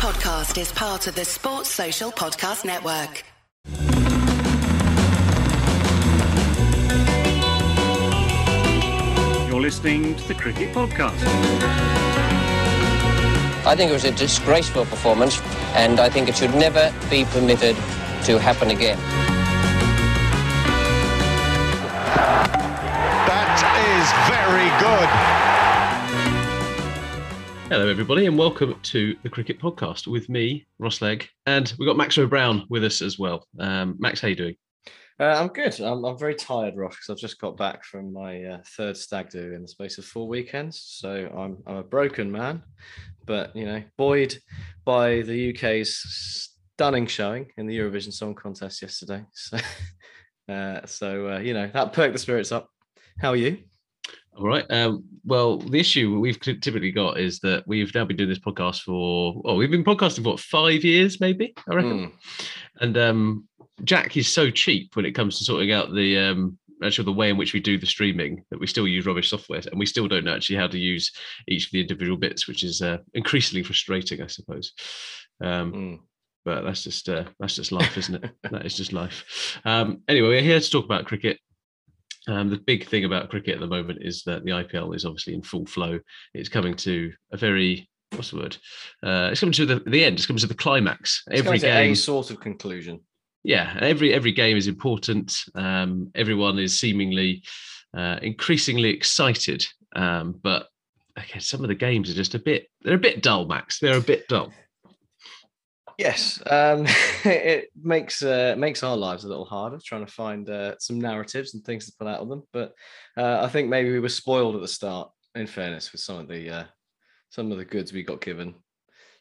podcast 0.00 0.58
is 0.58 0.72
part 0.72 1.06
of 1.08 1.14
the 1.14 1.26
Sports 1.26 1.68
Social 1.68 2.10
Podcast 2.10 2.64
Network. 2.64 3.22
You're 9.50 9.60
listening 9.60 10.14
to 10.14 10.26
the 10.26 10.32
Cricket 10.32 10.72
Podcast. 10.74 11.22
I 13.66 13.74
think 13.76 13.90
it 13.90 13.92
was 13.92 14.04
a 14.04 14.12
disgraceful 14.12 14.86
performance, 14.86 15.38
and 15.74 16.00
I 16.00 16.08
think 16.08 16.30
it 16.30 16.36
should 16.38 16.54
never 16.54 16.90
be 17.10 17.26
permitted 17.26 17.76
to 18.24 18.38
happen 18.38 18.70
again. 18.70 18.96
That 23.28 23.60
is 24.00 24.08
very 24.32 24.70
good. 24.80 25.59
Hello, 27.70 27.86
everybody, 27.86 28.26
and 28.26 28.36
welcome 28.36 28.74
to 28.82 29.14
the 29.22 29.28
Cricket 29.28 29.60
Podcast 29.60 30.08
with 30.08 30.28
me, 30.28 30.66
Ross 30.80 31.00
Legg, 31.00 31.28
and 31.46 31.72
we've 31.78 31.86
got 31.86 31.96
Max 31.96 32.18
O'Brown 32.18 32.66
with 32.68 32.82
us 32.82 33.00
as 33.00 33.16
well. 33.16 33.46
Um, 33.60 33.94
Max, 34.00 34.20
how 34.20 34.26
are 34.26 34.30
you 34.30 34.34
doing? 34.34 34.56
Uh, 35.20 35.36
I'm 35.38 35.46
good. 35.46 35.80
I'm, 35.80 36.04
I'm 36.04 36.18
very 36.18 36.34
tired, 36.34 36.74
Ross, 36.76 36.96
because 36.96 37.10
I've 37.10 37.20
just 37.20 37.40
got 37.40 37.56
back 37.56 37.84
from 37.84 38.12
my 38.12 38.42
uh, 38.42 38.58
third 38.76 38.96
stag 38.96 39.30
do 39.30 39.52
in 39.52 39.62
the 39.62 39.68
space 39.68 39.98
of 39.98 40.04
four 40.04 40.26
weekends. 40.26 40.82
So 40.84 41.28
I'm 41.32 41.58
I'm 41.64 41.76
a 41.76 41.84
broken 41.84 42.32
man, 42.32 42.64
but 43.24 43.54
you 43.54 43.66
know, 43.66 43.84
buoyed 43.96 44.36
by 44.84 45.22
the 45.22 45.54
UK's 45.54 45.94
stunning 46.74 47.06
showing 47.06 47.52
in 47.56 47.68
the 47.68 47.78
Eurovision 47.78 48.12
Song 48.12 48.34
Contest 48.34 48.82
yesterday. 48.82 49.24
So, 50.48 50.52
uh, 50.52 50.84
so 50.86 51.34
uh, 51.34 51.38
you 51.38 51.54
know, 51.54 51.70
that 51.72 51.92
perked 51.92 52.14
the 52.14 52.18
spirits 52.18 52.50
up. 52.50 52.68
How 53.20 53.28
are 53.28 53.36
you? 53.36 53.58
All 54.40 54.46
right. 54.46 54.64
Um, 54.70 55.04
well, 55.22 55.58
the 55.58 55.78
issue 55.78 56.18
we've 56.18 56.40
typically 56.40 56.92
got 56.92 57.20
is 57.20 57.40
that 57.40 57.62
we've 57.66 57.94
now 57.94 58.06
been 58.06 58.16
doing 58.16 58.30
this 58.30 58.38
podcast 58.38 58.80
for, 58.80 59.42
oh, 59.44 59.54
we've 59.54 59.70
been 59.70 59.84
podcasting 59.84 60.24
for 60.24 60.30
what, 60.30 60.40
five 60.40 60.82
years, 60.82 61.20
maybe, 61.20 61.52
I 61.70 61.74
reckon. 61.74 62.06
Mm. 62.06 62.12
And 62.80 62.96
um, 62.96 63.48
Jack 63.84 64.16
is 64.16 64.32
so 64.32 64.50
cheap 64.50 64.96
when 64.96 65.04
it 65.04 65.12
comes 65.12 65.36
to 65.36 65.44
sorting 65.44 65.72
out 65.72 65.94
the 65.94 66.16
um, 66.16 66.58
actually 66.82 67.04
the 67.04 67.12
way 67.12 67.28
in 67.28 67.36
which 67.36 67.52
we 67.52 67.60
do 67.60 67.76
the 67.76 67.86
streaming 67.86 68.42
that 68.50 68.58
we 68.58 68.66
still 68.66 68.88
use 68.88 69.04
rubbish 69.04 69.28
software 69.28 69.60
and 69.70 69.78
we 69.78 69.84
still 69.84 70.08
don't 70.08 70.24
know 70.24 70.34
actually 70.34 70.56
how 70.56 70.66
to 70.66 70.78
use 70.78 71.12
each 71.46 71.66
of 71.66 71.72
the 71.72 71.82
individual 71.82 72.16
bits, 72.16 72.48
which 72.48 72.64
is 72.64 72.80
uh, 72.80 72.96
increasingly 73.12 73.62
frustrating, 73.62 74.22
I 74.22 74.26
suppose. 74.26 74.72
Um, 75.42 75.72
Mm. 75.72 75.98
But 76.42 76.62
that's 76.62 76.84
just 76.84 77.06
uh, 77.10 77.24
that's 77.38 77.54
just 77.54 77.70
life, 77.70 77.98
isn't 77.98 78.24
it? 78.24 78.30
that 78.50 78.64
is 78.64 78.74
just 78.74 78.94
life. 78.94 79.58
Um, 79.66 80.00
anyway, 80.08 80.28
we're 80.28 80.40
here 80.40 80.58
to 80.58 80.70
talk 80.70 80.86
about 80.86 81.04
cricket. 81.04 81.38
Um, 82.30 82.48
the 82.48 82.58
big 82.58 82.86
thing 82.86 83.04
about 83.04 83.28
cricket 83.28 83.54
at 83.54 83.60
the 83.60 83.66
moment 83.66 83.98
is 84.02 84.22
that 84.22 84.44
the 84.44 84.52
IPL 84.52 84.94
is 84.94 85.04
obviously 85.04 85.34
in 85.34 85.42
full 85.42 85.66
flow. 85.66 85.98
It's 86.32 86.48
coming 86.48 86.74
to 86.76 87.12
a 87.32 87.36
very 87.36 87.90
what's 88.12 88.30
the 88.30 88.36
word? 88.38 88.56
Uh, 89.02 89.28
it's 89.30 89.40
coming 89.40 89.52
to 89.52 89.66
the, 89.66 89.80
the 89.86 90.04
end. 90.04 90.18
It's 90.18 90.26
coming 90.26 90.40
to 90.40 90.46
the 90.46 90.54
climax. 90.54 91.22
It's 91.28 91.40
Every 91.46 91.58
game, 91.58 91.92
a 91.92 91.96
sort 91.96 92.30
of 92.30 92.40
conclusion. 92.40 93.00
yeah, 93.44 93.76
every 93.80 94.12
every 94.12 94.32
game 94.32 94.56
is 94.56 94.68
important. 94.68 95.34
Um, 95.54 96.10
everyone 96.14 96.58
is 96.58 96.78
seemingly 96.78 97.42
uh, 97.96 98.18
increasingly 98.22 98.90
excited, 98.90 99.66
um, 99.96 100.38
but 100.42 100.68
okay, 101.18 101.38
some 101.40 101.62
of 101.62 101.68
the 101.68 101.74
games 101.74 102.10
are 102.10 102.14
just 102.14 102.34
a 102.34 102.38
bit. 102.38 102.68
They're 102.82 102.94
a 102.94 102.98
bit 102.98 103.22
dull, 103.22 103.46
Max. 103.46 103.78
They're 103.80 103.98
a 103.98 104.02
bit 104.02 104.28
dull. 104.28 104.52
Yes, 106.00 106.42
um, 106.46 106.86
it 107.26 107.68
makes 107.76 108.22
uh, 108.22 108.54
makes 108.56 108.82
our 108.82 108.96
lives 108.96 109.24
a 109.24 109.28
little 109.28 109.44
harder 109.44 109.78
trying 109.84 110.06
to 110.06 110.10
find 110.10 110.48
uh, 110.48 110.76
some 110.78 110.98
narratives 110.98 111.52
and 111.52 111.62
things 111.62 111.84
to 111.84 111.92
put 111.98 112.08
out 112.08 112.20
of 112.20 112.28
them. 112.30 112.42
But 112.54 112.72
uh, 113.18 113.40
I 113.42 113.48
think 113.48 113.68
maybe 113.68 113.90
we 113.90 114.00
were 114.00 114.08
spoiled 114.08 114.54
at 114.54 114.62
the 114.62 114.68
start. 114.68 115.10
In 115.34 115.46
fairness, 115.46 115.92
with 115.92 116.00
some 116.00 116.16
of 116.16 116.26
the 116.26 116.48
uh, 116.50 116.64
some 117.28 117.52
of 117.52 117.58
the 117.58 117.66
goods 117.66 117.92
we 117.92 118.02
got 118.02 118.22
given, 118.22 118.54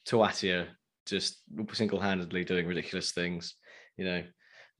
Tewatia 0.07 0.67
just 1.05 1.41
single 1.73 1.99
handedly 1.99 2.45
doing 2.45 2.65
ridiculous 2.65 3.11
things. 3.11 3.55
You 3.97 4.05
know, 4.05 4.23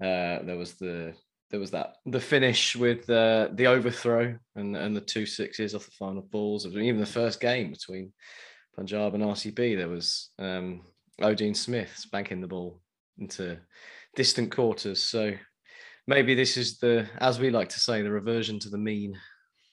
uh, 0.01 0.43
there 0.45 0.57
was 0.57 0.75
the 0.75 1.13
there 1.51 1.59
was 1.59 1.71
that 1.71 1.97
the 2.05 2.21
finish 2.21 2.77
with 2.77 3.09
uh, 3.09 3.49
the 3.51 3.67
overthrow 3.67 4.37
and 4.55 4.77
and 4.77 4.95
the 4.95 5.01
two 5.01 5.25
sixes 5.25 5.75
off 5.75 5.83
the 5.83 5.91
final 5.91 6.21
balls. 6.21 6.65
Even 6.65 7.01
the 7.01 7.05
first 7.05 7.41
game 7.41 7.71
between 7.71 8.13
Punjab 8.73 9.15
and 9.15 9.23
RCB, 9.23 9.75
there 9.75 9.89
was 9.89 10.29
um, 10.39 10.83
Odean 11.21 11.55
Smith 11.55 11.91
spanking 11.95 12.41
the 12.41 12.47
ball 12.47 12.81
into 13.17 13.57
distant 14.15 14.51
quarters. 14.51 15.03
So 15.03 15.33
maybe 16.07 16.35
this 16.35 16.57
is 16.57 16.77
the, 16.79 17.07
as 17.19 17.39
we 17.39 17.49
like 17.49 17.69
to 17.69 17.79
say, 17.79 18.01
the 18.01 18.11
reversion 18.11 18.59
to 18.59 18.69
the 18.69 18.77
mean. 18.77 19.17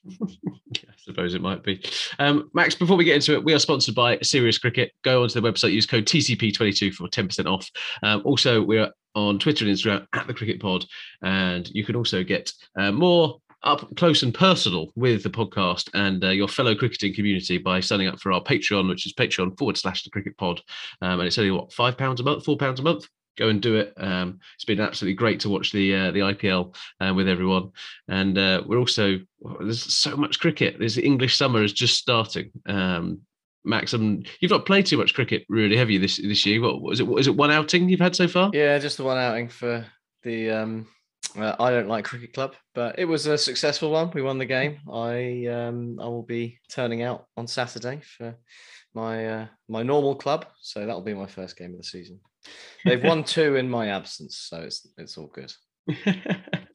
I 0.23 0.93
suppose 0.99 1.34
it 1.34 1.43
might 1.43 1.62
be. 1.62 1.83
Um, 2.19 2.51
Max, 2.55 2.75
before 2.75 2.97
we 2.97 3.05
get 3.05 3.17
into 3.17 3.34
it, 3.34 3.45
we 3.45 3.55
are 3.55 3.59
sponsored 3.59 3.95
by 3.95 4.19
Serious 4.19 4.59
Cricket. 4.59 4.93
Go 5.03 5.23
onto 5.23 5.41
their 5.41 5.53
website, 5.53 5.73
use 5.73 5.87
code 5.87 6.05
TCP22 6.05 6.93
for 6.93 7.09
10% 7.09 7.47
off. 7.47 7.69
Um, 8.03 8.23
also, 8.25 8.63
we're 8.63 8.91
on 9.15 9.39
Twitter 9.39 9.65
and 9.65 9.75
Instagram 9.75 10.07
at 10.13 10.27
the 10.27 10.34
Cricket 10.34 10.61
Pod, 10.61 10.84
and 11.23 11.69
you 11.73 11.84
can 11.84 11.97
also 11.97 12.23
get 12.23 12.53
uh, 12.78 12.93
more 12.93 13.41
up 13.66 13.94
close 13.97 14.22
and 14.22 14.32
personal 14.32 14.93
with 14.94 15.22
the 15.22 15.28
podcast 15.28 15.91
and 15.93 16.25
uh, 16.25 16.28
your 16.28 16.49
fellow 16.49 16.75
cricketing 16.75 17.12
community 17.12 17.59
by 17.59 17.81
signing 17.81 18.06
up 18.06 18.21
for 18.21 18.32
our 18.32 18.43
Patreon, 18.43 18.88
which 18.88 19.04
is 19.04 19.12
Patreon 19.12 19.59
forward 19.59 19.77
slash 19.77 20.04
the 20.04 20.10
Cricket 20.10 20.37
Pod, 20.38 20.60
um, 21.03 21.21
and 21.21 21.27
it's 21.27 21.37
only 21.37 21.50
what 21.50 21.72
five 21.72 21.99
pounds 21.99 22.21
a 22.21 22.22
month, 22.22 22.44
four 22.44 22.56
pounds 22.56 22.81
a 22.81 22.82
month. 22.82 23.09
Go 23.37 23.50
and 23.50 23.60
do 23.60 23.77
it. 23.77 23.93
Um, 23.99 24.38
it's 24.54 24.65
been 24.65 24.81
absolutely 24.81 25.16
great 25.16 25.41
to 25.41 25.50
watch 25.50 25.71
the 25.72 25.94
uh, 25.94 26.10
the 26.12 26.21
IPL 26.21 26.75
uh, 27.00 27.12
with 27.12 27.28
everyone, 27.28 27.72
and 28.09 28.38
uh, 28.38 28.62
we're 28.65 28.78
also 28.78 29.19
there's 29.60 29.83
so 29.83 30.16
much 30.16 30.41
cricket. 30.41 30.78
This 30.78 30.97
English 30.97 31.37
summer 31.37 31.62
is 31.62 31.75
just 31.75 31.98
starting. 31.98 32.50
Um, 32.66 33.21
Max, 33.65 33.93
um, 33.93 34.22
you've 34.41 34.53
not 34.53 34.65
played 34.65 34.87
too 34.87 34.97
much 34.97 35.12
cricket, 35.12 35.44
really, 35.48 35.77
have 35.77 35.91
you? 35.91 35.98
This 35.98 36.16
this 36.16 36.47
year, 36.47 36.62
what 36.62 36.81
was 36.81 37.00
it? 37.00 37.06
Was 37.06 37.27
it 37.27 37.37
one 37.37 37.50
outing 37.50 37.88
you've 37.88 38.00
had 38.00 38.16
so 38.16 38.28
far? 38.28 38.50
Yeah, 38.54 38.78
just 38.78 38.97
the 38.97 39.04
one 39.04 39.19
outing 39.19 39.48
for 39.48 39.84
the 40.22 40.50
um, 40.50 40.87
uh, 41.37 41.56
I 41.59 41.70
don't 41.70 41.88
like 41.88 42.04
cricket 42.04 42.32
club, 42.32 42.54
but 42.75 42.98
it 42.98 43.04
was 43.04 43.26
a 43.26 43.37
successful 43.38 43.91
one. 43.91 44.10
We 44.14 44.22
won 44.22 44.38
the 44.38 44.47
game. 44.47 44.78
I 44.91 45.47
um, 45.47 45.98
I 46.00 46.04
will 46.04 46.22
be 46.22 46.59
turning 46.70 47.03
out 47.03 47.26
on 47.37 47.47
Saturday 47.47 48.00
for 48.03 48.37
my 48.94 49.26
uh, 49.26 49.47
my 49.69 49.82
normal 49.82 50.15
club, 50.15 50.47
so 50.60 50.81
that'll 50.81 51.03
be 51.03 51.15
my 51.15 51.26
first 51.26 51.56
game 51.56 51.72
of 51.72 51.78
the 51.78 51.84
season. 51.84 52.20
They've 52.84 53.03
won 53.04 53.25
two 53.25 53.56
in 53.56 53.69
my 53.69 53.88
absence, 53.88 54.36
so 54.38 54.62
it's 54.62 54.86
it's 54.97 55.19
all 55.19 55.31
good. 55.32 55.53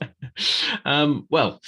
um, 0.86 1.28
well, 1.30 1.60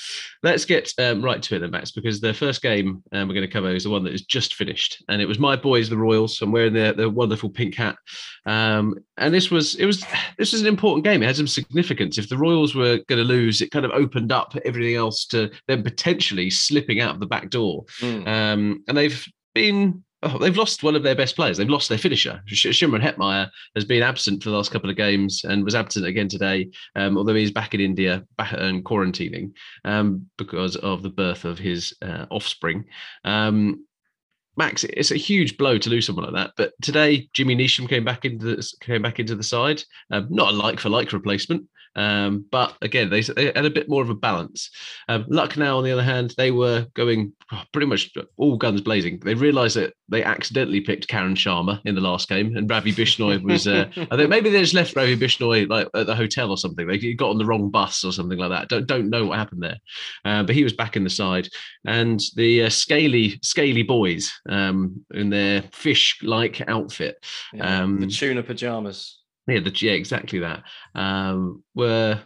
let's 0.41 0.65
get 0.65 0.91
um, 0.99 1.21
right 1.23 1.41
to 1.43 1.55
it 1.55 1.59
then, 1.59 1.71
Max, 1.71 1.91
because 1.91 2.19
the 2.19 2.33
first 2.33 2.61
game 2.61 3.03
um, 3.11 3.27
we're 3.27 3.33
going 3.33 3.47
to 3.47 3.51
cover 3.51 3.73
is 3.73 3.83
the 3.83 3.89
one 3.89 4.03
that 4.03 4.13
is 4.13 4.23
just 4.23 4.55
finished, 4.55 5.03
and 5.09 5.21
it 5.21 5.27
was 5.27 5.39
my 5.39 5.55
boys, 5.55 5.89
the 5.89 5.97
Royals. 5.97 6.41
I'm 6.41 6.51
wearing 6.51 6.73
the, 6.73 6.93
the 6.95 7.09
wonderful 7.09 7.49
pink 7.49 7.75
hat, 7.75 7.95
um, 8.45 8.95
and 9.17 9.33
this 9.33 9.51
was 9.51 9.75
it 9.75 9.85
was 9.85 10.03
this 10.37 10.51
was 10.53 10.61
an 10.61 10.67
important 10.67 11.03
game. 11.03 11.23
It 11.23 11.27
had 11.27 11.35
some 11.37 11.47
significance. 11.47 12.17
If 12.17 12.29
the 12.29 12.37
Royals 12.37 12.75
were 12.75 12.99
going 13.07 13.19
to 13.21 13.23
lose, 13.27 13.61
it 13.61 13.71
kind 13.71 13.85
of 13.85 13.91
opened 13.91 14.31
up 14.31 14.55
everything 14.65 14.95
else 14.95 15.25
to 15.27 15.51
them 15.67 15.83
potentially 15.83 16.49
slipping 16.49 17.01
out 17.01 17.13
of 17.13 17.19
the 17.19 17.25
back 17.27 17.49
door, 17.49 17.85
Mm. 18.01 18.27
um, 18.27 18.83
and 18.87 18.97
they've 18.97 19.25
been. 19.53 20.03
Oh, 20.23 20.37
they've 20.37 20.55
lost 20.55 20.83
one 20.83 20.95
of 20.95 21.03
their 21.03 21.15
best 21.15 21.35
players. 21.35 21.57
They've 21.57 21.69
lost 21.69 21.89
their 21.89 21.97
finisher. 21.97 22.41
Sh- 22.45 22.67
Shimron 22.67 23.03
Hetmyer 23.03 23.49
has 23.75 23.85
been 23.85 24.01
absent 24.01 24.41
for 24.41 24.49
the 24.49 24.55
last 24.55 24.71
couple 24.71 24.89
of 24.89 24.95
games 24.95 25.43
and 25.43 25.63
was 25.63 25.75
absent 25.75 26.05
again 26.05 26.29
today 26.29 26.69
um, 26.95 27.17
although 27.17 27.35
he's 27.35 27.51
back 27.51 27.73
in 27.73 27.81
India, 27.81 28.23
back 28.37 28.53
and 28.53 28.83
quarantining 28.83 29.51
um, 29.85 30.27
because 30.37 30.75
of 30.77 31.03
the 31.03 31.09
birth 31.09 31.45
of 31.45 31.59
his 31.59 31.93
uh, 32.01 32.25
offspring. 32.29 32.85
Um, 33.23 33.85
Max, 34.55 34.83
it's 34.83 35.09
a 35.09 35.15
huge 35.15 35.57
blow 35.57 35.79
to 35.79 35.89
lose 35.89 36.05
someone 36.05 36.25
like 36.25 36.35
that. 36.35 36.53
But 36.55 36.73
today, 36.81 37.27
Jimmy 37.33 37.55
Neesham 37.55 37.89
came 37.89 38.05
back 38.05 38.23
into 38.23 38.55
the 38.55 38.73
came 38.81 39.01
back 39.01 39.19
into 39.19 39.35
the 39.35 39.43
side. 39.43 39.81
Um, 40.11 40.27
not 40.29 40.53
a 40.53 40.55
like 40.55 40.79
for 40.79 40.89
like 40.89 41.11
replacement, 41.11 41.65
um, 41.95 42.45
but 42.51 42.75
again, 42.81 43.09
they, 43.09 43.21
they 43.21 43.45
had 43.45 43.65
a 43.65 43.69
bit 43.69 43.89
more 43.89 44.01
of 44.01 44.09
a 44.09 44.15
balance. 44.15 44.69
Um, 45.07 45.25
Lucknow, 45.27 45.77
on 45.77 45.83
the 45.83 45.91
other 45.91 46.03
hand, 46.03 46.33
they 46.37 46.51
were 46.51 46.87
going 46.93 47.33
pretty 47.71 47.87
much 47.87 48.11
all 48.37 48.57
guns 48.57 48.81
blazing. 48.81 49.19
They 49.19 49.35
realised 49.35 49.75
that 49.75 49.93
they 50.09 50.23
accidentally 50.23 50.81
picked 50.81 51.07
Karan 51.07 51.35
Sharma 51.35 51.81
in 51.85 51.95
the 51.95 52.01
last 52.01 52.29
game, 52.29 52.55
and 52.55 52.69
Ravi 52.69 52.91
Bishnoi 52.93 53.41
was. 53.43 53.67
Uh, 53.67 53.85
I 53.95 54.17
think 54.17 54.29
maybe 54.29 54.49
they 54.49 54.61
just 54.61 54.73
left 54.73 54.95
Ravi 54.95 55.15
Bishnoi 55.17 55.69
like 55.69 55.87
at 55.93 56.07
the 56.07 56.15
hotel 56.15 56.49
or 56.49 56.57
something. 56.57 56.87
They 56.87 57.13
got 57.13 57.29
on 57.29 57.37
the 57.37 57.45
wrong 57.45 57.69
bus 57.69 58.03
or 58.03 58.11
something 58.11 58.37
like 58.37 58.49
that. 58.49 58.69
Don't 58.69 58.87
don't 58.87 59.09
know 59.09 59.25
what 59.27 59.37
happened 59.37 59.63
there, 59.63 59.77
uh, 60.25 60.43
but 60.43 60.55
he 60.55 60.63
was 60.63 60.73
back 60.73 60.95
in 60.95 61.03
the 61.03 61.09
side, 61.09 61.47
and 61.85 62.19
the 62.35 62.63
uh, 62.63 62.69
scaly 62.69 63.39
scaly 63.41 63.83
boys 63.83 64.31
um, 64.49 65.05
in 65.13 65.29
their 65.29 65.63
fish-like 65.73 66.67
outfit. 66.67 67.23
Yeah, 67.53 67.83
Um, 67.83 67.99
the 67.99 68.07
tuna 68.07 68.43
pajamas. 68.43 69.19
Yeah, 69.47 69.59
the, 69.59 69.73
yeah, 69.75 69.91
exactly 69.91 70.39
that. 70.39 70.63
Um, 70.95 71.63
were 71.75 72.21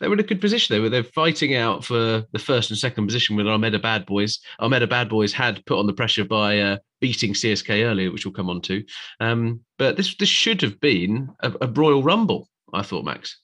they 0.00 0.08
were 0.08 0.14
in 0.14 0.20
a 0.20 0.24
good 0.24 0.40
position. 0.40 0.74
They 0.74 0.80
were 0.80 0.88
they're 0.88 1.04
fighting 1.04 1.54
out 1.54 1.84
for 1.84 2.24
the 2.32 2.38
first 2.38 2.70
and 2.70 2.78
second 2.78 3.06
position 3.06 3.36
with 3.36 3.46
Armada 3.46 3.78
Bad 3.78 4.06
Boys. 4.06 4.40
Armada 4.58 4.86
Bad 4.86 5.08
Boys 5.08 5.32
had 5.32 5.64
put 5.66 5.78
on 5.78 5.86
the 5.86 5.92
pressure 5.92 6.24
by 6.24 6.60
uh, 6.60 6.76
beating 7.00 7.34
CSK 7.34 7.84
earlier, 7.84 8.10
which 8.10 8.24
we'll 8.24 8.32
come 8.32 8.48
on 8.48 8.62
to. 8.62 8.82
Um, 9.20 9.60
but 9.78 9.96
this 9.96 10.14
this 10.16 10.30
should 10.30 10.62
have 10.62 10.80
been 10.80 11.28
a, 11.42 11.52
a 11.60 11.66
Royal 11.66 12.02
Rumble. 12.02 12.48
I 12.72 12.82
thought, 12.82 13.04
Max. 13.04 13.38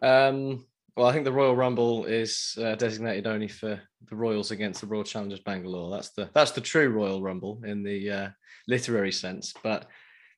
Um, 0.00 0.64
well, 0.96 1.06
I 1.06 1.12
think 1.12 1.24
the 1.24 1.32
Royal 1.32 1.56
Rumble 1.56 2.04
is 2.04 2.56
uh, 2.62 2.74
designated 2.74 3.26
only 3.26 3.48
for 3.48 3.80
the 4.08 4.16
Royals 4.16 4.50
against 4.50 4.82
the 4.82 4.86
Royal 4.86 5.04
Challengers 5.04 5.40
Bangalore. 5.40 5.90
That's 5.90 6.10
the 6.10 6.30
that's 6.34 6.52
the 6.52 6.60
true 6.60 6.90
Royal 6.90 7.22
Rumble 7.22 7.60
in 7.64 7.82
the 7.82 8.10
uh, 8.10 8.28
literary 8.68 9.12
sense. 9.12 9.52
But 9.62 9.86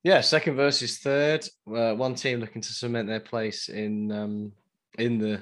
Yeah, 0.05 0.21
second 0.21 0.57
versus 0.57 0.99
third. 0.99 1.47
Uh, 1.67 1.95
one 1.95 2.15
team 2.15 2.39
looking 2.41 2.63
to 2.63 2.73
cement 2.73 3.09
their 3.09 3.21
place 3.21 3.69
in 3.69 4.13
um, 4.13 4.53
in 4.99 5.19
the 5.19 5.41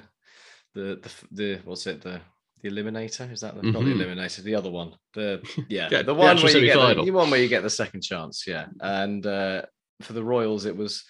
the 0.73 0.99
the 1.03 1.11
the 1.31 1.61
what's 1.65 1.85
it 1.85 2.01
the 2.01 2.19
the 2.61 2.69
eliminator 2.69 3.29
is 3.31 3.41
that 3.41 3.55
the, 3.55 3.61
not 3.63 3.83
the 3.83 3.89
Mhm. 3.91 3.97
eliminator 4.15 4.41
the 4.41 4.55
other 4.55 4.71
one 4.71 4.95
the 5.13 5.41
yeah, 5.67 5.89
Yeah, 5.91 5.97
the 5.97 6.03
the 6.05 6.13
one 6.15 6.29
actual 6.37 6.45
where 6.45 6.57
you 6.57 6.65
get 6.65 6.75
the, 6.75 6.81
semi-final. 6.81 7.13
one 7.13 7.29
where 7.29 7.41
you 7.41 7.49
get 7.49 7.61
the 7.61 7.69
second 7.69 8.01
chance 8.01 8.47
yeah 8.47 8.67
and 8.79 9.25
uh, 9.27 9.63
for 10.01 10.13
the 10.13 10.23
Royals 10.23 10.65
it 10.65 10.75
was 10.75 11.03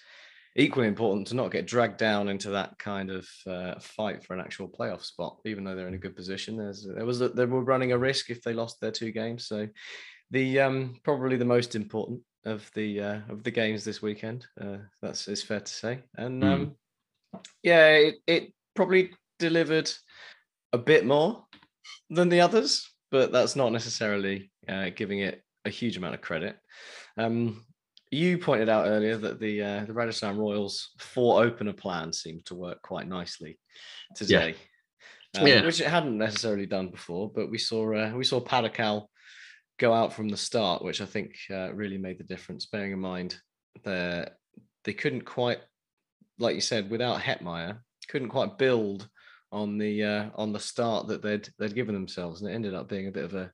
equally 0.56 0.88
important 0.88 1.28
to 1.28 1.36
not 1.36 1.52
get 1.52 1.66
dragged 1.66 1.96
down 1.96 2.28
into 2.28 2.50
that 2.50 2.76
kind 2.78 3.10
of 3.10 3.26
uh, 3.46 3.78
fight 3.80 4.24
for 4.24 4.34
an 4.34 4.40
actual 4.40 4.68
playoff 4.68 5.02
spot 5.04 5.38
even 5.46 5.62
though 5.62 5.76
they're 5.76 5.88
in 5.88 5.94
a 5.94 5.98
good 5.98 6.16
position 6.16 6.56
there's 6.56 6.86
there 6.92 7.06
was 7.06 7.20
a, 7.20 7.28
they 7.28 7.44
were 7.46 7.62
running 7.64 7.92
a 7.92 7.98
risk 7.98 8.30
if 8.30 8.42
they 8.42 8.52
lost 8.52 8.80
their 8.80 8.90
two 8.90 9.12
games 9.12 9.46
so 9.46 9.68
the 10.32 10.58
um 10.58 10.96
probably 11.04 11.36
the 11.36 11.44
most 11.44 11.76
important 11.76 12.20
of 12.44 12.70
the 12.74 13.00
uh, 13.00 13.18
of 13.28 13.42
the 13.42 13.50
games 13.50 13.84
this 13.84 14.02
weekend 14.02 14.46
uh, 14.60 14.76
that's 15.02 15.28
is 15.28 15.42
fair 15.42 15.60
to 15.60 15.72
say 15.72 16.00
and 16.16 16.42
Mm. 16.42 16.52
um 16.52 16.76
yeah 17.62 17.88
it, 17.92 18.16
it 18.26 18.52
probably 18.74 19.10
delivered 19.38 19.90
a 20.72 20.78
bit 20.78 21.04
more 21.06 21.44
than 22.10 22.28
the 22.28 22.40
others 22.40 22.90
but 23.10 23.32
that's 23.32 23.56
not 23.56 23.72
necessarily 23.72 24.50
uh, 24.68 24.90
giving 24.94 25.20
it 25.20 25.42
a 25.64 25.70
huge 25.70 25.96
amount 25.96 26.14
of 26.14 26.20
credit 26.20 26.56
um 27.16 27.64
you 28.10 28.38
pointed 28.38 28.68
out 28.68 28.86
earlier 28.86 29.16
that 29.16 29.40
the 29.40 29.60
uh, 29.62 29.84
the 29.86 29.92
Rajasthan 29.92 30.36
Royals 30.36 30.90
four 30.98 31.42
opener 31.42 31.72
plan 31.72 32.12
seemed 32.12 32.44
to 32.46 32.54
work 32.54 32.80
quite 32.82 33.08
nicely 33.08 33.58
today 34.14 34.54
um, 35.36 35.46
Yeah. 35.46 35.64
which 35.64 35.80
it 35.80 35.88
hadn't 35.88 36.18
necessarily 36.18 36.66
done 36.66 36.90
before 36.90 37.30
but 37.34 37.50
we 37.50 37.58
saw 37.58 37.92
uh, 37.94 38.12
we 38.14 38.24
saw 38.24 38.40
Padikkal 38.40 39.06
go 39.78 39.92
out 39.92 40.12
from 40.12 40.28
the 40.28 40.36
start, 40.36 40.82
which 40.82 41.00
I 41.00 41.06
think 41.06 41.36
uh, 41.50 41.72
really 41.72 41.98
made 41.98 42.18
the 42.18 42.24
difference. 42.24 42.66
Bearing 42.66 42.92
in 42.92 43.00
mind 43.00 43.36
that 43.84 44.36
they 44.84 44.92
couldn't 44.92 45.24
quite, 45.24 45.58
like 46.38 46.54
you 46.54 46.60
said, 46.60 46.90
without 46.90 47.20
Hetmyer, 47.20 47.78
couldn't 48.08 48.28
quite 48.28 48.58
build 48.58 49.08
on 49.50 49.78
the 49.78 50.02
uh, 50.02 50.30
on 50.34 50.52
the 50.52 50.60
start 50.60 51.08
that 51.08 51.22
they'd 51.22 51.48
they'd 51.58 51.74
given 51.74 51.94
themselves, 51.94 52.40
and 52.40 52.50
it 52.50 52.54
ended 52.54 52.74
up 52.74 52.88
being 52.88 53.08
a 53.08 53.12
bit 53.12 53.24
of 53.24 53.34
a 53.34 53.52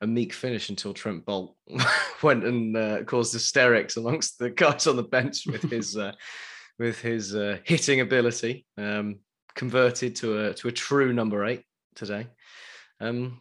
a 0.00 0.06
meek 0.06 0.32
finish 0.32 0.70
until 0.70 0.94
Trent 0.94 1.24
Boult 1.26 1.54
went 2.22 2.44
and 2.44 2.76
uh, 2.76 3.04
caused 3.04 3.32
hysterics 3.32 3.96
amongst 3.96 4.38
the 4.38 4.50
guys 4.50 4.86
on 4.86 4.96
the 4.96 5.02
bench 5.02 5.46
with 5.46 5.62
his 5.62 5.96
uh, 5.96 6.12
with 6.78 7.00
his 7.00 7.34
uh, 7.34 7.58
hitting 7.64 8.00
ability, 8.00 8.66
um, 8.78 9.20
converted 9.54 10.16
to 10.16 10.46
a 10.46 10.54
to 10.54 10.68
a 10.68 10.72
true 10.72 11.12
number 11.12 11.44
eight 11.44 11.64
today. 11.94 12.26
Um, 13.00 13.40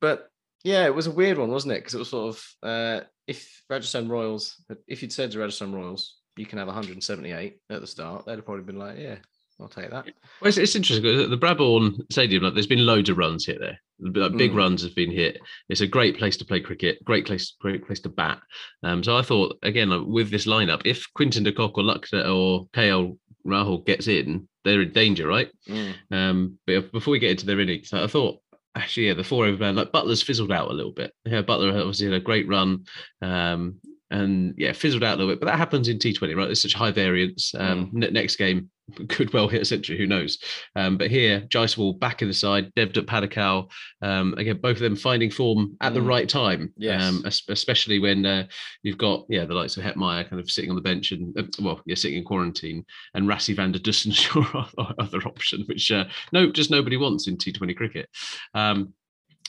but 0.00 0.28
yeah, 0.64 0.84
it 0.86 0.94
was 0.94 1.06
a 1.06 1.10
weird 1.10 1.38
one, 1.38 1.50
wasn't 1.50 1.72
it? 1.72 1.80
Because 1.80 1.94
it 1.94 1.98
was 1.98 2.10
sort 2.10 2.34
of 2.36 2.44
uh, 2.62 3.00
if 3.26 3.62
Rajasthan 3.68 4.08
Royals, 4.08 4.62
if 4.86 5.02
you'd 5.02 5.12
said 5.12 5.30
to 5.32 5.38
Rajasthan 5.38 5.72
Royals, 5.74 6.16
you 6.36 6.46
can 6.46 6.58
have 6.58 6.68
178 6.68 7.58
at 7.70 7.80
the 7.80 7.86
start, 7.86 8.24
they'd 8.26 8.36
have 8.36 8.44
probably 8.44 8.64
been 8.64 8.78
like, 8.78 8.98
yeah, 8.98 9.16
I'll 9.60 9.68
take 9.68 9.90
that. 9.90 10.06
Well, 10.40 10.48
it's, 10.48 10.56
it's 10.58 10.74
interesting. 10.74 11.04
The 11.30 11.36
Brabourne 11.38 12.00
Stadium, 12.10 12.42
like, 12.42 12.54
there's 12.54 12.66
been 12.66 12.86
loads 12.86 13.10
of 13.10 13.18
runs 13.18 13.46
hit 13.46 13.60
there. 13.60 13.78
Like, 14.00 14.36
big 14.36 14.52
Mm. 14.52 14.56
runs 14.56 14.82
have 14.82 14.94
been 14.96 15.12
hit. 15.12 15.38
It's 15.68 15.82
a 15.82 15.86
great 15.86 16.18
place 16.18 16.36
to 16.38 16.44
play 16.44 16.60
cricket. 16.60 17.04
Great 17.04 17.26
place, 17.26 17.54
great 17.60 17.86
place 17.86 18.00
to 18.00 18.08
bat. 18.08 18.40
Um, 18.82 19.04
so 19.04 19.16
I 19.16 19.22
thought 19.22 19.58
again 19.62 19.90
like, 19.90 20.06
with 20.06 20.30
this 20.30 20.46
lineup, 20.46 20.82
if 20.84 21.06
Quinton 21.14 21.44
de 21.44 21.52
Kock 21.52 21.78
or 21.78 21.84
Luckner 21.84 22.28
or 22.34 22.66
KL 22.74 23.16
Rahul 23.46 23.84
gets 23.86 24.08
in, 24.08 24.48
they're 24.64 24.82
in 24.82 24.92
danger, 24.92 25.26
right? 25.28 25.50
Mm. 25.68 25.94
Um, 26.10 26.58
but 26.66 26.90
before 26.92 27.12
we 27.12 27.18
get 27.18 27.30
into 27.32 27.46
their 27.46 27.60
innings, 27.60 27.92
I 27.92 28.06
thought 28.06 28.38
actually, 28.74 29.08
yeah, 29.08 29.14
the 29.14 29.24
four 29.24 29.46
over 29.46 29.58
man, 29.58 29.76
like 29.76 29.92
Buttler's 29.92 30.22
fizzled 30.22 30.52
out 30.52 30.70
a 30.70 30.74
little 30.74 30.92
bit. 30.92 31.12
Yeah, 31.24 31.42
Buttler 31.42 31.74
obviously 31.78 32.06
had 32.06 32.14
a 32.14 32.20
great 32.20 32.48
run. 32.48 32.84
Um, 33.20 33.78
and 34.12 34.54
yeah, 34.56 34.72
fizzled 34.72 35.02
out 35.02 35.14
a 35.14 35.16
little 35.16 35.32
bit, 35.32 35.40
but 35.40 35.46
that 35.46 35.58
happens 35.58 35.88
in 35.88 35.98
T20, 35.98 36.36
right? 36.36 36.46
There's 36.46 36.62
such 36.62 36.74
high 36.74 36.92
variance. 36.92 37.52
Um, 37.56 37.90
ne- 37.92 38.10
next 38.10 38.36
game 38.36 38.70
could 39.08 39.32
well 39.32 39.48
hit 39.48 39.62
a 39.62 39.64
century, 39.64 39.96
who 39.96 40.06
knows? 40.06 40.38
Um, 40.76 40.98
but 40.98 41.10
here, 41.10 41.40
Jaiswal 41.48 41.98
back 41.98 42.20
in 42.22 42.28
the 42.28 42.34
side, 42.34 42.72
Devdutt 42.74 43.06
Padikkal, 43.06 43.70
um, 44.02 44.34
again, 44.36 44.58
both 44.62 44.76
of 44.76 44.82
them 44.82 44.96
finding 44.96 45.30
form 45.30 45.76
at 45.80 45.94
the 45.94 46.00
Mm. 46.00 46.06
right 46.08 46.28
time. 46.28 46.72
Yes. 46.76 47.02
Um, 47.02 47.24
especially 47.26 47.98
when 48.00 48.26
uh, 48.26 48.46
you've 48.82 48.98
got, 48.98 49.24
yeah, 49.28 49.44
the 49.46 49.54
likes 49.54 49.76
of 49.76 49.84
Hetmyer 49.84 50.28
kind 50.28 50.40
of 50.40 50.50
sitting 50.50 50.70
on 50.70 50.76
the 50.76 50.82
bench 50.82 51.12
and, 51.12 51.36
uh, 51.38 51.44
well, 51.60 51.80
yeah, 51.86 51.94
sitting 51.94 52.18
in 52.18 52.24
quarantine, 52.24 52.84
and 53.14 53.26
Rassie 53.28 53.56
van 53.56 53.72
der 53.72 53.78
Dussen's 53.78 54.22
your 54.34 54.46
other- 54.54 54.94
other 54.98 55.18
option, 55.26 55.62
which 55.66 55.90
uh, 55.90 56.04
no, 56.32 56.50
just 56.52 56.70
nobody 56.70 56.96
wants 56.96 57.28
in 57.28 57.36
T20 57.38 57.76
cricket. 57.76 58.08
Um, 58.54 58.92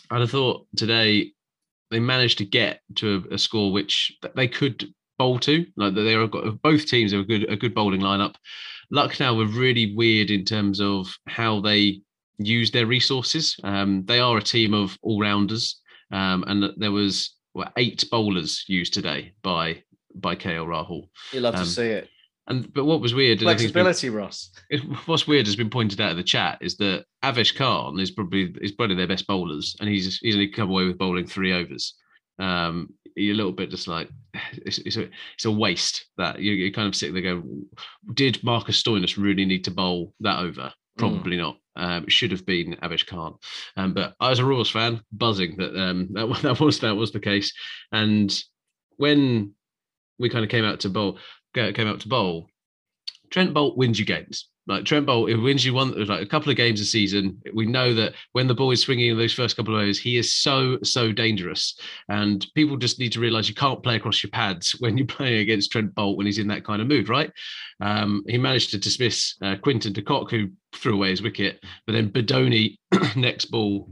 and 0.09 0.23
I 0.23 0.25
thought 0.25 0.67
today 0.77 1.31
they 1.93 1.99
managed 1.99 2.39
to 2.39 2.45
get 2.45 2.81
to 2.95 3.23
a, 3.31 3.35
a 3.35 3.37
score 3.37 3.71
which 3.71 4.11
they 4.35 4.47
could 4.47 4.93
bowl 5.17 5.39
to. 5.39 5.65
Like 5.77 5.93
they 5.93 6.15
are 6.15 6.27
got 6.27 6.61
both 6.61 6.87
teams 6.87 7.11
have 7.11 7.21
a 7.21 7.23
good 7.23 7.49
a 7.49 7.55
good 7.55 7.73
bowling 7.75 8.01
lineup. 8.01 8.35
Lucknow 8.91 9.35
were 9.35 9.45
really 9.45 9.95
weird 9.95 10.29
in 10.31 10.43
terms 10.43 10.81
of 10.81 11.07
how 11.27 11.61
they 11.61 12.01
use 12.39 12.71
their 12.71 12.87
resources. 12.87 13.55
Um, 13.63 14.03
they 14.05 14.19
are 14.19 14.37
a 14.37 14.41
team 14.43 14.73
of 14.73 14.97
all 15.03 15.21
rounders, 15.21 15.79
um, 16.11 16.43
and 16.47 16.71
there 16.77 16.91
was 16.91 17.35
what, 17.53 17.71
eight 17.77 18.03
bowlers 18.11 18.65
used 18.67 18.93
today 18.93 19.33
by 19.43 19.83
by 20.15 20.35
KL 20.35 20.67
Rahul. 20.67 21.09
You 21.31 21.41
love 21.41 21.55
Um, 21.55 21.63
to 21.63 21.69
see 21.69 21.87
it. 21.87 22.09
And 22.47 22.73
but 22.73 22.85
what 22.85 22.99
was 22.99 23.13
weird, 23.13 23.39
and 23.39 23.49
I 23.49 23.53
think 23.53 23.65
it's 23.65 23.73
been- 23.73 23.85
Flexibility, 23.85 24.09
Ross. 24.09 24.51
it, 24.69 24.81
what's 25.05 25.27
weird 25.27 25.45
has 25.45 25.55
been 25.55 25.69
pointed 25.69 26.01
out 26.01 26.11
in 26.11 26.17
the 26.17 26.23
chat 26.23 26.57
is 26.61 26.75
that 26.77 27.05
Avesh 27.23 27.55
Khan 27.55 27.99
is 27.99 28.11
probably 28.11 28.53
is 28.61 28.73
one 28.75 28.91
of 28.91 28.97
their 28.97 29.07
best 29.07 29.27
bowlers, 29.27 29.75
and 29.79 29.87
he's 29.89 30.17
he's 30.19 30.35
only 30.35 30.49
come 30.49 30.69
away 30.69 30.85
with 30.85 30.97
bowling 30.97 31.25
three 31.25 31.53
overs. 31.53 31.95
Um, 32.39 32.89
you're 33.15 33.33
a 33.33 33.37
little 33.37 33.51
bit 33.51 33.69
just 33.69 33.87
like 33.87 34.09
it's, 34.53 34.79
it's 34.79 34.97
a 34.97 35.09
it's 35.35 35.45
a 35.45 35.51
waste 35.51 36.05
that 36.17 36.39
you, 36.39 36.51
you 36.51 36.71
kind 36.71 36.87
of 36.87 36.95
sit 36.95 37.13
there 37.13 37.21
go, 37.21 37.43
did 38.13 38.43
Marcus 38.43 38.81
Stoinis 38.81 39.21
really 39.21 39.45
need 39.45 39.63
to 39.65 39.71
bowl 39.71 40.13
that 40.19 40.39
over? 40.39 40.73
Probably 40.97 41.37
not. 41.37 41.57
Um, 41.75 42.03
it 42.03 42.11
should 42.11 42.31
have 42.31 42.45
been 42.45 42.75
Avesh 42.83 43.07
Khan. 43.07 43.35
Um, 43.77 43.93
but 43.93 44.13
I 44.19 44.29
was 44.29 44.39
a 44.39 44.45
Royals 44.45 44.69
fan, 44.69 45.01
buzzing 45.11 45.55
that 45.57 45.75
um, 45.75 46.09
that, 46.11 46.39
that 46.43 46.59
was 46.59 46.79
that 46.81 46.95
was 46.95 47.11
the 47.11 47.19
case. 47.19 47.53
And 47.91 48.43
when 48.97 49.53
we 50.19 50.29
kind 50.29 50.43
of 50.43 50.51
came 50.51 50.65
out 50.65 50.81
to 50.81 50.89
bowl, 50.89 51.17
came 51.53 51.87
out 51.87 51.99
to 52.01 52.07
bowl, 52.07 52.47
Trent 53.33 53.53
Boult 53.53 53.77
wins 53.77 53.99
you 53.99 54.05
games. 54.05 54.49
Like 54.65 54.85
Trent 54.85 55.05
Boult, 55.05 55.29
it 55.29 55.35
wins 55.35 55.65
you 55.65 55.73
one 55.73 55.91
like 56.05 56.21
a 56.21 56.25
couple 56.25 56.49
of 56.49 56.55
games 56.55 56.79
a 56.79 56.85
season. 56.85 57.41
We 57.53 57.65
know 57.65 57.93
that 57.95 58.13
when 58.31 58.47
the 58.47 58.53
ball 58.53 58.71
is 58.71 58.81
swinging 58.81 59.09
in 59.09 59.17
those 59.17 59.33
first 59.33 59.57
couple 59.57 59.75
of 59.75 59.81
overs, 59.81 59.99
he 59.99 60.17
is 60.17 60.35
so 60.35 60.77
so 60.83 61.11
dangerous. 61.11 61.77
And 62.07 62.45
people 62.55 62.77
just 62.77 62.99
need 62.99 63.11
to 63.13 63.19
realise 63.19 63.49
you 63.49 63.55
can't 63.55 63.83
play 63.83 63.95
across 63.95 64.23
your 64.23 64.29
pads 64.29 64.71
when 64.79 64.97
you're 64.97 65.07
playing 65.07 65.39
against 65.39 65.71
Trent 65.71 65.93
Boult 65.95 66.15
when 66.15 66.27
he's 66.27 66.37
in 66.37 66.47
that 66.47 66.63
kind 66.63 66.81
of 66.81 66.87
mood, 66.87 67.09
right? 67.09 67.31
Um, 67.81 68.23
he 68.27 68.37
managed 68.37 68.71
to 68.71 68.77
dismiss 68.77 69.35
uh, 69.41 69.55
Quinton 69.61 69.91
de 69.93 70.01
Kock, 70.01 70.31
who 70.31 70.49
threw 70.73 70.93
away 70.93 71.09
his 71.09 71.21
wicket, 71.21 71.59
but 71.85 71.93
then 71.93 72.09
Badoni 72.09 72.77
next 73.15 73.45
ball 73.45 73.89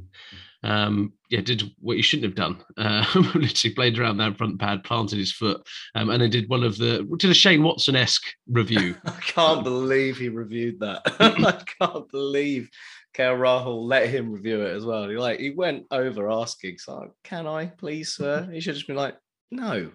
um, 0.64 1.14
yeah, 1.30 1.42
did 1.42 1.64
what 1.80 1.98
he 1.98 2.04
shouldn't 2.04 2.26
have 2.26 2.36
done. 2.36 2.64
Uh, 2.78 3.06
literally 3.36 3.74
played 3.74 3.98
around 3.98 4.18
that 4.18 4.38
front 4.38 4.60
pad, 4.60 4.84
planted 4.84 5.18
his 5.18 5.32
foot, 5.32 5.66
um, 5.96 6.10
and 6.10 6.22
then 6.22 6.30
did 6.30 6.50
one 6.50 6.64
of 6.64 6.78
the 6.78 7.08
did 7.18 7.32
a 7.32 7.34
Shane 7.34 7.64
Watson 7.64 7.96
esque 7.96 8.26
review. 8.48 8.96
I 9.06 9.12
can't 9.22 9.64
believe 9.64 10.18
he 10.18 10.30
reviewed 10.30 10.80
that. 10.82 11.02
I 11.20 11.64
can't 11.80 12.10
believe 12.10 12.70
KL 13.16 13.40
Rahul 13.40 13.88
let 13.88 14.10
him 14.10 14.32
review 14.32 14.62
it 14.62 14.76
as 14.76 14.86
well. 14.86 15.10
He 15.10 15.18
like 15.18 15.40
he 15.40 15.52
went 15.52 15.86
over 15.92 16.30
asking, 16.30 16.78
so 16.78 17.14
can 17.24 17.48
I 17.48 17.68
please, 17.68 18.14
sir? 18.14 18.48
He 18.52 18.60
should 18.60 18.72
have 18.72 18.78
just 18.78 18.88
been 18.88 18.96
like, 18.96 19.18
no, 19.50 19.92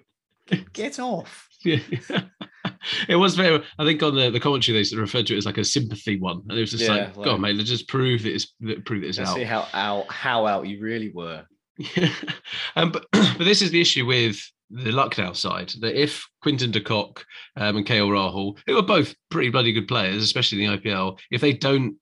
get 0.72 0.98
off. 0.98 1.48
Yeah. 1.64 1.78
it 3.08 3.16
was 3.16 3.34
very. 3.34 3.62
I 3.78 3.84
think 3.84 4.02
on 4.02 4.14
the, 4.14 4.30
the 4.30 4.40
commentary 4.40 4.76
they 4.76 4.84
sort 4.84 5.02
of 5.02 5.08
referred 5.08 5.26
to 5.28 5.34
it 5.34 5.38
as 5.38 5.46
like 5.46 5.58
a 5.58 5.64
sympathy 5.64 6.18
one, 6.18 6.42
and 6.48 6.58
it 6.58 6.60
was 6.60 6.70
just 6.70 6.84
Yeah, 6.84 6.90
like, 6.90 7.16
like- 7.16 7.24
God, 7.24 7.40
mate, 7.40 7.56
let's 7.56 7.68
just 7.68 7.88
prove 7.88 8.22
that 8.22 8.34
it's 8.34 8.46
prove 8.84 9.02
that 9.02 9.08
it's 9.08 9.18
out. 9.18 9.34
see 9.34 9.44
how 9.44 9.66
out 9.72 10.10
how 10.10 10.46
out 10.46 10.66
you 10.66 10.80
really 10.80 11.10
were. 11.10 11.44
Yeah. 11.78 12.12
um, 12.76 12.92
but 12.92 13.06
but 13.12 13.38
this 13.44 13.62
is 13.62 13.70
the 13.70 13.80
issue 13.80 14.06
with 14.06 14.38
the 14.70 14.90
Lucknow 14.92 15.32
side 15.32 15.72
that 15.80 16.00
if 16.00 16.26
Quinton 16.42 16.70
de 16.72 16.80
Kock 16.80 17.24
um, 17.56 17.76
and 17.76 17.86
KL 17.86 18.08
Rahul, 18.08 18.58
who 18.66 18.76
are 18.76 18.82
both 18.82 19.14
pretty 19.30 19.50
bloody 19.50 19.72
good 19.72 19.86
players, 19.86 20.22
especially 20.22 20.64
in 20.64 20.72
the 20.72 20.78
IPL, 20.78 21.18
if 21.30 21.40
they 21.40 21.52
don't 21.52 21.96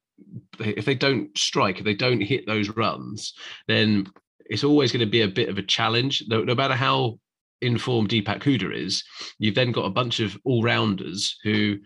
if 0.60 0.84
they 0.84 0.94
don't 0.94 1.36
strike, 1.36 1.78
if 1.78 1.84
they 1.84 1.94
don't 1.94 2.20
hit 2.20 2.46
those 2.46 2.68
runs, 2.70 3.34
then 3.68 4.06
it's 4.46 4.64
always 4.64 4.92
going 4.92 5.04
to 5.04 5.10
be 5.10 5.22
a 5.22 5.28
bit 5.28 5.48
of 5.48 5.58
a 5.58 5.62
challenge. 5.62 6.24
No, 6.28 6.42
no 6.42 6.54
matter 6.54 6.74
how 6.74 7.18
informed 7.66 8.09
Deepak 8.09 8.40
Hooda 8.40 8.75
is, 8.75 9.04
you've 9.38 9.54
then 9.54 9.73
got 9.73 9.87
a 9.87 9.90
bunch 9.90 10.21
of 10.21 10.37
all 10.44 10.62
rounders 10.62 11.37
who 11.42 11.78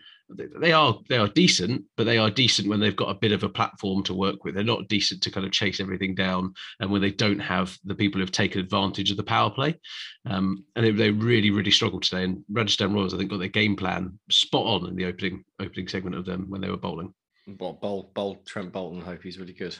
they 0.59 0.71
are 0.71 0.97
they 1.09 1.17
are 1.17 1.27
decent, 1.27 1.83
but 1.97 2.03
they 2.03 2.17
are 2.17 2.29
decent 2.29 2.67
when 2.67 2.79
they've 2.79 2.95
got 2.95 3.09
a 3.09 3.19
bit 3.19 3.31
of 3.31 3.43
a 3.43 3.49
platform 3.49 4.03
to 4.03 4.13
work 4.13 4.43
with. 4.43 4.53
They're 4.53 4.63
not 4.63 4.87
decent 4.87 5.23
to 5.23 5.31
kind 5.31 5.45
of 5.45 5.51
chase 5.51 5.79
everything 5.79 6.15
down, 6.15 6.53
and 6.79 6.91
when 6.91 7.01
they 7.01 7.11
don't 7.11 7.39
have 7.39 7.77
the 7.83 7.95
people 7.95 8.19
who've 8.21 8.31
taken 8.31 8.61
advantage 8.61 9.11
of 9.11 9.17
the 9.17 9.23
power 9.23 9.49
play. 9.49 9.79
Um, 10.25 10.63
and 10.75 10.85
they, 10.85 10.91
they 10.91 11.11
really 11.11 11.51
really 11.51 11.71
struggled 11.71 12.03
today. 12.03 12.23
And 12.23 12.43
Rajasthan 12.49 12.93
Royals, 12.93 13.13
I 13.13 13.17
think, 13.17 13.31
got 13.31 13.39
their 13.39 13.47
game 13.47 13.75
plan 13.75 14.19
spot 14.29 14.65
on 14.65 14.89
in 14.89 14.95
the 14.95 15.05
opening 15.05 15.43
opening 15.59 15.87
segment 15.87 16.15
of 16.15 16.25
them 16.25 16.45
when 16.49 16.61
they 16.61 16.69
were 16.69 16.77
bowling. 16.77 17.13
Bold, 17.47 17.81
bold, 17.81 18.13
bold 18.13 18.45
Trent 18.45 18.71
Bolton. 18.71 19.01
Hope 19.01 19.23
he's 19.23 19.39
really 19.39 19.53
good. 19.53 19.75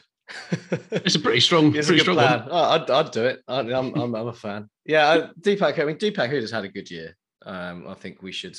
It's 0.91 1.15
a 1.15 1.19
pretty 1.19 1.39
strong, 1.39 1.75
It's 1.75 1.88
pretty 1.88 2.01
strong 2.01 2.17
plan. 2.17 2.48
Oh, 2.50 2.63
I'd, 2.71 2.89
I'd 2.89 3.12
do 3.12 3.25
it. 3.25 3.41
I, 3.48 3.59
I'm, 3.59 3.93
I'm, 3.95 4.15
I'm 4.15 4.27
a 4.27 4.33
fan. 4.33 4.69
Yeah, 4.86 5.09
I, 5.09 5.29
Deepak. 5.41 5.79
I 5.79 5.86
mean, 5.86 5.98
Deepak 5.98 6.29
Hooda's 6.29 6.51
had 6.51 6.65
a 6.65 6.69
good 6.69 6.89
year. 6.89 7.15
Um, 7.45 7.88
I 7.88 7.93
think 7.93 8.21
we 8.21 8.31
should 8.31 8.57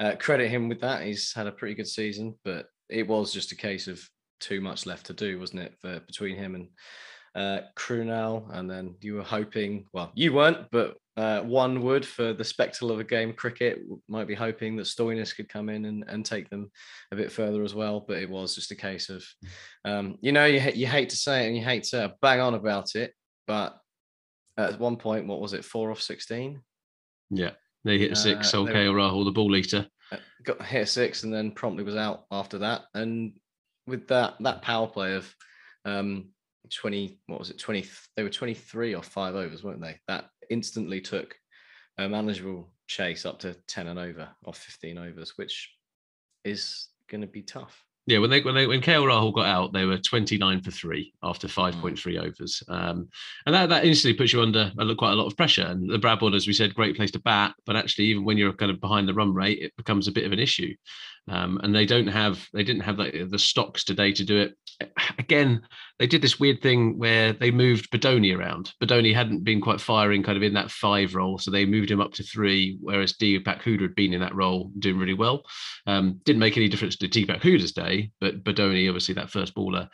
uh, 0.00 0.14
credit 0.18 0.48
him 0.48 0.68
with 0.68 0.80
that. 0.80 1.02
He's 1.02 1.32
had 1.32 1.46
a 1.46 1.52
pretty 1.52 1.74
good 1.74 1.88
season, 1.88 2.34
but 2.44 2.66
it 2.88 3.06
was 3.06 3.32
just 3.32 3.52
a 3.52 3.56
case 3.56 3.88
of 3.88 4.02
too 4.40 4.60
much 4.60 4.86
left 4.86 5.06
to 5.06 5.12
do, 5.12 5.38
wasn't 5.38 5.62
it, 5.62 5.74
for 5.80 6.00
between 6.00 6.36
him 6.36 6.54
and 6.54 6.68
uh, 7.34 7.60
Krunal? 7.76 8.46
And 8.56 8.70
then 8.70 8.94
you 9.00 9.14
were 9.14 9.22
hoping, 9.22 9.86
well, 9.92 10.12
you 10.14 10.32
weren't, 10.32 10.70
but 10.70 10.96
uh, 11.16 11.40
one 11.42 11.82
would 11.82 12.06
for 12.06 12.32
the 12.32 12.44
spectacle 12.44 12.90
of 12.90 12.98
a 12.98 13.04
game 13.04 13.34
cricket 13.34 13.80
might 14.08 14.26
be 14.26 14.34
hoping 14.34 14.76
that 14.76 14.86
Stoinis 14.86 15.36
could 15.36 15.48
come 15.48 15.68
in 15.68 15.84
and, 15.84 16.04
and 16.08 16.24
take 16.24 16.48
them 16.48 16.70
a 17.12 17.16
bit 17.16 17.30
further 17.30 17.62
as 17.62 17.74
well. 17.74 18.04
But 18.06 18.18
it 18.18 18.30
was 18.30 18.54
just 18.54 18.70
a 18.70 18.74
case 18.76 19.10
of, 19.10 19.24
um, 19.84 20.16
you 20.22 20.32
know, 20.32 20.46
you, 20.46 20.60
you 20.74 20.86
hate 20.86 21.10
to 21.10 21.16
say 21.16 21.44
it 21.44 21.48
and 21.48 21.56
you 21.56 21.62
hate 21.64 21.84
to 21.84 22.14
bang 22.22 22.40
on 22.40 22.54
about 22.54 22.94
it, 22.94 23.12
but 23.46 23.78
at 24.56 24.78
one 24.78 24.96
point, 24.96 25.26
what 25.26 25.40
was 25.40 25.52
it, 25.52 25.64
four 25.64 25.90
off 25.90 26.00
16? 26.00 26.60
Yeah, 27.30 27.50
they 27.84 27.98
hit 27.98 28.12
a 28.12 28.16
six. 28.16 28.54
Uh, 28.54 28.60
okay, 28.60 28.72
they- 28.72 28.86
Rahul, 28.86 29.24
the 29.24 29.32
ball 29.32 29.54
eater. 29.56 29.86
Uh, 30.10 30.16
got 30.44 30.62
hit 30.64 30.82
a 30.82 30.86
six 30.86 31.24
and 31.24 31.32
then 31.32 31.50
promptly 31.52 31.84
was 31.84 31.96
out 31.96 32.24
after 32.30 32.58
that. 32.58 32.82
And 32.94 33.32
with 33.86 34.06
that 34.08 34.34
that 34.40 34.62
power 34.62 34.86
play 34.86 35.14
of 35.14 35.34
um 35.84 36.28
20, 36.70 37.18
what 37.26 37.38
was 37.38 37.50
it, 37.50 37.58
20, 37.58 37.84
they 38.16 38.22
were 38.22 38.30
23 38.30 38.94
or 38.94 39.02
five 39.02 39.34
overs, 39.34 39.62
weren't 39.64 39.80
they? 39.80 39.98
That 40.08 40.30
instantly 40.50 41.00
took 41.00 41.34
a 41.98 42.08
manageable 42.08 42.72
chase 42.86 43.26
up 43.26 43.38
to 43.40 43.54
10 43.68 43.88
and 43.88 43.98
over 43.98 44.28
or 44.44 44.54
15 44.54 44.98
overs, 44.98 45.36
which 45.36 45.70
is 46.44 46.88
going 47.10 47.20
to 47.20 47.26
be 47.26 47.42
tough. 47.42 47.84
Yeah, 48.06 48.18
when 48.18 48.30
they 48.30 48.40
when 48.40 48.56
they 48.56 48.66
when 48.66 48.80
KL 48.80 49.04
Rahul 49.04 49.32
got 49.32 49.46
out, 49.46 49.72
they 49.72 49.84
were 49.84 49.96
29 49.96 50.60
for 50.62 50.72
three 50.72 51.14
after 51.22 51.46
Mm. 51.46 51.72
5.3 51.80 52.18
overs. 52.18 52.60
Um, 52.66 53.08
and 53.46 53.54
that, 53.54 53.68
that 53.68 53.84
instantly 53.84 54.18
puts 54.18 54.32
you 54.32 54.42
under 54.42 54.72
quite 54.98 55.12
a 55.12 55.14
lot 55.14 55.28
of 55.28 55.36
pressure. 55.36 55.62
And 55.62 55.88
the 55.88 55.98
Brabourne, 56.00 56.34
as 56.34 56.48
we 56.48 56.52
said, 56.52 56.74
great 56.74 56.96
place 56.96 57.12
to 57.12 57.20
bat, 57.20 57.54
but 57.64 57.76
actually, 57.76 58.06
even 58.06 58.24
when 58.24 58.36
you're 58.38 58.52
kind 58.54 58.72
of 58.72 58.80
behind 58.80 59.06
the 59.06 59.14
run 59.14 59.32
rate, 59.32 59.60
it 59.60 59.76
becomes 59.76 60.08
a 60.08 60.12
bit 60.12 60.24
of 60.24 60.32
an 60.32 60.40
issue. 60.40 60.74
Um, 61.28 61.60
and 61.62 61.74
they 61.74 61.86
don't 61.86 62.08
have 62.08 62.44
they 62.52 62.64
didn't 62.64 62.82
have 62.82 62.98
like, 62.98 63.14
the 63.30 63.38
stocks 63.38 63.84
today 63.84 64.12
to 64.12 64.24
do 64.24 64.38
it. 64.38 64.54
Again, 65.18 65.62
they 65.98 66.08
did 66.08 66.20
this 66.20 66.40
weird 66.40 66.60
thing 66.60 66.98
where 66.98 67.32
they 67.32 67.52
moved 67.52 67.90
Badoni 67.92 68.36
around. 68.36 68.72
Badoni 68.82 69.14
hadn't 69.14 69.44
been 69.44 69.60
quite 69.60 69.80
firing 69.80 70.24
kind 70.24 70.36
of 70.36 70.42
in 70.42 70.54
that 70.54 70.72
five 70.72 71.14
role, 71.14 71.38
so 71.38 71.50
they 71.50 71.64
moved 71.64 71.90
him 71.90 72.00
up 72.00 72.12
to 72.14 72.24
three, 72.24 72.76
whereas 72.80 73.12
Deepak 73.12 73.62
Hooda 73.62 73.82
had 73.82 73.94
been 73.94 74.12
in 74.12 74.20
that 74.20 74.34
role 74.34 74.72
doing 74.80 74.98
really 74.98 75.14
well. 75.14 75.44
Um, 75.86 76.20
didn't 76.24 76.40
make 76.40 76.56
any 76.56 76.68
difference 76.68 76.96
to 76.96 77.08
Deepak 77.08 77.40
Hooda's 77.40 77.72
day, 77.72 78.10
but 78.20 78.42
Badoni, 78.42 78.88
obviously 78.88 79.14
that 79.14 79.30
first 79.30 79.54
baller. 79.54 79.88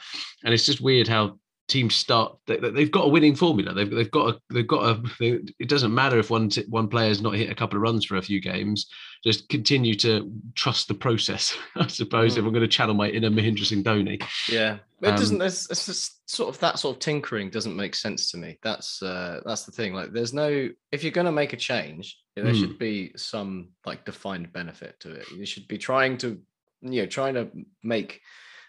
And 0.44 0.54
it's 0.54 0.64
just 0.64 0.80
weird 0.80 1.08
how 1.08 1.38
teams 1.68 1.94
start 1.94 2.36
they, 2.46 2.56
they've 2.56 2.90
got 2.90 3.04
a 3.04 3.08
winning 3.08 3.34
formula 3.36 3.72
they've, 3.74 3.90
they've 3.90 4.10
got 4.10 4.34
a 4.34 4.38
they've 4.52 4.66
got 4.66 4.84
a 4.84 5.02
they, 5.20 5.38
it 5.58 5.68
doesn't 5.68 5.94
matter 5.94 6.18
if 6.18 6.30
one 6.30 6.50
one 6.68 6.88
player's 6.88 7.20
not 7.22 7.34
hit 7.34 7.50
a 7.50 7.54
couple 7.54 7.76
of 7.76 7.82
runs 7.82 8.04
for 8.06 8.16
a 8.16 8.22
few 8.22 8.40
games 8.40 8.88
just 9.22 9.48
continue 9.48 9.94
to 9.94 10.32
trust 10.54 10.88
the 10.88 10.94
process 10.94 11.56
i 11.76 11.86
suppose 11.86 12.34
Mm. 12.34 12.38
if 12.38 12.44
i'm 12.44 12.52
going 12.52 12.62
to 12.62 12.68
channel 12.68 12.94
my 12.94 13.08
inner 13.08 13.30
mahendra 13.30 13.64
singh 13.66 13.84
dhoni 13.84 14.20
Yeah, 14.50 14.78
it 15.02 15.10
doesn't. 15.16 15.36
Um, 15.36 15.38
There's 15.40 15.66
it's 15.70 15.86
just 15.86 16.28
sort 16.28 16.48
of 16.52 16.58
that 16.60 16.78
sort 16.78 16.96
of 16.96 17.00
tinkering 17.00 17.50
doesn't 17.50 17.76
make 17.76 17.94
sense 17.94 18.30
to 18.32 18.36
me. 18.36 18.58
That's 18.62 19.00
uh, 19.02 19.40
that's 19.44 19.64
the 19.64 19.72
thing. 19.72 19.94
Like, 19.94 20.12
there's 20.12 20.34
no 20.34 20.68
if 20.90 21.02
you're 21.04 21.12
going 21.12 21.26
to 21.26 21.32
make 21.32 21.52
a 21.52 21.56
change, 21.56 22.18
there 22.34 22.46
Hmm. 22.52 22.58
should 22.58 22.78
be 22.78 23.12
some 23.16 23.68
like 23.86 24.04
defined 24.04 24.52
benefit 24.52 24.98
to 25.00 25.12
it. 25.12 25.30
You 25.30 25.46
should 25.46 25.68
be 25.68 25.78
trying 25.78 26.16
to, 26.18 26.40
you 26.82 27.02
know, 27.02 27.06
trying 27.06 27.34
to 27.34 27.48
make 27.84 28.20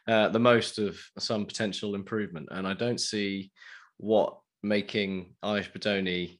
uh, 0.09 0.29
the 0.29 0.39
most 0.39 0.79
of 0.79 0.99
some 1.17 1.45
potential 1.45 1.95
improvement. 1.95 2.47
And 2.51 2.67
I 2.67 2.73
don't 2.73 2.99
see 2.99 3.51
what 3.97 4.37
making 4.63 5.35
Ayush 5.43 5.71
Badoni, 5.71 6.39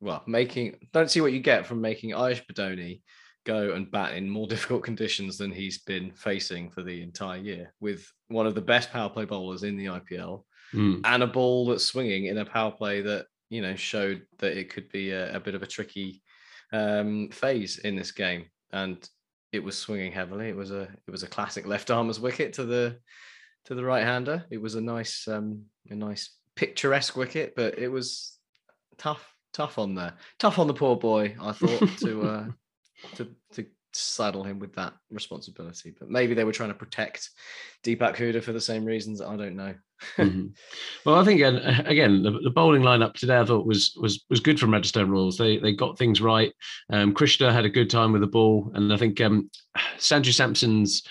well, 0.00 0.22
making 0.26 0.76
don't 0.92 1.10
see 1.10 1.20
what 1.20 1.32
you 1.32 1.40
get 1.40 1.66
from 1.66 1.80
making 1.80 2.10
Ayush 2.10 2.42
Badoni 2.46 3.02
go 3.44 3.72
and 3.72 3.90
bat 3.90 4.14
in 4.14 4.28
more 4.28 4.46
difficult 4.54 4.82
conditions 4.82 5.36
than 5.38 5.52
he's 5.52 5.78
been 5.82 6.12
facing 6.12 6.70
for 6.70 6.82
the 6.82 7.02
entire 7.02 7.38
year 7.38 7.74
with 7.80 8.10
one 8.28 8.46
of 8.46 8.54
the 8.54 8.60
best 8.60 8.90
power 8.90 9.10
play 9.10 9.24
bowlers 9.24 9.64
in 9.64 9.76
the 9.76 9.86
IPL 9.86 10.44
Mm. 10.74 11.02
and 11.04 11.22
a 11.22 11.26
ball 11.26 11.66
that's 11.66 11.84
swinging 11.84 12.26
in 12.26 12.38
a 12.38 12.44
power 12.44 12.72
play 12.72 13.00
that 13.02 13.26
you 13.48 13.62
know 13.62 13.76
showed 13.76 14.22
that 14.38 14.56
it 14.56 14.70
could 14.70 14.88
be 14.90 15.10
a, 15.10 15.36
a 15.36 15.38
bit 15.38 15.54
of 15.54 15.62
a 15.62 15.66
tricky 15.66 16.22
um, 16.72 17.28
phase 17.30 17.78
in 17.78 17.94
this 17.94 18.10
game 18.10 18.46
and 18.72 19.08
it 19.54 19.62
was 19.62 19.78
swinging 19.78 20.12
heavily. 20.12 20.48
It 20.48 20.56
was 20.56 20.70
a 20.70 20.82
it 20.82 21.10
was 21.10 21.22
a 21.22 21.28
classic 21.28 21.66
left 21.66 21.90
armers 21.90 22.20
wicket 22.20 22.54
to 22.54 22.64
the 22.64 22.98
to 23.64 23.74
the 23.74 23.84
right 23.84 24.04
hander 24.04 24.44
it 24.50 24.60
was 24.60 24.74
a 24.74 24.80
nice 24.80 25.26
um 25.28 25.62
a 25.90 25.94
nice 25.94 26.30
picturesque 26.54 27.16
wicket 27.16 27.54
but 27.56 27.78
it 27.78 27.88
was 27.88 28.38
tough 28.98 29.34
tough 29.52 29.78
on 29.78 29.94
there 29.94 30.14
tough 30.38 30.58
on 30.58 30.66
the 30.66 30.74
poor 30.74 30.96
boy 30.96 31.34
i 31.40 31.52
thought 31.52 31.88
to 31.98 32.22
uh 32.22 32.46
to 33.14 33.28
to 33.52 33.66
saddle 33.96 34.42
him 34.42 34.58
with 34.58 34.74
that 34.74 34.92
responsibility 35.10 35.94
but 35.98 36.08
maybe 36.08 36.34
they 36.34 36.44
were 36.44 36.52
trying 36.52 36.68
to 36.68 36.74
protect 36.74 37.30
deepak 37.84 38.16
hooda 38.16 38.42
for 38.42 38.52
the 38.52 38.60
same 38.60 38.84
reasons 38.84 39.20
i 39.20 39.36
don't 39.36 39.56
know 39.56 39.74
Mhm. 40.16 40.52
Well, 41.04 41.16
I 41.16 41.24
think 41.24 41.40
again, 41.40 41.56
again 41.86 42.22
the, 42.22 42.32
the 42.32 42.50
bowling 42.50 42.82
lineup 42.82 43.14
today 43.14 43.38
I 43.38 43.44
thought 43.44 43.66
was 43.66 43.96
was 44.00 44.24
was 44.28 44.40
good 44.40 44.60
from 44.60 44.72
Rajasthan 44.72 45.10
Royals. 45.10 45.38
They 45.38 45.58
they 45.58 45.72
got 45.72 45.98
things 45.98 46.20
right. 46.20 46.52
Um, 46.90 47.14
Krishna 47.14 47.52
had 47.52 47.64
a 47.64 47.70
good 47.70 47.90
time 47.90 48.12
with 48.12 48.20
the 48.20 48.26
ball, 48.26 48.70
and 48.74 48.92
I 48.92 48.96
think 48.96 49.20
um, 49.20 49.50
Sanju 49.96 50.34
Samson's 50.34 51.04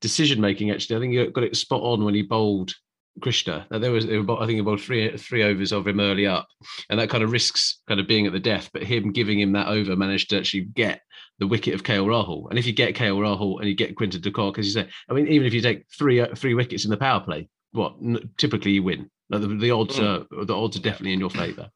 decision 0.00 0.40
making 0.40 0.70
actually, 0.70 0.96
I 0.96 1.00
think 1.00 1.12
he 1.12 1.26
got 1.26 1.44
it 1.44 1.56
spot 1.56 1.82
on 1.82 2.04
when 2.04 2.14
he 2.14 2.22
bowled 2.22 2.74
Krishna. 3.20 3.66
There 3.70 3.92
was 3.92 4.06
were, 4.06 4.38
I 4.40 4.46
think 4.46 4.60
about 4.60 4.80
three 4.80 5.16
three 5.16 5.42
overs 5.42 5.72
of 5.72 5.86
him 5.86 6.00
early 6.00 6.26
up, 6.26 6.48
and 6.88 6.98
that 6.98 7.10
kind 7.10 7.22
of 7.22 7.32
risks 7.32 7.80
kind 7.88 8.00
of 8.00 8.08
being 8.08 8.26
at 8.26 8.32
the 8.32 8.40
death. 8.40 8.70
But 8.72 8.82
him 8.82 9.12
giving 9.12 9.38
him 9.38 9.52
that 9.52 9.68
over 9.68 9.96
managed 9.96 10.30
to 10.30 10.38
actually 10.38 10.62
get 10.62 11.00
the 11.40 11.46
wicket 11.46 11.74
of 11.74 11.82
KL 11.82 12.06
Rahul. 12.06 12.48
And 12.50 12.58
if 12.58 12.66
you 12.66 12.72
get 12.72 12.94
KL 12.94 13.18
Rahul 13.18 13.58
and 13.58 13.68
you 13.68 13.74
get 13.74 13.96
Quinton 13.96 14.20
de 14.20 14.30
Kock, 14.30 14.58
as 14.58 14.66
you 14.66 14.72
say, 14.72 14.88
I 15.08 15.12
mean, 15.14 15.26
even 15.26 15.46
if 15.46 15.52
you 15.54 15.60
take 15.60 15.84
three 15.98 16.20
uh, 16.20 16.34
three 16.36 16.54
wickets 16.54 16.84
in 16.84 16.90
the 16.90 16.96
power 16.96 17.20
play, 17.20 17.48
what 17.72 17.96
n- 18.02 18.30
typically 18.36 18.72
you 18.72 18.82
win. 18.84 19.10
Like, 19.30 19.40
the, 19.40 19.48
the 19.48 19.70
odds 19.72 19.98
Mm. 19.98 20.26
are 20.40 20.44
the 20.44 20.54
odds 20.54 20.76
are 20.76 20.82
definitely 20.82 21.14
in 21.14 21.20
your 21.20 21.30
favour. 21.30 21.70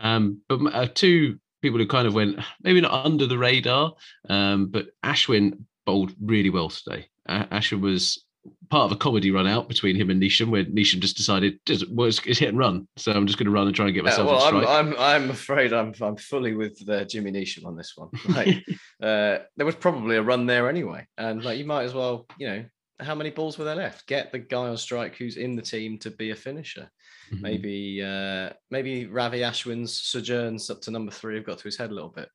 Um, 0.00 0.42
but 0.48 0.60
uh, 0.74 0.86
two 0.92 1.38
people 1.62 1.78
who 1.78 1.86
kind 1.86 2.06
of 2.06 2.14
went 2.14 2.38
maybe 2.62 2.80
not 2.80 3.04
under 3.04 3.26
the 3.26 3.38
radar, 3.38 3.94
um, 4.28 4.66
but 4.66 4.86
Ashwin 5.04 5.64
bowled 5.86 6.12
really 6.20 6.50
well 6.50 6.68
today. 6.68 7.06
Uh, 7.28 7.44
Ashwin 7.46 7.80
was 7.80 8.24
part 8.70 8.86
of 8.86 8.92
a 8.92 8.96
comedy 8.96 9.30
run 9.30 9.46
out 9.46 9.68
between 9.68 9.96
him 9.96 10.10
and 10.10 10.22
Neesham, 10.22 10.50
where 10.50 10.64
Neesham 10.64 11.00
just 11.00 11.16
decided, 11.16 11.58
just, 11.66 11.90
well, 11.90 12.08
it's, 12.08 12.20
it's 12.26 12.38
hit 12.38 12.48
and 12.50 12.58
run. 12.58 12.86
So 12.96 13.12
I'm 13.12 13.26
just 13.26 13.38
going 13.38 13.46
to 13.46 13.52
run 13.52 13.66
and 13.66 13.74
try 13.76 13.86
and 13.86 13.94
get 13.94 14.04
myself 14.04 14.26
well, 14.28 14.38
a 14.38 14.44
I'm, 14.44 14.48
strike. 14.48 14.68
I'm 14.68 14.96
I'm 14.98 15.30
afraid 15.30 15.72
I'm 15.72 15.94
I'm 16.00 16.16
fully 16.16 16.54
with 16.54 16.86
uh, 16.88 17.04
Jimmy 17.04 17.32
Neesham 17.32 17.66
on 17.66 17.76
this 17.76 17.94
one. 17.96 18.08
Like, 18.28 18.64
uh, 19.02 19.44
there 19.56 19.66
was 19.66 19.74
probably 19.76 20.16
a 20.16 20.22
run 20.22 20.46
there 20.46 20.68
anyway, 20.68 21.06
and 21.16 21.42
like 21.44 21.58
you 21.58 21.64
might 21.64 21.84
as 21.84 21.94
well, 21.94 22.26
you 22.38 22.46
know, 22.48 22.64
how 23.00 23.14
many 23.14 23.30
balls 23.30 23.58
were 23.58 23.64
there 23.64 23.76
left? 23.76 24.06
Get 24.06 24.32
the 24.32 24.38
guy 24.38 24.68
on 24.68 24.76
strike 24.76 25.16
who's 25.16 25.36
in 25.36 25.56
the 25.56 25.62
team 25.62 25.98
to 25.98 26.10
be 26.10 26.30
a 26.30 26.36
finisher. 26.36 26.90
Mhm. 27.32 27.40
Maybe 27.40 28.02
uh, 28.02 28.50
maybe 28.70 29.06
Ravi 29.06 29.40
Ashwin's 29.40 30.00
sojourns 30.00 30.70
up 30.70 30.80
to 30.82 30.90
number 30.90 31.12
three 31.12 31.36
have 31.36 31.44
got 31.46 31.58
to 31.58 31.64
his 31.64 31.76
head 31.76 31.90
a 31.90 31.94
little 31.94 32.08
bit. 32.10 32.28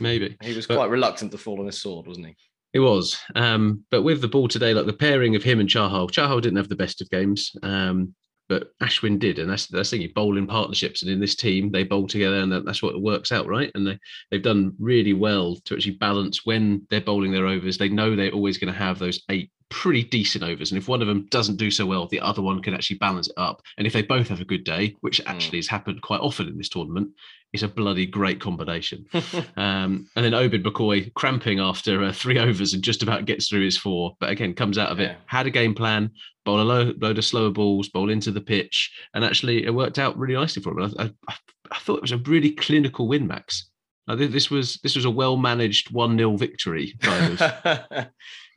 Maybe. 0.00 0.36
He 0.42 0.54
was 0.54 0.66
But- 0.66 0.76
quite 0.76 0.90
reluctant 0.90 1.32
to 1.32 1.38
fall 1.38 1.60
on 1.60 1.66
his 1.66 1.80
sword, 1.80 2.06
wasn't 2.06 2.26
he? 2.28 2.36
It 2.76 2.80
was. 2.80 3.18
Um, 3.34 3.86
but 3.90 4.02
with 4.02 4.20
the 4.20 4.28
ball 4.28 4.48
today, 4.48 4.74
like 4.74 4.84
the 4.84 4.92
pairing 4.92 5.34
of 5.34 5.42
him 5.42 5.60
and 5.60 5.68
Chahal, 5.68 6.10
Chahal 6.10 6.42
didn't 6.42 6.58
have 6.58 6.68
the 6.68 6.76
best 6.76 7.00
of 7.00 7.08
games, 7.08 7.56
um, 7.62 8.14
but 8.50 8.68
Ashwin 8.82 9.18
did. 9.18 9.38
And 9.38 9.48
that's 9.48 9.66
that's 9.68 9.88
the 9.88 9.96
thing, 9.96 10.02
you 10.02 10.12
bowl 10.12 10.36
in 10.36 10.46
partnerships. 10.46 11.00
And 11.00 11.10
in 11.10 11.18
this 11.18 11.36
team, 11.36 11.72
they 11.72 11.84
bowl 11.84 12.06
together 12.06 12.36
and 12.36 12.52
that, 12.52 12.66
that's 12.66 12.82
what 12.82 13.00
works 13.00 13.32
out, 13.32 13.46
right? 13.46 13.70
And 13.74 13.86
they, 13.86 13.98
they've 14.30 14.42
done 14.42 14.74
really 14.78 15.14
well 15.14 15.56
to 15.64 15.74
actually 15.74 15.96
balance 15.96 16.44
when 16.44 16.86
they're 16.90 17.00
bowling 17.00 17.32
their 17.32 17.46
overs. 17.46 17.78
They 17.78 17.88
know 17.88 18.14
they're 18.14 18.30
always 18.30 18.58
going 18.58 18.70
to 18.70 18.78
have 18.78 18.98
those 18.98 19.22
eight 19.30 19.50
pretty 19.68 20.02
decent 20.04 20.44
overs. 20.44 20.70
And 20.70 20.78
if 20.78 20.88
one 20.88 21.02
of 21.02 21.08
them 21.08 21.26
doesn't 21.30 21.56
do 21.56 21.70
so 21.70 21.84
well, 21.86 22.06
the 22.06 22.20
other 22.20 22.40
one 22.42 22.62
can 22.62 22.74
actually 22.74 22.98
balance 22.98 23.28
it 23.28 23.34
up. 23.36 23.60
And 23.78 23.86
if 23.86 23.92
they 23.92 24.02
both 24.02 24.28
have 24.28 24.40
a 24.40 24.44
good 24.44 24.64
day, 24.64 24.94
which 25.00 25.20
actually 25.26 25.58
has 25.58 25.66
happened 25.66 26.02
quite 26.02 26.20
often 26.20 26.46
in 26.48 26.56
this 26.56 26.68
tournament, 26.68 27.10
it's 27.52 27.62
a 27.62 27.68
bloody 27.68 28.06
great 28.06 28.40
combination. 28.40 29.04
Um, 29.56 30.08
and 30.16 30.24
then 30.24 30.34
Obed 30.34 30.62
McCoy 30.64 31.12
cramping 31.14 31.58
after 31.60 32.04
uh, 32.04 32.12
three 32.12 32.38
overs 32.46 32.74
and 32.74 32.82
just 32.82 33.02
about 33.02 33.24
gets 33.24 33.48
through 33.48 33.64
his 33.64 33.76
four, 33.78 34.14
but 34.20 34.28
again 34.30 34.54
comes 34.54 34.76
out 34.78 34.90
of 34.90 34.98
Yeah. 35.00 35.12
it. 35.12 35.16
Had 35.26 35.46
a 35.46 35.50
game 35.50 35.74
plan, 35.74 36.10
bowl 36.44 36.60
a 36.60 36.62
load, 36.62 37.00
load 37.02 37.18
of 37.18 37.24
slower 37.24 37.50
balls, 37.50 37.88
bowl 37.88 38.10
into 38.10 38.30
the 38.30 38.40
pitch, 38.40 38.92
and 39.14 39.24
actually 39.24 39.64
it 39.64 39.74
worked 39.74 39.98
out 39.98 40.18
really 40.18 40.34
nicely 40.34 40.62
for 40.62 40.78
him. 40.78 40.92
I, 40.98 41.04
I, 41.28 41.34
I 41.72 41.78
thought 41.78 41.96
it 41.96 42.02
was 42.02 42.12
a 42.12 42.18
really 42.18 42.50
clinical 42.50 43.08
win, 43.08 43.26
Max. 43.26 43.70
I 44.08 44.16
think 44.16 44.30
this 44.30 44.50
was 44.50 44.78
this 44.82 44.94
was 44.94 45.04
a 45.06 45.10
well 45.10 45.36
managed 45.36 45.90
one 45.90 46.16
0 46.18 46.36
victory. 46.36 46.94
Kind 47.00 47.40
of. 47.40 48.06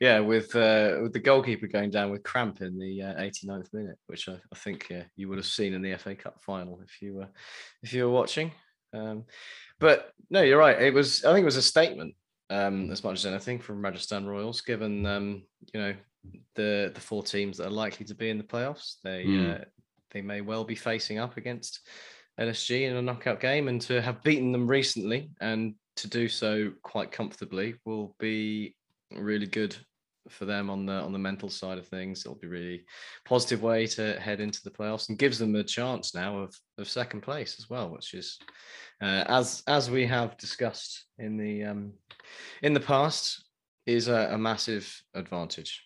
Yeah, 0.00 0.18
with 0.18 0.56
uh, 0.56 0.96
with 1.02 1.12
the 1.12 1.20
goalkeeper 1.20 1.66
going 1.66 1.90
down 1.90 2.10
with 2.10 2.22
cramp 2.22 2.62
in 2.62 2.78
the 2.78 3.02
uh, 3.02 3.20
89th 3.20 3.72
minute, 3.74 3.98
which 4.06 4.28
I, 4.30 4.32
I 4.32 4.56
think 4.56 4.90
uh, 4.90 5.02
you 5.14 5.28
would 5.28 5.36
have 5.38 5.46
seen 5.46 5.74
in 5.74 5.82
the 5.82 5.94
FA 5.96 6.14
Cup 6.14 6.40
final 6.40 6.80
if 6.82 7.02
you 7.02 7.14
were 7.14 7.28
if 7.82 7.92
you 7.92 8.04
were 8.04 8.10
watching. 8.10 8.50
Um, 8.94 9.24
but 9.78 10.12
no, 10.30 10.40
you're 10.40 10.58
right. 10.58 10.80
It 10.80 10.94
was 10.94 11.24
I 11.24 11.32
think 11.32 11.42
it 11.42 11.52
was 11.52 11.56
a 11.56 11.62
statement 11.62 12.14
um, 12.48 12.90
as 12.90 13.04
much 13.04 13.18
as 13.18 13.26
anything 13.26 13.58
from 13.58 13.82
Rajasthan 13.84 14.26
Royals, 14.26 14.62
given 14.62 15.04
um, 15.04 15.42
you 15.74 15.80
know 15.80 15.94
the 16.54 16.90
the 16.94 17.00
four 17.00 17.22
teams 17.22 17.58
that 17.58 17.66
are 17.66 17.70
likely 17.70 18.06
to 18.06 18.14
be 18.14 18.30
in 18.30 18.38
the 18.38 18.44
playoffs. 18.44 18.96
They 19.04 19.24
Mm. 19.26 19.60
uh, 19.60 19.64
they 20.12 20.22
may 20.22 20.40
well 20.40 20.64
be 20.64 20.74
facing 20.74 21.18
up 21.18 21.36
against 21.36 21.86
LSG 22.40 22.88
in 22.88 22.96
a 22.96 23.02
knockout 23.02 23.38
game, 23.38 23.68
and 23.68 23.80
to 23.82 24.00
have 24.00 24.22
beaten 24.22 24.50
them 24.50 24.66
recently 24.66 25.30
and 25.42 25.74
to 25.96 26.08
do 26.08 26.26
so 26.26 26.72
quite 26.82 27.12
comfortably 27.12 27.74
will 27.84 28.16
be 28.18 28.74
really 29.12 29.46
good 29.46 29.76
for 30.30 30.44
them 30.44 30.70
on 30.70 30.86
the 30.86 30.92
on 30.92 31.12
the 31.12 31.18
mental 31.18 31.48
side 31.48 31.78
of 31.78 31.86
things. 31.86 32.20
It'll 32.20 32.38
be 32.38 32.46
really 32.46 32.84
positive 33.24 33.62
way 33.62 33.86
to 33.88 34.18
head 34.20 34.40
into 34.40 34.60
the 34.62 34.70
playoffs 34.70 35.08
and 35.08 35.18
gives 35.18 35.38
them 35.38 35.54
a 35.54 35.64
chance 35.64 36.14
now 36.14 36.38
of 36.38 36.54
of 36.78 36.88
second 36.88 37.22
place 37.22 37.56
as 37.58 37.68
well, 37.68 37.90
which 37.90 38.14
is 38.14 38.38
uh, 39.02 39.24
as 39.26 39.62
as 39.66 39.90
we 39.90 40.06
have 40.06 40.36
discussed 40.38 41.06
in 41.18 41.36
the 41.36 41.64
um, 41.64 41.92
in 42.62 42.72
the 42.72 42.80
past 42.80 43.44
is 43.86 44.08
a, 44.08 44.30
a 44.32 44.38
massive 44.38 45.02
advantage. 45.14 45.84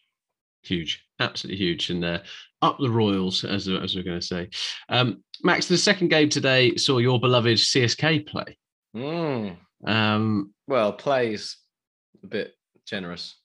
Huge, 0.62 1.04
absolutely 1.20 1.58
huge, 1.64 1.90
and 1.90 2.04
uh, 2.04 2.18
up 2.62 2.78
the 2.78 2.90
Royals, 2.90 3.44
as 3.44 3.68
as 3.68 3.94
we're 3.94 4.02
going 4.02 4.20
to 4.20 4.26
say. 4.26 4.48
Um, 4.88 5.22
Max, 5.42 5.66
the 5.66 5.76
second 5.76 6.08
game 6.08 6.28
today 6.28 6.76
saw 6.76 6.98
your 6.98 7.20
beloved 7.20 7.58
CSK 7.58 8.26
play. 8.26 8.56
Mm. 8.96 9.56
Um, 9.86 10.54
well, 10.66 10.92
plays 10.92 11.58
a 12.22 12.26
bit 12.26 12.54
generous. 12.86 13.36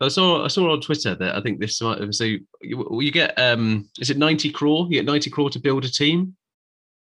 So 0.00 0.06
I 0.06 0.08
saw 0.08 0.44
I 0.44 0.48
saw 0.48 0.72
on 0.72 0.80
Twitter 0.80 1.14
that 1.14 1.36
I 1.36 1.40
think 1.40 1.60
this 1.60 1.80
might 1.80 2.14
so 2.14 2.24
you, 2.24 2.40
you 2.60 3.10
get 3.10 3.38
um 3.38 3.88
is 4.00 4.10
it 4.10 4.18
90 4.18 4.50
crore? 4.50 4.86
You 4.86 5.00
get 5.00 5.04
90 5.04 5.30
crore 5.30 5.50
to 5.50 5.58
build 5.58 5.84
a 5.84 5.90
team. 5.90 6.36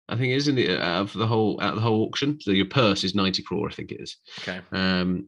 I 0.09 0.17
think 0.17 0.33
it 0.33 0.37
is 0.37 0.49
in 0.49 0.55
the 0.55 0.81
out 0.81 1.03
of 1.03 1.13
the 1.13 1.27
whole 1.27 1.61
out 1.61 1.71
of 1.71 1.77
the 1.77 1.83
whole 1.83 2.07
auction. 2.07 2.41
So 2.41 2.53
your 2.53 2.67
purse 2.67 3.05
is 3.05 3.15
90 3.15 3.43
crore, 3.43 3.69
I 3.69 3.73
think 3.73 3.93
it 3.93 4.01
is. 4.01 4.17
Okay. 4.41 4.61
Um 4.73 5.27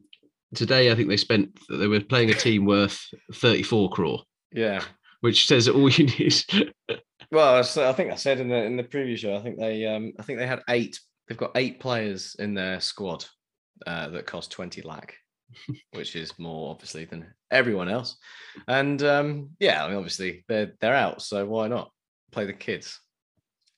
today 0.55 0.91
I 0.91 0.95
think 0.95 1.09
they 1.09 1.17
spent 1.17 1.59
they 1.69 1.87
were 1.87 1.99
playing 1.99 2.29
a 2.29 2.33
team 2.33 2.65
worth 2.65 2.99
34 3.33 3.89
crore. 3.89 4.23
Yeah. 4.51 4.83
Which 5.21 5.47
says 5.47 5.67
all 5.67 5.89
you 5.89 6.05
need. 6.05 6.33
well, 7.31 7.55
I 7.55 7.93
think 7.93 8.11
I 8.11 8.15
said 8.15 8.39
in 8.39 8.47
the 8.47 8.63
in 8.63 8.77
the 8.77 8.83
previous 8.83 9.19
show, 9.19 9.35
I 9.35 9.41
think 9.41 9.59
they 9.59 9.85
um 9.85 10.13
I 10.17 10.23
think 10.23 10.39
they 10.39 10.47
had 10.47 10.61
eight 10.69 10.97
they've 11.27 11.37
got 11.37 11.51
eight 11.55 11.79
players 11.79 12.35
in 12.39 12.53
their 12.53 12.79
squad 12.79 13.25
uh, 13.85 14.09
that 14.09 14.25
cost 14.25 14.51
20 14.51 14.81
lakh 14.81 15.15
which 15.91 16.15
is 16.15 16.37
more 16.37 16.71
obviously 16.71 17.05
than 17.05 17.25
everyone 17.51 17.89
else. 17.89 18.17
And 18.67 19.01
um, 19.03 19.49
yeah, 19.59 19.83
I 19.83 19.87
mean, 19.87 19.97
obviously 19.97 20.43
they're 20.47 20.73
they're 20.79 20.95
out, 20.95 21.21
so 21.21 21.45
why 21.45 21.67
not 21.67 21.91
play 22.31 22.45
the 22.45 22.53
kids? 22.53 22.99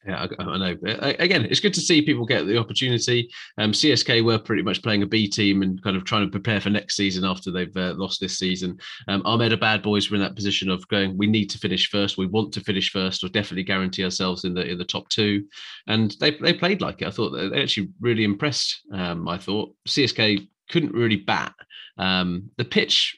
Yeah, 0.05 0.25
I, 0.39 0.43
I 0.43 0.57
know. 0.57 0.77
Again, 1.19 1.45
it's 1.45 1.59
good 1.59 1.75
to 1.75 1.79
see 1.79 2.01
people 2.01 2.25
get 2.25 2.47
the 2.47 2.57
opportunity. 2.57 3.29
Um, 3.59 3.71
CSK 3.71 4.23
were 4.23 4.39
pretty 4.39 4.63
much 4.63 4.81
playing 4.81 5.03
a 5.03 5.05
B 5.05 5.27
team 5.27 5.61
and 5.61 5.81
kind 5.83 5.95
of 5.95 6.05
trying 6.05 6.25
to 6.25 6.31
prepare 6.31 6.59
for 6.59 6.71
next 6.71 6.95
season 6.95 7.23
after 7.23 7.51
they've 7.51 7.75
uh, 7.77 7.93
lost 7.95 8.19
this 8.19 8.39
season. 8.39 8.79
Um, 9.07 9.21
Almeda 9.25 9.57
Bad 9.57 9.83
Boys 9.83 10.09
were 10.09 10.15
in 10.15 10.21
that 10.23 10.35
position 10.35 10.71
of 10.71 10.87
going, 10.87 11.15
we 11.17 11.27
need 11.27 11.51
to 11.51 11.59
finish 11.59 11.87
first. 11.89 12.17
We 12.17 12.25
want 12.25 12.51
to 12.53 12.61
finish 12.61 12.91
first, 12.91 13.23
or 13.23 13.29
definitely 13.29 13.63
guarantee 13.63 14.03
ourselves 14.03 14.43
in 14.43 14.55
the 14.55 14.65
in 14.67 14.79
the 14.79 14.85
top 14.85 15.07
two. 15.09 15.45
And 15.85 16.15
they 16.19 16.31
they 16.31 16.53
played 16.53 16.81
like 16.81 17.03
it. 17.03 17.07
I 17.07 17.11
thought 17.11 17.29
they 17.29 17.61
actually 17.61 17.89
really 17.99 18.23
impressed. 18.23 18.81
Um, 18.91 19.27
I 19.27 19.37
thought 19.37 19.75
CSK 19.87 20.47
couldn't 20.71 20.93
really 20.93 21.17
bat. 21.17 21.53
Um, 21.97 22.49
the 22.57 22.65
pitch, 22.65 23.17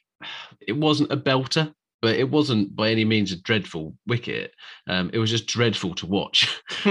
it 0.60 0.74
wasn't 0.74 1.12
a 1.12 1.18
belter, 1.18 1.74
but 2.02 2.18
it 2.18 2.30
wasn't 2.30 2.76
by 2.76 2.90
any 2.90 3.06
means 3.06 3.32
a 3.32 3.42
dreadful 3.42 3.96
wicket. 4.08 4.52
Um, 4.90 5.10
it 5.14 5.20
was 5.20 5.30
just 5.30 5.48
dreadful 5.48 5.96
to 5.96 6.06
watch. 6.06 6.62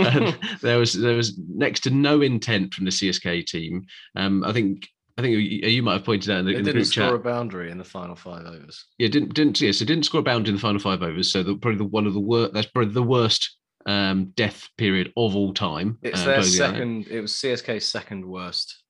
there 0.63 0.79
was 0.79 0.95
there 0.95 1.17
was 1.17 1.39
next 1.49 1.81
to 1.81 1.91
no 1.91 2.23
intent 2.23 2.73
from 2.73 2.87
the 2.87 2.91
CSK 2.91 3.45
team. 3.47 3.85
Um, 4.17 4.43
I 4.45 4.53
think 4.53 4.89
I 5.19 5.23
think 5.23 5.37
you, 5.37 5.83
might 5.83 5.95
have 5.95 6.05
pointed 6.05 6.31
out 6.31 6.39
in 6.39 6.47
the, 6.47 6.53
it 6.53 6.59
in 6.59 6.65
the 6.65 6.73
didn't 6.73 6.87
score 6.87 7.05
chat. 7.05 7.15
a 7.15 7.19
boundary 7.19 7.71
in 7.71 7.77
the 7.77 7.85
final 7.85 8.17
five 8.17 8.47
overs. 8.47 8.87
Yeah, 8.99 9.09
didn't 9.09 9.35
didn't 9.35 9.61
yeah, 9.61 9.73
so 9.73 9.85
didn't 9.85 10.05
score 10.05 10.21
a 10.21 10.25
boundary 10.25 10.51
in 10.51 10.57
the 10.57 10.63
final 10.63 10.81
five 10.81 11.03
overs. 11.03 11.31
So 11.31 11.43
the, 11.43 11.57
probably 11.57 11.79
the, 11.79 11.85
one 11.85 12.07
of 12.07 12.15
the 12.15 12.21
worst. 12.21 12.55
That's 12.55 12.69
probably 12.69 12.95
the 12.95 13.03
worst 13.03 13.57
um, 13.85 14.33
death 14.35 14.69
period 14.79 15.13
of 15.17 15.37
all 15.37 15.53
time. 15.53 15.99
It's 16.03 16.23
uh, 16.23 16.27
their 16.27 16.43
second. 16.43 17.09
It 17.09 17.21
was 17.21 17.33
CSK's 17.33 17.85
second 17.85 18.25
worst 18.25 18.83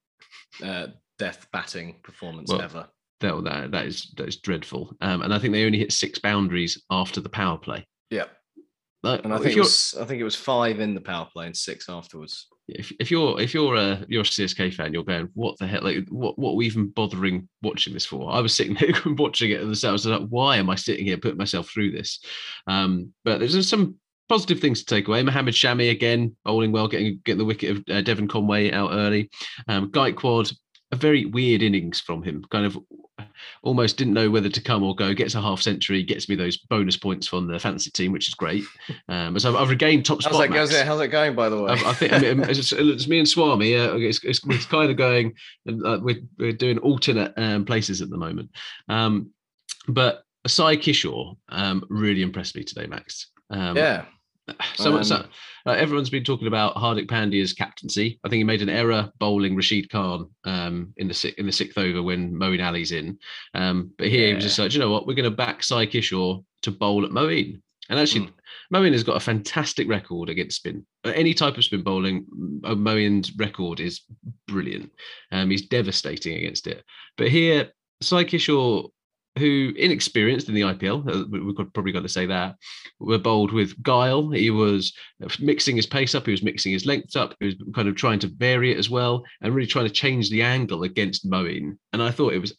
uh, 0.62 0.88
death 1.22 1.46
batting 1.52 1.94
performance 2.02 2.50
well, 2.50 2.62
ever. 2.62 2.88
That, 3.20 3.44
that 3.44 3.70
that 3.70 3.86
is 3.86 4.12
that 4.16 4.26
is 4.26 4.38
dreadful. 4.38 4.92
Um, 5.00 5.22
and 5.22 5.32
I 5.32 5.38
think 5.38 5.52
they 5.52 5.64
only 5.64 5.78
hit 5.78 5.92
six 5.92 6.18
boundaries 6.18 6.82
after 6.90 7.20
the 7.20 7.28
power 7.28 7.58
play. 7.58 7.86
Yeah. 8.10 8.24
Like, 9.04 9.24
and 9.24 9.32
I 9.32 9.38
think 9.38 9.56
it 9.56 9.60
was 9.60 9.94
I 10.00 10.04
think 10.04 10.20
it 10.20 10.24
was 10.24 10.34
five 10.34 10.80
in 10.80 10.94
the 10.94 11.00
power 11.00 11.28
play 11.32 11.46
and 11.46 11.56
six 11.56 11.88
afterwards. 11.88 12.48
If, 12.68 12.92
if 12.98 13.10
you're 13.10 13.40
if 13.40 13.54
you're 13.54 13.76
a 13.76 14.04
you're 14.08 14.22
a 14.22 14.24
CSK 14.24 14.74
fan, 14.74 14.92
you're 14.92 15.04
going, 15.04 15.28
what 15.34 15.56
the 15.58 15.66
hell? 15.68 15.82
Like, 15.82 16.08
what 16.08 16.36
what 16.40 16.52
are 16.52 16.56
we 16.56 16.66
even 16.66 16.88
bothering 16.88 17.48
watching 17.62 17.92
this 17.92 18.06
for? 18.06 18.32
I 18.32 18.40
was 18.40 18.52
sitting 18.52 18.74
there 18.80 18.94
watching 19.14 19.52
it, 19.52 19.60
and 19.60 19.78
I 19.84 19.92
was 19.92 20.06
like, 20.06 20.28
why 20.28 20.56
am 20.56 20.70
I 20.70 20.74
sitting 20.74 21.04
here 21.04 21.18
putting 21.18 21.38
myself 21.38 21.68
through 21.68 21.92
this? 21.92 22.18
Um, 22.66 23.12
but 23.24 23.38
there's 23.38 23.68
some 23.68 23.96
positive 24.28 24.60
things 24.60 24.80
to 24.80 24.86
take 24.86 25.06
away. 25.06 25.22
Mohammed 25.22 25.54
Shami 25.54 25.90
again 25.90 26.36
bowling 26.44 26.72
well, 26.72 26.88
getting 26.88 27.20
getting 27.24 27.38
the 27.38 27.44
wicket 27.44 27.70
of 27.70 27.84
uh, 27.88 28.00
Devon 28.00 28.28
Conway 28.28 28.72
out 28.72 28.90
early. 28.92 29.30
Um, 29.68 29.92
Gaikwad 29.92 30.52
a 30.92 30.96
very 30.96 31.24
weird 31.24 31.62
innings 31.62 31.98
from 31.98 32.22
him. 32.22 32.44
Kind 32.50 32.66
of 32.66 32.78
almost 33.62 33.96
didn't 33.96 34.12
know 34.12 34.30
whether 34.30 34.48
to 34.48 34.60
come 34.60 34.82
or 34.82 34.94
go. 34.94 35.14
Gets 35.14 35.34
a 35.34 35.40
half 35.40 35.60
century, 35.60 36.02
gets 36.02 36.28
me 36.28 36.36
those 36.36 36.58
bonus 36.58 36.96
points 36.96 37.26
from 37.26 37.46
the 37.46 37.58
fantasy 37.58 37.90
team, 37.90 38.12
which 38.12 38.28
is 38.28 38.34
great. 38.34 38.64
Um, 39.08 39.38
so 39.38 39.50
I've, 39.50 39.62
I've 39.62 39.70
regained 39.70 40.04
top 40.04 40.22
spot. 40.22 40.34
How's 40.34 40.48
that, 40.48 40.56
how's, 40.56 40.72
it, 40.74 40.86
how's 40.86 41.00
it 41.00 41.08
going, 41.08 41.34
by 41.34 41.48
the 41.48 41.60
way? 41.60 41.72
I, 41.72 41.90
I 41.90 41.94
think 41.94 42.12
I 42.12 42.18
mean, 42.18 42.40
it's, 42.40 42.72
it's, 42.72 43.08
me 43.08 43.18
and 43.18 43.28
Swami. 43.28 43.76
Uh, 43.76 43.96
it's, 43.96 44.22
it's, 44.22 44.40
it's, 44.46 44.66
kind 44.66 44.90
of 44.90 44.96
going. 44.96 45.34
Uh, 45.66 45.98
we're, 46.02 46.20
we're 46.38 46.52
doing 46.52 46.78
alternate 46.78 47.32
um, 47.36 47.64
places 47.64 48.02
at 48.02 48.10
the 48.10 48.18
moment. 48.18 48.50
Um, 48.88 49.30
but 49.88 50.24
Sai 50.46 50.76
Kishore 50.76 51.36
um, 51.48 51.84
really 51.88 52.22
impressed 52.22 52.54
me 52.54 52.64
today, 52.64 52.86
Max. 52.86 53.28
Um, 53.50 53.76
yeah. 53.76 54.04
So, 54.74 54.96
um, 54.96 55.04
so 55.04 55.26
uh, 55.66 55.72
everyone's 55.72 56.10
been 56.10 56.24
talking 56.24 56.48
about 56.48 56.74
Hardik 56.74 57.08
Pandya's 57.08 57.52
captaincy. 57.52 58.18
I 58.24 58.28
think 58.28 58.38
he 58.38 58.44
made 58.44 58.62
an 58.62 58.68
error 58.68 59.10
bowling 59.18 59.56
Rashid 59.56 59.90
Khan 59.90 60.28
um, 60.44 60.92
in 60.96 61.08
the 61.08 61.34
in 61.38 61.46
the 61.46 61.52
sixth 61.52 61.78
over 61.78 62.02
when 62.02 62.32
Moeen 62.32 62.64
Ali's 62.64 62.92
in. 62.92 63.18
Um, 63.54 63.92
but 63.98 64.08
here 64.08 64.22
yeah. 64.22 64.28
he 64.28 64.34
was 64.34 64.44
just 64.44 64.58
like, 64.58 64.72
you 64.72 64.80
know 64.80 64.90
what, 64.90 65.06
we're 65.06 65.14
going 65.14 65.30
to 65.30 65.36
back 65.36 65.62
Sai 65.62 65.86
Kishore 65.86 66.44
to 66.62 66.70
bowl 66.70 67.04
at 67.04 67.10
Moeen. 67.10 67.60
And 67.88 67.98
actually, 67.98 68.26
mm. 68.26 68.32
Moeen 68.72 68.92
has 68.92 69.04
got 69.04 69.16
a 69.16 69.20
fantastic 69.20 69.88
record 69.88 70.28
against 70.28 70.56
spin. 70.56 70.86
Any 71.04 71.34
type 71.34 71.58
of 71.58 71.64
spin 71.64 71.82
bowling, 71.82 72.26
Moeen's 72.62 73.36
record 73.36 73.80
is 73.80 74.02
brilliant. 74.48 74.90
Um, 75.30 75.50
he's 75.50 75.68
devastating 75.68 76.36
against 76.36 76.66
it. 76.66 76.82
But 77.16 77.28
here, 77.28 77.70
Sai 78.00 78.24
Kishore 78.24 78.90
who 79.38 79.72
inexperienced 79.76 80.48
in 80.48 80.54
the 80.54 80.62
IPL, 80.62 81.08
uh, 81.08 81.24
we 81.30 81.54
could 81.54 81.72
probably 81.72 81.92
got 81.92 82.02
to 82.02 82.08
say 82.08 82.26
that, 82.26 82.56
were 83.00 83.18
bowled 83.18 83.52
with 83.52 83.80
guile. 83.82 84.30
He 84.30 84.50
was 84.50 84.92
mixing 85.38 85.76
his 85.76 85.86
pace 85.86 86.14
up, 86.14 86.26
he 86.26 86.32
was 86.32 86.42
mixing 86.42 86.72
his 86.72 86.86
length 86.86 87.16
up, 87.16 87.34
he 87.40 87.46
was 87.46 87.54
kind 87.74 87.88
of 87.88 87.96
trying 87.96 88.18
to 88.20 88.28
vary 88.28 88.72
it 88.72 88.78
as 88.78 88.90
well, 88.90 89.24
and 89.40 89.54
really 89.54 89.66
trying 89.66 89.86
to 89.86 89.92
change 89.92 90.28
the 90.30 90.42
angle 90.42 90.82
against 90.82 91.28
Moeen. 91.28 91.78
And 91.92 92.02
I 92.02 92.10
thought 92.10 92.34
it 92.34 92.40
was 92.40 92.56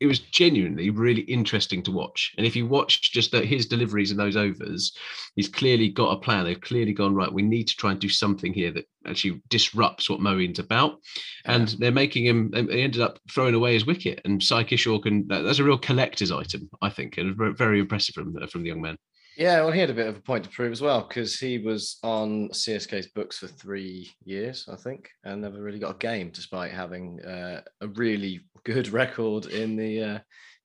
it 0.00 0.06
was 0.06 0.18
genuinely 0.18 0.90
really 0.90 1.22
interesting 1.22 1.82
to 1.82 1.90
watch. 1.90 2.34
And 2.36 2.46
if 2.46 2.54
you 2.54 2.66
watch 2.66 3.12
just 3.12 3.30
the, 3.30 3.40
his 3.40 3.66
deliveries 3.66 4.10
in 4.10 4.16
those 4.16 4.36
overs, 4.36 4.92
he's 5.36 5.48
clearly 5.48 5.88
got 5.88 6.12
a 6.12 6.20
plan. 6.20 6.44
They've 6.44 6.60
clearly 6.60 6.92
gone 6.92 7.14
right. 7.14 7.32
We 7.32 7.42
need 7.42 7.68
to 7.68 7.76
try 7.76 7.92
and 7.92 8.00
do 8.00 8.08
something 8.08 8.52
here 8.52 8.70
that 8.72 8.86
actually 9.06 9.40
disrupts 9.48 10.10
what 10.10 10.20
Moeen's 10.20 10.58
about. 10.58 10.98
And 11.46 11.68
they're 11.78 11.92
making 11.92 12.26
him. 12.26 12.50
They 12.50 12.82
ended 12.82 13.00
up 13.00 13.18
throwing 13.30 13.54
away 13.54 13.72
his 13.74 13.86
wicket. 13.86 14.20
And 14.24 14.42
Sai 14.42 14.64
Kishore 14.64 15.02
can. 15.02 15.26
That's 15.28 15.60
a 15.60 15.64
real 15.64 15.78
collector's 15.78 16.32
item, 16.32 16.68
I 16.82 16.90
think, 16.90 17.16
and 17.16 17.36
very 17.56 17.80
impressive 17.80 18.14
from 18.14 18.36
from 18.48 18.62
the 18.62 18.68
young 18.68 18.82
man. 18.82 18.98
Yeah, 19.36 19.60
well, 19.60 19.72
he 19.72 19.80
had 19.80 19.90
a 19.90 19.94
bit 19.94 20.06
of 20.06 20.16
a 20.16 20.20
point 20.20 20.44
to 20.44 20.50
prove 20.50 20.72
as 20.72 20.80
well 20.80 21.04
because 21.06 21.38
he 21.38 21.58
was 21.58 21.98
on 22.02 22.48
CSK's 22.48 23.08
books 23.08 23.38
for 23.38 23.48
three 23.48 24.10
years, 24.24 24.66
I 24.66 24.76
think, 24.76 25.10
and 25.24 25.42
never 25.42 25.60
really 25.60 25.78
got 25.78 25.96
a 25.96 25.98
game 25.98 26.30
despite 26.30 26.72
having 26.72 27.20
uh, 27.22 27.60
a 27.82 27.88
really 27.88 28.40
good 28.66 28.88
record 28.88 29.46
in 29.46 29.76
the 29.76 30.02
uh, 30.02 30.18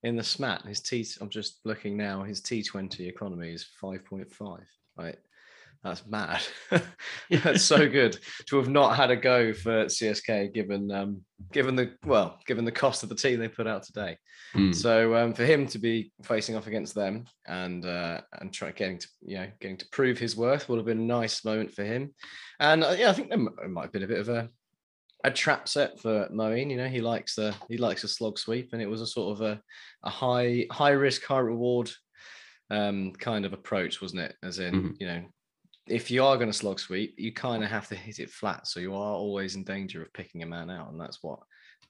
in 0.04 0.16
the 0.16 0.24
SMAT. 0.24 0.66
His 0.66 0.82
T, 0.82 1.06
I'm 1.22 1.30
just 1.30 1.60
looking 1.64 1.96
now. 1.96 2.24
His 2.24 2.42
T20 2.42 3.02
economy 3.02 3.52
is 3.52 3.68
5.5. 3.82 4.60
Right, 4.98 5.18
that's 5.84 6.06
mad. 6.08 6.42
That's 7.30 7.64
so 7.64 7.88
good 7.90 8.18
to 8.48 8.58
have 8.58 8.70
not 8.70 8.96
had 8.96 9.12
a 9.12 9.16
go 9.16 9.54
for 9.54 9.86
CSK, 9.86 10.54
given 10.54 10.92
um, 10.92 11.22
given 11.52 11.76
the 11.76 11.94
well, 12.06 12.40
given 12.46 12.66
the 12.66 12.72
cost 12.72 13.04
of 13.04 13.10
the 13.10 13.16
team 13.16 13.40
they 13.40 13.48
put 13.48 13.68
out 13.68 13.84
today. 13.84 14.18
Mm. 14.56 14.76
So 14.76 15.16
um, 15.16 15.34
for 15.34 15.46
him 15.46 15.68
to 15.68 15.80
be 15.80 16.12
facing 16.24 16.56
off 16.56 16.68
against 16.68 16.94
them 16.94 17.26
and 17.48 17.86
uh, 17.86 18.22
and 18.40 18.52
try 18.52 18.72
getting 18.72 18.98
to 18.98 19.08
you 19.22 19.38
know 19.38 19.48
getting 19.60 19.78
to 19.78 19.86
prove 19.92 20.18
his 20.18 20.36
worth 20.36 20.68
would 20.68 20.78
have 20.78 20.86
been 20.86 21.00
a 21.00 21.20
nice 21.20 21.46
moment 21.46 21.72
for 21.74 21.84
him. 21.84 22.14
And 22.60 22.84
uh, 22.84 22.96
yeah, 22.98 23.10
I 23.10 23.14
think 23.14 23.30
there 23.30 23.70
might 23.70 23.84
have 23.84 23.94
been 23.94 24.04
a 24.04 24.08
bit 24.08 24.20
of 24.20 24.30
a 24.30 24.50
a 25.23 25.31
trap 25.31 25.67
set 25.67 25.99
for 25.99 26.27
Moeen. 26.29 26.69
You 26.71 26.77
know, 26.77 26.88
he 26.88 27.01
likes 27.01 27.36
the 27.36 27.55
he 27.69 27.77
likes 27.77 28.03
a 28.03 28.07
slog 28.07 28.39
sweep, 28.39 28.69
and 28.73 28.81
it 28.81 28.89
was 28.89 29.01
a 29.01 29.07
sort 29.07 29.38
of 29.38 29.41
a 29.41 29.62
a 30.03 30.10
high 30.10 30.65
high 30.71 30.91
risk 30.91 31.23
high 31.23 31.39
reward 31.39 31.91
um, 32.69 33.12
kind 33.13 33.45
of 33.45 33.53
approach, 33.53 34.01
wasn't 34.01 34.21
it? 34.21 34.36
As 34.43 34.60
in, 34.60 34.73
mm-hmm. 34.73 34.91
you 34.99 35.07
know, 35.07 35.23
if 35.88 36.10
you 36.10 36.23
are 36.23 36.38
going 36.38 36.51
to 36.51 36.57
slog 36.57 36.79
sweep, 36.79 37.15
you 37.17 37.34
kind 37.34 37.63
of 37.63 37.69
have 37.69 37.88
to 37.89 37.95
hit 37.95 38.19
it 38.19 38.29
flat. 38.29 38.67
So 38.67 38.79
you 38.79 38.93
are 38.93 39.13
always 39.13 39.55
in 39.55 39.63
danger 39.63 40.01
of 40.01 40.13
picking 40.13 40.43
a 40.43 40.47
man 40.47 40.69
out, 40.69 40.91
and 40.91 40.99
that's 40.99 41.21
what 41.21 41.39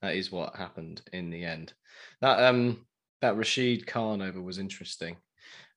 that 0.01 0.15
is 0.15 0.31
what 0.31 0.55
happened 0.55 1.01
in 1.13 1.29
the 1.29 1.45
end. 1.45 1.73
That 2.21 2.43
um 2.43 2.85
that 3.21 3.37
Rashid 3.37 3.85
Khan 3.85 4.21
over 4.21 4.41
was 4.41 4.57
interesting. 4.57 5.17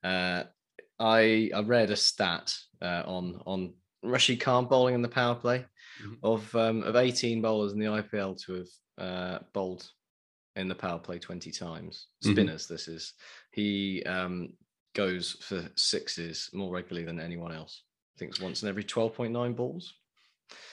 Uh, 0.03 0.45
I 0.99 1.51
I 1.55 1.61
read 1.61 1.91
a 1.91 1.97
stat 1.97 2.55
uh, 2.81 3.03
on 3.07 3.43
on 3.47 3.75
Rashid 4.03 4.41
Khan 4.41 4.67
bowling 4.67 4.95
in 4.95 5.03
the 5.03 5.09
power 5.09 5.35
play, 5.35 5.67
Mhm. 6.03 6.19
of 6.23 6.55
um, 6.57 6.83
of 6.83 6.97
18 6.97 7.41
bowlers 7.41 7.73
in 7.73 7.79
the 7.79 7.87
IPL 7.87 8.37
to 8.47 8.53
have 8.55 8.69
uh, 8.99 9.39
bowled 9.53 9.89
in 10.57 10.69
the 10.69 10.75
power 10.75 10.99
play 10.99 11.19
20 11.19 11.51
times. 11.51 12.09
Mhm. 12.25 12.33
Spinners, 12.33 12.67
this 12.67 12.89
is. 12.89 13.13
He 13.53 14.03
um, 14.05 14.57
goes 14.95 15.33
for 15.41 15.69
sixes 15.77 16.51
more 16.53 16.73
regularly 16.73 17.05
than 17.05 17.21
anyone 17.21 17.53
else. 17.53 17.83
I 18.15 18.19
think 18.19 18.31
it's 18.31 18.41
once 18.41 18.63
in 18.63 18.69
every 18.69 18.85
12.9 18.85 19.57
balls. 19.57 19.93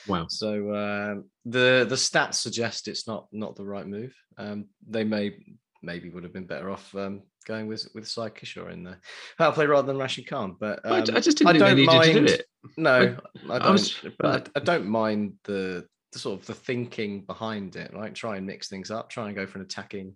Wow. 0.06 0.26
So 0.28 0.74
um, 0.74 1.30
the 1.44 1.86
the 1.88 1.96
stats 1.96 2.34
suggest 2.34 2.88
it's 2.88 3.06
not 3.06 3.26
not 3.32 3.56
the 3.56 3.64
right 3.64 3.86
move. 3.86 4.14
Um, 4.36 4.68
they 4.86 5.04
may 5.04 5.36
maybe 5.82 6.08
would 6.10 6.22
have 6.24 6.32
been 6.32 6.46
better 6.46 6.70
off 6.70 6.94
um, 6.94 7.22
going 7.46 7.66
with 7.66 7.86
with 7.94 8.06
Sai 8.08 8.30
Kishore 8.30 8.72
in 8.72 8.84
the 8.84 8.96
power 9.38 9.52
play 9.52 9.66
rather 9.66 9.86
than 9.86 9.98
Rashid 9.98 10.26
Khan. 10.28 10.56
But 10.58 10.84
um, 10.84 10.92
I 10.92 10.96
I 10.98 11.20
just 11.20 11.38
didn't 11.38 11.48
think 11.52 11.64
they 11.64 11.74
needed 11.74 11.90
to 12.02 12.12
do 12.12 12.24
it. 12.34 12.46
No, 12.76 13.16
I, 13.50 13.54
I 13.54 13.58
don't. 13.58 13.72
was- 13.72 13.96
but 14.18 14.48
I, 14.54 14.60
I 14.60 14.64
don't 14.64 14.86
mind 14.86 15.34
the, 15.44 15.86
the 16.12 16.18
sort 16.18 16.40
of 16.40 16.46
the 16.46 16.54
thinking 16.54 17.22
behind 17.22 17.76
it. 17.76 17.92
Right, 17.94 18.14
try 18.14 18.36
and 18.36 18.46
mix 18.46 18.68
things 18.68 18.90
up. 18.90 19.10
Try 19.10 19.26
and 19.26 19.36
go 19.36 19.46
for 19.46 19.58
an 19.58 19.64
attacking 19.64 20.14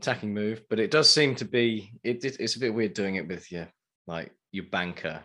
attacking 0.00 0.32
move. 0.34 0.62
But 0.70 0.80
it 0.80 0.90
does 0.90 1.10
seem 1.10 1.34
to 1.36 1.44
be 1.44 1.92
it, 2.02 2.24
it- 2.24 2.40
it's 2.40 2.56
a 2.56 2.60
bit 2.60 2.74
weird 2.74 2.94
doing 2.94 3.16
it 3.16 3.28
with 3.28 3.50
your 3.52 3.68
like 4.06 4.32
your 4.52 4.64
banker 4.70 5.22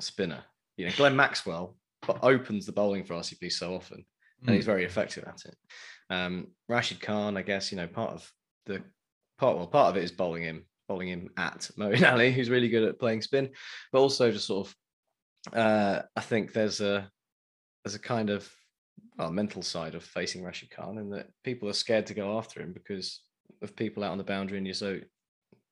spinner. 0.00 0.44
You 0.76 0.86
know, 0.86 0.92
Glenn 0.96 1.16
Maxwell 1.16 1.76
but 2.06 2.18
opens 2.22 2.64
the 2.66 2.72
bowling 2.72 3.04
for 3.04 3.14
RCB 3.14 3.52
so 3.52 3.74
often, 3.74 4.04
and 4.46 4.54
he's 4.56 4.64
very 4.64 4.84
effective 4.84 5.24
at 5.24 5.42
it. 5.44 5.54
Um, 6.08 6.48
Rashid 6.68 7.00
Khan, 7.00 7.36
I 7.36 7.42
guess, 7.42 7.70
you 7.70 7.76
know, 7.76 7.86
part 7.86 8.12
of 8.14 8.30
the 8.66 8.82
part 9.38 9.56
well, 9.56 9.66
part 9.66 9.90
of 9.90 9.96
it 9.96 10.04
is 10.04 10.12
bowling 10.12 10.42
him, 10.42 10.64
bowling 10.88 11.08
him 11.08 11.30
at 11.36 11.70
Moeen 11.78 12.10
Ali, 12.10 12.32
who's 12.32 12.50
really 12.50 12.68
good 12.68 12.84
at 12.88 12.98
playing 12.98 13.22
spin, 13.22 13.50
but 13.92 14.00
also 14.00 14.30
just 14.30 14.46
sort 14.46 14.68
of 14.68 15.54
uh, 15.54 16.02
I 16.16 16.20
think 16.20 16.52
there's 16.52 16.80
a 16.80 17.10
there's 17.84 17.94
a 17.94 18.00
kind 18.00 18.30
of 18.30 18.50
well, 19.18 19.30
mental 19.32 19.62
side 19.62 19.94
of 19.94 20.04
facing 20.04 20.44
Rashid 20.44 20.70
Khan, 20.70 20.98
and 20.98 21.12
that 21.12 21.28
people 21.44 21.68
are 21.68 21.74
scared 21.74 22.06
to 22.06 22.14
go 22.14 22.38
after 22.38 22.60
him 22.60 22.72
because 22.72 23.22
of 23.62 23.76
people 23.76 24.04
out 24.04 24.12
on 24.12 24.18
the 24.18 24.24
boundary, 24.24 24.58
and 24.58 24.66
you're 24.66 24.74
so 24.74 25.00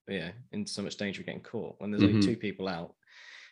yeah 0.08 0.30
in 0.52 0.66
so 0.66 0.82
much 0.82 0.96
danger 0.96 1.20
of 1.20 1.26
getting 1.26 1.42
caught. 1.42 1.76
When 1.78 1.90
there's 1.90 2.02
Mhm. 2.02 2.08
only 2.14 2.22
two 2.22 2.36
people 2.36 2.68
out, 2.68 2.94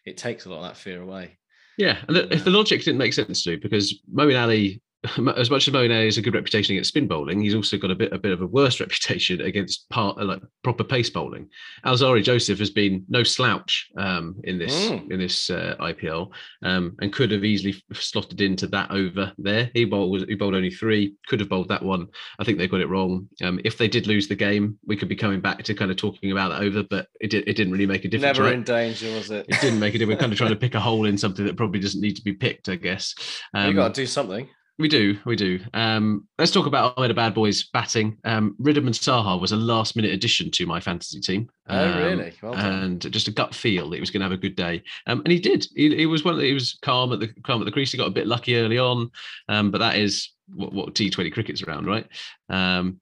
it 0.07 0.17
takes 0.17 0.47
a 0.47 0.51
lot 0.51 0.59
of 0.59 0.63
that 0.65 0.77
fear 0.77 1.03
away. 1.03 1.39
Yeah, 1.77 2.03
and 2.09 2.17
the, 2.17 2.33
if 2.33 2.45
the 2.45 2.51
logic 2.51 2.83
didn't 2.83 2.97
make 2.99 3.13
sense 3.13 3.43
to, 3.43 3.53
you, 3.53 3.61
because 3.61 4.01
Moeen 4.11 4.41
Ali, 4.41 4.81
as 5.37 5.51
much 5.51 5.69
as 5.69 5.75
Ali 5.75 5.89
has 5.89 6.19
a 6.19 6.23
good 6.23 6.35
reputation 6.35 6.75
against 6.75 6.89
spin 6.89 7.07
bowling, 7.07 7.41
he's 7.41 7.55
also 7.55 7.77
got 7.77 7.91
a 7.91 7.95
bit 7.95 8.13
a 8.13 8.19
bit 8.19 8.33
of 8.33 8.43
a 8.43 8.47
worse 8.47 8.81
reputation 8.81 9.41
against 9.41 9.89
part 9.91 10.23
like 10.25 10.41
proper 10.65 10.85
pace 10.85 11.11
bowling. 11.11 11.49
Alzarri 11.85 12.23
Joseph 12.23 12.59
has 12.59 12.71
been 12.71 13.05
no 13.09 13.23
slouch 13.23 13.89
um, 13.97 14.37
in 14.45 14.59
this 14.59 14.77
Mm. 14.77 15.11
in 15.11 15.19
this 15.19 15.49
uh, 15.51 15.75
IPL, 15.81 16.31
um, 16.63 16.95
and 17.01 17.13
could 17.13 17.31
have 17.31 17.45
easily 17.45 17.83
slotted 17.93 18.41
into 18.41 18.67
that 18.69 18.91
over 18.91 19.33
there. 19.39 19.71
He 19.75 19.85
bowled 19.85 20.29
he 20.29 20.35
bowled 20.35 20.55
only 20.55 20.71
three, 20.71 21.15
could 21.29 21.41
have 21.41 21.49
bowled 21.49 21.69
that 21.69 21.83
one. 21.83 22.09
I 22.39 22.45
think 22.45 22.59
they 22.59 22.69
got 22.69 22.81
it 22.81 22.89
wrong. 22.89 23.29
Um, 23.43 23.61
if 23.65 23.79
they 23.79 23.89
did 23.89 24.07
lose 24.07 24.29
the 24.29 24.35
game, 24.35 24.79
we 24.87 24.97
could 24.97 25.09
be 25.09 25.17
coming 25.17 25.41
back 25.41 25.63
to 25.65 25.75
kind 25.75 25.91
of 25.91 25.97
talking 25.97 26.33
about 26.33 26.51
that 26.51 26.63
over, 26.63 26.83
but 26.83 27.07
it 27.21 27.31
did, 27.31 27.49
it 27.49 27.55
didn't 27.57 27.73
really 27.73 27.87
make 27.87 28.05
a 28.05 28.09
difference. 28.09 28.37
Never 28.39 28.49
right? 28.49 28.55
in 28.55 28.63
danger, 28.63 29.13
was 29.15 29.31
it? 29.31 29.47
it 29.49 29.61
didn't 29.61 29.81
make 29.81 29.95
it. 29.95 30.07
We're 30.07 30.17
kind 30.17 30.33
of 30.33 30.39
trying 30.39 30.51
to 30.51 30.57
pick 30.65 30.75
a 30.75 30.81
hole 30.81 31.07
in 31.07 31.17
something 31.17 31.45
that 31.47 31.57
probably 31.57 31.81
doesn't 31.81 32.01
need 32.01 32.17
to 32.17 32.23
be 32.23 32.33
picked, 32.33 32.69
I 32.69 32.77
guess. 32.77 33.15
you 33.55 33.61
Um, 33.61 33.75
got 33.75 33.95
to 33.95 34.01
do 34.03 34.07
something. 34.07 34.49
We 34.79 34.89
do, 34.89 35.19
we 35.25 35.37
do. 35.37 35.59
Um, 35.73 36.29
let's 36.39 36.53
talk 36.53 36.67
about 36.67 36.99
Ahmed 36.99 37.17
Bad 37.17 37.33
Boys 37.33 37.65
batting. 37.73 38.19
Um, 38.25 38.55
Wriddhiman 38.61 38.91
Saha 38.91 39.41
was 39.41 39.53
a 39.53 39.57
last 39.57 39.97
minute 39.97 40.13
addition 40.13 40.51
to 40.51 40.67
my 40.67 40.81
fantasy 40.81 41.19
team. 41.19 41.49
Oh, 41.67 41.79
Um, 41.79 41.99
really? 41.99 42.33
Well 42.43 42.55
and 42.55 43.01
just 43.11 43.27
a 43.29 43.31
gut 43.33 43.55
feel 43.55 43.89
that 43.89 43.97
he 43.97 44.01
was 44.01 44.11
going 44.11 44.21
to 44.21 44.27
have 44.27 44.33
a 44.33 44.37
good 44.37 44.55
day, 44.55 44.83
um, 45.07 45.21
and 45.25 45.33
he 45.33 45.41
did. 45.41 45.67
He, 45.75 45.97
he 45.97 46.05
was 46.05 46.25
one. 46.25 46.37
That 46.37 46.45
he 46.45 46.53
was 46.53 46.79
calm 46.83 47.11
at 47.15 47.21
the 47.21 47.29
calm 47.43 47.63
at 47.63 47.65
the 47.65 47.73
crease. 47.73 47.91
He 47.91 47.97
got 47.97 48.09
a 48.09 48.11
bit 48.11 48.27
lucky 48.27 48.57
early 48.57 48.79
on, 48.79 49.11
um, 49.49 49.71
but 49.71 49.79
that 49.79 49.97
is 49.97 50.31
what, 50.55 50.75
what 50.75 50.95
T 50.95 51.09
Twenty 51.09 51.31
cricket's 51.31 51.63
around, 51.63 51.87
right? 51.87 52.07
Um, 52.51 53.01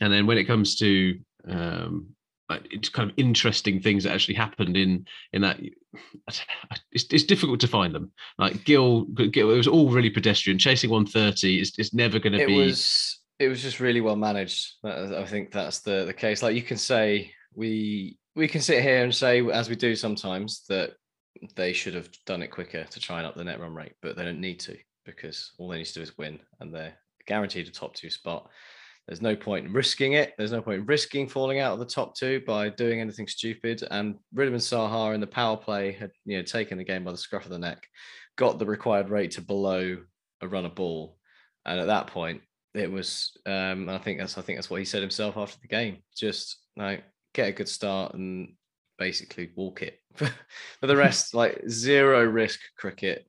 and 0.00 0.10
then 0.10 0.26
when 0.26 0.38
it 0.38 0.44
comes 0.44 0.76
to 0.76 1.18
um, 1.46 2.15
it's 2.48 2.88
kind 2.88 3.10
of 3.10 3.18
interesting 3.18 3.80
things 3.80 4.04
that 4.04 4.12
actually 4.12 4.34
happened 4.34 4.76
in 4.76 5.06
in 5.32 5.42
that, 5.42 5.60
it's, 6.92 7.04
it's 7.10 7.24
difficult 7.24 7.60
to 7.60 7.68
find 7.68 7.94
them. 7.94 8.12
Like 8.38 8.64
Gill, 8.64 9.04
Gill, 9.04 9.50
it 9.50 9.56
was 9.56 9.68
all 9.68 9.90
really 9.90 10.10
pedestrian. 10.10 10.58
Chasing 10.58 10.90
one 10.90 11.06
thirty 11.06 11.60
is 11.60 11.72
is 11.78 11.92
never 11.92 12.18
going 12.18 12.34
to 12.34 12.42
it 12.42 12.46
be. 12.46 12.56
was 12.56 13.20
it 13.38 13.48
was 13.48 13.62
just 13.62 13.80
really 13.80 14.00
well 14.00 14.16
managed. 14.16 14.74
I 14.84 15.24
think 15.24 15.52
that's 15.52 15.80
the 15.80 16.04
the 16.04 16.14
case. 16.14 16.42
Like 16.42 16.54
you 16.54 16.62
can 16.62 16.76
say 16.76 17.32
we 17.54 18.18
we 18.34 18.48
can 18.48 18.60
sit 18.60 18.82
here 18.82 19.02
and 19.02 19.14
say 19.14 19.44
as 19.50 19.68
we 19.68 19.76
do 19.76 19.96
sometimes 19.96 20.64
that 20.68 20.92
they 21.54 21.72
should 21.72 21.94
have 21.94 22.08
done 22.24 22.42
it 22.42 22.48
quicker 22.48 22.84
to 22.84 23.00
try 23.00 23.18
and 23.18 23.26
up 23.26 23.34
the 23.34 23.44
net 23.44 23.60
run 23.60 23.74
rate, 23.74 23.94
but 24.02 24.16
they 24.16 24.24
don't 24.24 24.40
need 24.40 24.60
to 24.60 24.76
because 25.04 25.52
all 25.58 25.68
they 25.68 25.78
need 25.78 25.86
to 25.86 25.94
do 25.94 26.00
is 26.02 26.18
win 26.18 26.38
and 26.60 26.74
they're 26.74 26.94
guaranteed 27.26 27.68
a 27.68 27.70
top 27.70 27.94
two 27.94 28.10
spot. 28.10 28.48
There's 29.06 29.22
no 29.22 29.36
point 29.36 29.66
in 29.66 29.72
risking 29.72 30.14
it. 30.14 30.34
There's 30.36 30.52
no 30.52 30.60
point 30.60 30.80
in 30.80 30.86
risking 30.86 31.28
falling 31.28 31.60
out 31.60 31.72
of 31.72 31.78
the 31.78 31.86
top 31.86 32.16
two 32.16 32.42
by 32.46 32.70
doing 32.70 33.00
anything 33.00 33.28
stupid. 33.28 33.84
And 33.90 34.16
Wriddhiman 34.34 34.56
Saha 34.56 35.14
in 35.14 35.20
the 35.20 35.26
power 35.26 35.56
play 35.56 35.92
had 35.92 36.10
you 36.24 36.36
know 36.36 36.42
taken 36.42 36.76
the 36.76 36.84
game 36.84 37.04
by 37.04 37.12
the 37.12 37.18
scruff 37.18 37.44
of 37.44 37.50
the 37.50 37.58
neck, 37.58 37.86
got 38.36 38.58
the 38.58 38.66
required 38.66 39.08
rate 39.08 39.32
to 39.32 39.42
below 39.42 39.98
a 40.40 40.48
run 40.48 40.64
a 40.64 40.68
ball, 40.68 41.18
and 41.64 41.78
at 41.78 41.86
that 41.86 42.08
point 42.08 42.42
it 42.74 42.90
was. 42.90 43.36
Um, 43.46 43.88
I 43.88 43.98
think 43.98 44.18
that's 44.18 44.38
I 44.38 44.42
think 44.42 44.58
that's 44.58 44.70
what 44.70 44.80
he 44.80 44.84
said 44.84 45.02
himself 45.02 45.36
after 45.36 45.58
the 45.62 45.68
game. 45.68 45.98
Just 46.16 46.56
like 46.76 47.04
get 47.32 47.48
a 47.48 47.52
good 47.52 47.68
start 47.68 48.14
and 48.14 48.54
basically 48.98 49.50
walk 49.54 49.82
it. 49.82 50.00
For 50.16 50.86
the 50.86 50.96
rest, 50.96 51.32
like 51.34 51.62
zero 51.68 52.24
risk 52.24 52.58
cricket, 52.76 53.24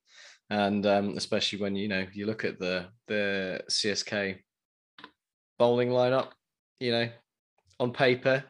and 0.49 0.83
um, 0.87 1.13
especially 1.17 1.59
when 1.59 1.75
you 1.75 1.87
know 1.87 2.07
you 2.13 2.25
look 2.25 2.45
at 2.45 2.57
the 2.57 2.87
the 3.07 3.61
CSK 3.69 4.39
bowling 5.57 5.89
lineup, 5.89 6.29
you 6.79 6.91
know, 6.91 7.09
on 7.79 7.91
paper, 7.91 8.43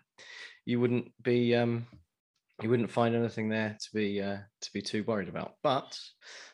you 0.66 0.80
wouldn't 0.80 1.12
be 1.24 1.56
um, 1.56 1.86
you 2.62 2.70
wouldn't 2.70 2.92
find 2.92 3.16
anything 3.16 3.50
there 3.50 3.78
to 3.80 3.90
be 3.94 4.22
uh, 4.22 4.38
to 4.62 4.74
be 4.74 4.82
too 4.82 5.04
worried 5.04 5.30
about. 5.30 5.54
But 5.64 5.98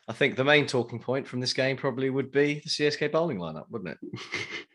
I 0.08 0.12
think 0.12 0.36
the 0.36 0.44
main 0.44 0.66
talking 0.66 0.98
point 0.98 1.26
from 1.26 1.40
this 1.40 1.52
game 1.52 1.76
probably 1.76 2.10
would 2.10 2.30
be 2.30 2.60
the 2.60 2.70
CSK 2.70 3.12
bowling 3.12 3.38
lineup, 3.38 3.64
wouldn't 3.70 3.96
it? 4.02 4.20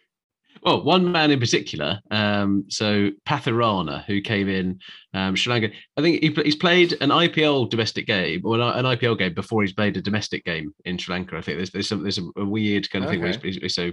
Well, 0.63 0.83
one 0.83 1.11
man 1.11 1.31
in 1.31 1.39
particular, 1.39 1.99
um, 2.11 2.65
so 2.69 3.11
Pathirana, 3.25 4.03
who 4.05 4.21
came 4.21 4.49
in 4.49 4.79
um, 5.13 5.35
Sri 5.35 5.51
Lanka. 5.51 5.75
I 5.97 6.01
think 6.01 6.21
he, 6.21 6.29
he's 6.43 6.55
played 6.55 6.93
an 7.01 7.09
IPL 7.09 7.69
domestic 7.69 8.05
game 8.05 8.41
or 8.43 8.59
an, 8.59 8.85
IPL 8.85 9.17
game 9.17 9.33
before 9.33 9.61
he's 9.63 9.73
played 9.73 9.97
a 9.97 10.01
domestic 10.01 10.45
game 10.45 10.73
in 10.85 10.97
Sri 10.97 11.13
Lanka. 11.13 11.37
I 11.37 11.41
think 11.41 11.57
there's 11.57 11.71
there's 11.71 11.89
some 11.89 12.03
there's 12.03 12.19
a 12.19 12.45
weird 12.45 12.89
kind 12.91 13.03
of 13.05 13.11
thing. 13.11 13.21
Where 13.21 13.31
he's, 13.31 13.57
he's- 13.57 13.73
so 13.73 13.91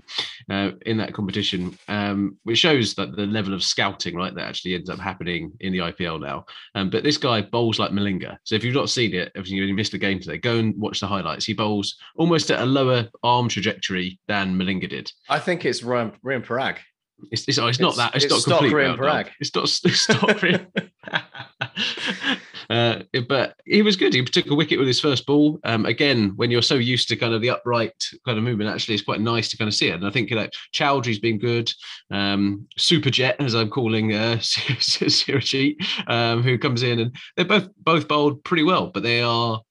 uh, 0.51 0.73
in 0.85 0.97
that 0.99 1.15
competition, 1.15 1.77
um, 1.89 2.37
which 2.45 2.59
shows 2.59 2.95
that 2.95 3.15
the 3.17 3.27
level 3.27 3.55
of 3.55 3.63
scouting, 3.63 4.17
right, 4.17 4.35
that 4.35 4.49
actually 4.49 4.75
ends 4.75 4.91
up 4.91 4.99
happening 4.99 5.53
in 5.61 5.73
the 5.73 5.79
IPL 5.79 6.21
now. 6.21 6.45
Um, 6.75 6.91
but 6.91 7.03
this 7.03 7.19
guy 7.19 7.43
bowls 7.43 7.79
like 7.79 7.93
Malinga. 7.93 8.37
So 8.45 8.55
if 8.55 8.65
you've 8.65 8.75
not 8.75 8.91
seen 8.91 9.15
it, 9.15 9.33
if 9.35 9.49
you 9.49 9.75
missed 9.75 9.93
the 9.93 9.99
game 9.99 10.21
today, 10.21 10.39
go 10.39 10.59
and 10.59 10.75
watch 10.77 11.01
the 11.01 11.07
highlights. 11.07 11.45
He 11.45 11.53
bowls 11.55 11.97
almost 12.17 12.51
at 12.51 12.61
a 12.61 12.67
lower 12.67 13.07
arm 13.23 13.49
trajectory 13.49 14.19
than 14.29 14.59
Malinga 14.59 14.89
did. 14.89 15.11
I 15.29 15.39
think 15.39 15.65
it's 15.65 15.83
Riyan, 15.83 16.15
Riyan 16.25 16.45
Parag. 16.57 16.77
It's, 17.31 17.49
it's, 17.49 17.59
oh, 17.59 17.67
it's 17.67 17.81
not 17.81 17.95
It's- 17.95 18.11
that. 18.13 18.15
It's, 18.17 18.25
it's 18.27 18.47
not 18.47 18.59
complete. 18.59 18.73
Graham 18.73 19.01
round 19.01 19.27
dog. 19.27 19.33
It's 19.41 19.55
not 19.55 19.65
it's 19.65 20.01
Stock 20.01 20.39
Graham. 20.41 20.67
uh, 22.69 23.03
but 23.27 23.55
he 23.65 23.81
was 23.83 23.97
good. 23.97 24.13
He 24.13 24.23
took 24.25 24.51
a 24.51 24.55
wicket 24.55 24.79
with 24.79 24.89
his 24.89 25.01
first 25.01 25.25
ball. 25.25 25.59
Um, 25.65 25.87
again, 25.87 26.33
when 26.37 26.51
you're 26.51 26.61
so 26.63 26.75
used 26.75 27.09
to 27.09 27.17
kind 27.17 27.33
of 27.33 27.41
the 27.41 27.51
upright 27.51 27.95
kind 28.27 28.37
of 28.37 28.45
movement, 28.45 28.71
actually, 28.71 28.95
it's 28.95 29.05
quite 29.05 29.21
nice 29.21 29.49
to 29.51 29.57
kind 29.57 29.69
of 29.69 29.75
see 29.75 29.89
it. 29.89 29.95
And 29.95 30.07
I 30.07 30.11
think 30.11 30.31
that 30.31 30.53
Choudhary's 30.75 31.19
been 31.19 31.39
good. 31.39 31.73
Um, 32.11 32.67
Super 32.77 33.09
Jet, 33.11 33.37
as 33.41 33.55
I'm 33.55 33.71
calling 33.71 34.13
uh, 34.13 34.37
Simarjeet, 34.41 35.77
um, 36.09 36.43
who 36.43 36.59
comes 36.59 36.83
in, 36.83 36.99
and 37.01 37.17
they're 37.37 37.47
both 37.47 37.69
both 37.79 38.09
bowled 38.09 38.45
pretty 38.45 38.63
well, 38.63 38.89
but 38.93 39.03
they 39.03 39.23
are 39.23 39.63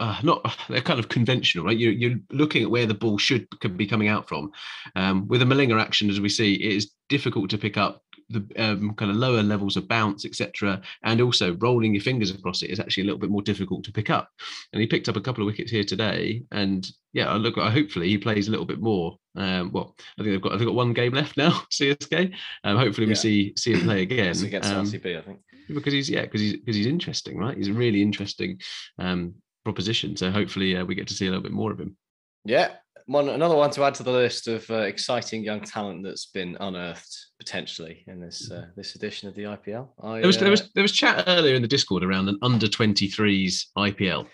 uh, 0.00 0.18
not 0.22 0.56
they're 0.68 0.80
kind 0.80 0.98
of 1.00 1.08
conventional, 1.08 1.64
right? 1.66 1.76
You're, 1.78 1.92
you're 1.92 2.18
looking 2.30 2.62
at 2.62 2.70
where 2.70 2.86
the 2.86 2.94
ball 2.94 3.18
should 3.18 3.48
could 3.60 3.76
be 3.76 3.86
coming 3.86 4.08
out 4.08 4.28
from. 4.28 4.50
Um, 4.96 5.26
with 5.28 5.42
a 5.42 5.44
Malinga 5.44 5.80
action, 5.80 6.10
as 6.10 6.20
we 6.20 6.28
see, 6.28 6.54
it 6.54 6.72
is 6.76 6.92
difficult 7.08 7.50
to 7.50 7.58
pick 7.58 7.76
up 7.76 8.02
the 8.30 8.46
um, 8.58 8.94
kind 8.94 9.10
of 9.10 9.16
lower 9.16 9.42
levels 9.42 9.76
of 9.78 9.88
bounce, 9.88 10.26
etc. 10.26 10.82
And 11.02 11.20
also 11.22 11.56
rolling 11.56 11.94
your 11.94 12.02
fingers 12.02 12.30
across 12.30 12.62
it 12.62 12.68
is 12.70 12.78
actually 12.78 13.04
a 13.04 13.06
little 13.06 13.18
bit 13.18 13.30
more 13.30 13.40
difficult 13.40 13.84
to 13.84 13.92
pick 13.92 14.10
up. 14.10 14.28
And 14.72 14.80
he 14.82 14.86
picked 14.86 15.08
up 15.08 15.16
a 15.16 15.20
couple 15.20 15.42
of 15.42 15.46
wickets 15.46 15.70
here 15.70 15.82
today. 15.84 16.42
And 16.52 16.86
yeah, 17.14 17.30
I 17.32 17.36
look, 17.36 17.56
hopefully 17.56 18.08
he 18.08 18.18
plays 18.18 18.46
a 18.46 18.50
little 18.50 18.66
bit 18.66 18.80
more. 18.80 19.18
Um, 19.34 19.72
well, 19.72 19.96
I 20.18 20.22
think 20.22 20.32
they've 20.34 20.42
got 20.42 20.58
they've 20.58 20.66
got 20.66 20.74
one 20.74 20.92
game 20.92 21.12
left 21.14 21.36
now, 21.38 21.62
CSK. 21.72 22.34
Um, 22.64 22.76
hopefully 22.76 23.06
we 23.06 23.14
see 23.14 23.54
see 23.56 23.72
him 23.72 23.80
play 23.80 24.02
again. 24.08 24.28
It's 24.28 24.42
against 24.42 24.70
Um, 24.72 24.84
RCB, 24.84 25.18
I 25.18 25.22
think. 25.22 25.38
because 25.74 25.92
he's 25.94 26.10
yeah 26.10 26.22
because 26.22 26.40
he's 26.42 26.52
because 26.58 26.76
he's 26.76 26.86
interesting 26.86 27.36
right 27.38 27.56
he's 27.56 27.68
a 27.68 27.72
really 27.74 28.00
interesting 28.02 28.58
um 28.98 29.34
proposition. 29.68 30.16
So 30.16 30.30
hopefully 30.30 30.76
uh, 30.76 30.84
we 30.84 30.94
get 30.94 31.06
to 31.08 31.14
see 31.14 31.26
a 31.26 31.30
little 31.30 31.42
bit 31.42 31.52
more 31.52 31.70
of 31.70 31.78
him. 31.78 31.96
Yeah, 32.44 32.70
one 33.04 33.28
another 33.28 33.56
one 33.56 33.70
to 33.72 33.84
add 33.84 33.94
to 33.94 34.02
the 34.02 34.10
list 34.12 34.48
of 34.48 34.70
uh, 34.70 34.76
exciting 34.92 35.44
young 35.44 35.60
talent 35.60 36.04
that's 36.04 36.26
been 36.26 36.56
unearthed 36.60 37.14
potentially 37.38 38.04
in 38.06 38.20
this 38.20 38.50
uh, 38.50 38.66
this 38.76 38.94
edition 38.94 39.28
of 39.28 39.34
the 39.34 39.42
IPL. 39.42 39.88
I, 40.02 40.20
there 40.20 40.26
was 40.26 40.38
there 40.38 40.48
uh, 40.48 40.52
was 40.52 40.70
there 40.74 40.82
was 40.82 40.92
chat 40.92 41.24
earlier 41.26 41.54
in 41.54 41.62
the 41.62 41.68
discord 41.68 42.02
around 42.02 42.28
an 42.28 42.38
under 42.42 42.66
23s 42.66 43.66
ipl 43.76 44.26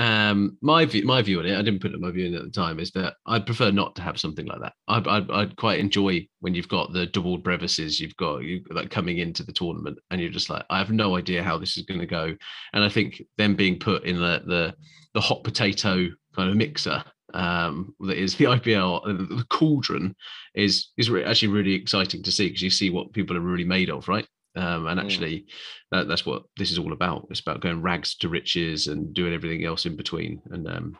um, 0.00 0.56
my 0.62 0.86
view, 0.86 1.04
my 1.04 1.20
view 1.20 1.40
on 1.40 1.46
it, 1.46 1.58
I 1.58 1.62
didn't 1.62 1.82
put 1.82 1.98
my 2.00 2.10
view 2.10 2.26
in 2.26 2.34
at 2.34 2.42
the 2.42 2.50
time, 2.50 2.80
is 2.80 2.90
that 2.92 3.16
I'd 3.26 3.44
prefer 3.44 3.70
not 3.70 3.94
to 3.96 4.02
have 4.02 4.18
something 4.18 4.46
like 4.46 4.60
that. 4.60 4.72
I'd, 4.88 5.06
I'd, 5.06 5.30
I'd 5.30 5.56
quite 5.56 5.78
enjoy 5.78 6.26
when 6.40 6.54
you've 6.54 6.68
got 6.70 6.94
the 6.94 7.04
double 7.04 7.36
brevises, 7.36 8.00
you've 8.00 8.16
got 8.16 8.38
you 8.38 8.64
like 8.70 8.90
coming 8.90 9.18
into 9.18 9.42
the 9.42 9.52
tournament, 9.52 9.98
and 10.10 10.18
you're 10.18 10.30
just 10.30 10.48
like, 10.48 10.64
I 10.70 10.78
have 10.78 10.90
no 10.90 11.16
idea 11.16 11.42
how 11.42 11.58
this 11.58 11.76
is 11.76 11.84
going 11.84 12.00
to 12.00 12.06
go. 12.06 12.34
And 12.72 12.82
I 12.82 12.88
think 12.88 13.22
them 13.36 13.54
being 13.54 13.78
put 13.78 14.04
in 14.04 14.16
the 14.16 14.42
the 14.46 14.74
the 15.12 15.20
hot 15.20 15.44
potato 15.44 16.08
kind 16.34 16.48
of 16.48 16.56
mixer 16.56 17.04
um, 17.34 17.94
that 18.00 18.16
is 18.16 18.36
the 18.36 18.44
IPL, 18.56 19.02
uh, 19.04 19.36
the 19.36 19.44
cauldron, 19.50 20.16
is 20.54 20.88
is 20.96 21.10
actually 21.26 21.48
really 21.48 21.74
exciting 21.74 22.22
to 22.22 22.32
see 22.32 22.48
because 22.48 22.62
you 22.62 22.70
see 22.70 22.88
what 22.88 23.12
people 23.12 23.36
are 23.36 23.40
really 23.40 23.64
made 23.64 23.90
of, 23.90 24.08
right? 24.08 24.26
Um, 24.56 24.86
and 24.88 24.98
Mm. 25.00 25.04
actually, 25.04 25.46
that, 25.92 26.08
that's 26.08 26.26
what 26.26 26.42
this 26.56 26.70
is 26.72 26.78
all 26.78 26.92
about. 26.92 27.26
It's 27.30 27.40
about 27.40 27.60
going 27.60 27.82
rags 27.82 28.16
to 28.16 28.28
riches 28.28 28.88
and 28.88 29.14
doing 29.14 29.32
everything 29.32 29.64
else 29.64 29.86
in 29.86 29.96
between. 29.96 30.42
And 30.50 30.68
um, 30.68 30.98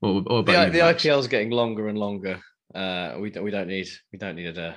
what 0.00 0.44
The, 0.46 0.70
the 0.70 0.78
IPL 0.78 1.18
is 1.18 1.28
getting 1.28 1.50
longer 1.50 1.88
and 1.88 1.98
longer. 1.98 2.40
Uh, 2.74 3.16
we 3.20 3.30
don't 3.30 3.44
we 3.44 3.50
don't 3.50 3.68
need 3.68 3.88
we 4.12 4.18
don't 4.18 4.36
need 4.36 4.56
a 4.56 4.76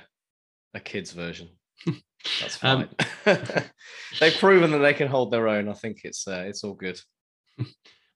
a 0.74 0.80
kids 0.80 1.12
version. 1.12 1.48
That's 2.40 2.62
Um, 2.62 2.88
fine. 3.24 3.38
They've 4.20 4.34
proven 4.38 4.70
that 4.72 4.78
they 4.78 4.92
can 4.94 5.08
hold 5.08 5.32
their 5.32 5.48
own. 5.48 5.68
I 5.70 5.72
think 5.74 6.00
it's 6.04 6.28
uh, 6.28 6.44
it's 6.46 6.62
all 6.64 6.74
good. 6.74 7.00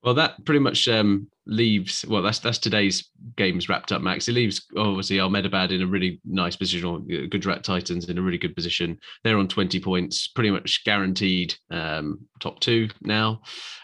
Well, 0.03 0.15
that 0.15 0.45
pretty 0.47 0.61
much 0.61 0.89
um, 0.89 1.29
leaves. 1.47 2.07
Well, 2.09 2.23
that's 2.23 2.39
that's 2.39 2.59
today's 2.59 3.11
games 3.37 3.69
wrapped 3.69 3.93
up, 3.93 4.01
Max. 4.01 4.29
It 4.29 4.33
leaves 4.33 4.67
obviously 4.77 5.21
Ahmedabad 5.21 5.73
in 5.73 5.83
a 5.83 5.87
really 5.87 6.21
nice 6.25 6.57
position, 6.57 6.87
or 6.87 7.01
Gujarat 7.01 7.65
Titans 7.65 8.09
in 8.09 8.17
a 8.17 8.23
really 8.23 8.39
good 8.39 8.57
position. 8.57 8.99
They're 9.25 9.37
on 9.37 9.49
twenty 9.49 9.79
points, 9.79 10.29
pretty 10.29 10.51
much 10.51 10.85
guaranteed 10.85 11.55
um, 11.71 12.21
top 12.41 12.61
two 12.61 12.89
now. 13.03 13.43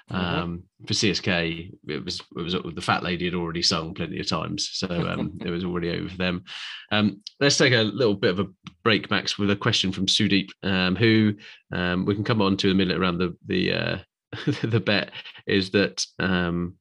Um, 0.08 0.62
for 0.86 0.94
CSK, 0.94 1.72
it 1.88 2.04
was 2.04 2.20
it 2.36 2.42
was 2.42 2.54
the 2.54 2.80
fat 2.80 3.02
lady 3.02 3.24
had 3.24 3.34
already 3.34 3.62
sung 3.62 3.92
plenty 3.92 4.20
of 4.20 4.28
times, 4.28 4.70
so 4.72 4.88
um, 4.88 5.36
it 5.44 5.50
was 5.50 5.64
already 5.64 5.90
over 5.90 6.08
for 6.08 6.16
them. 6.16 6.44
Um, 6.92 7.20
let's 7.40 7.58
take 7.58 7.74
a 7.74 7.82
little 7.82 8.14
bit 8.14 8.30
of 8.30 8.40
a 8.40 8.46
break, 8.84 9.10
Max, 9.10 9.38
with 9.38 9.50
a 9.50 9.56
question 9.56 9.92
from 9.92 10.06
Sudeep, 10.06 10.48
um, 10.62 10.96
who 10.96 11.34
um, 11.72 12.06
we 12.06 12.14
can 12.14 12.24
come 12.24 12.40
on 12.40 12.56
to 12.58 12.68
in 12.68 12.72
a 12.72 12.76
minute 12.76 12.98
around 12.98 13.18
the 13.18 13.36
the 13.46 13.72
uh, 13.72 13.98
the 14.62 14.80
bet 14.80 15.10
is 15.46 15.70
that 15.70 16.04
um, 16.18 16.74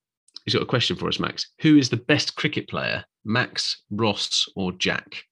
he's 0.44 0.54
got 0.54 0.64
a 0.64 0.68
question 0.68 0.96
for 0.96 1.08
us, 1.08 1.20
Max. 1.20 1.52
Who 1.62 1.78
is 1.78 1.90
the 1.90 1.98
best 1.98 2.36
cricket 2.36 2.68
player, 2.68 3.04
Max, 3.24 3.84
Ross, 3.92 4.48
or 4.56 4.72
Jack? 4.72 5.24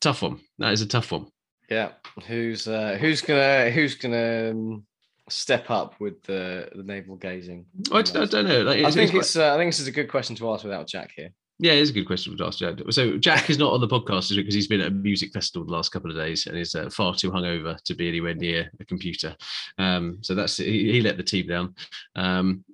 Tough 0.00 0.22
one. 0.22 0.40
That 0.58 0.72
is 0.72 0.82
a 0.82 0.86
tough 0.86 1.12
one. 1.12 1.26
Yeah, 1.68 1.92
who's 2.26 2.66
uh, 2.66 2.98
who's 3.00 3.20
gonna 3.22 3.70
who's 3.70 3.94
gonna 3.94 4.50
um, 4.50 4.84
step 5.28 5.70
up 5.70 5.94
with 6.00 6.22
the 6.24 6.68
the 6.74 6.82
navel 6.82 7.16
gazing? 7.16 7.66
I 7.92 8.02
don't 8.02 8.32
know. 8.32 8.62
Like, 8.62 8.84
I 8.84 8.90
think 8.90 9.14
it's 9.14 9.28
it's 9.28 9.36
uh, 9.36 9.54
I 9.54 9.56
think 9.56 9.68
this 9.68 9.80
is 9.80 9.86
a 9.86 9.92
good 9.92 10.10
question 10.10 10.34
to 10.36 10.50
ask 10.50 10.64
without 10.64 10.88
Jack 10.88 11.12
here. 11.14 11.30
Yeah, 11.62 11.72
it's 11.72 11.90
a 11.90 11.92
good 11.92 12.06
question 12.06 12.34
to 12.38 12.46
ask 12.46 12.58
Jack. 12.58 12.78
So 12.90 13.18
Jack 13.18 13.50
is 13.50 13.58
not 13.58 13.72
on 13.74 13.80
the 13.82 13.86
podcast 13.88 14.34
because 14.34 14.54
he's 14.54 14.66
been 14.66 14.80
at 14.80 14.86
a 14.88 14.90
music 14.90 15.30
festival 15.32 15.66
the 15.66 15.72
last 15.72 15.90
couple 15.90 16.10
of 16.10 16.16
days 16.16 16.46
and 16.46 16.56
is 16.56 16.74
uh, 16.74 16.88
far 16.88 17.14
too 17.14 17.30
hungover 17.30 17.76
to 17.82 17.94
be 17.94 18.08
anywhere 18.08 18.34
near 18.34 18.70
a 18.80 18.84
computer. 18.86 19.36
Um, 19.76 20.18
so 20.22 20.34
that's 20.34 20.56
he, 20.56 20.90
he 20.92 21.00
let 21.02 21.18
the 21.18 21.22
team 21.22 21.46
down. 21.48 21.74
Um, 22.16 22.64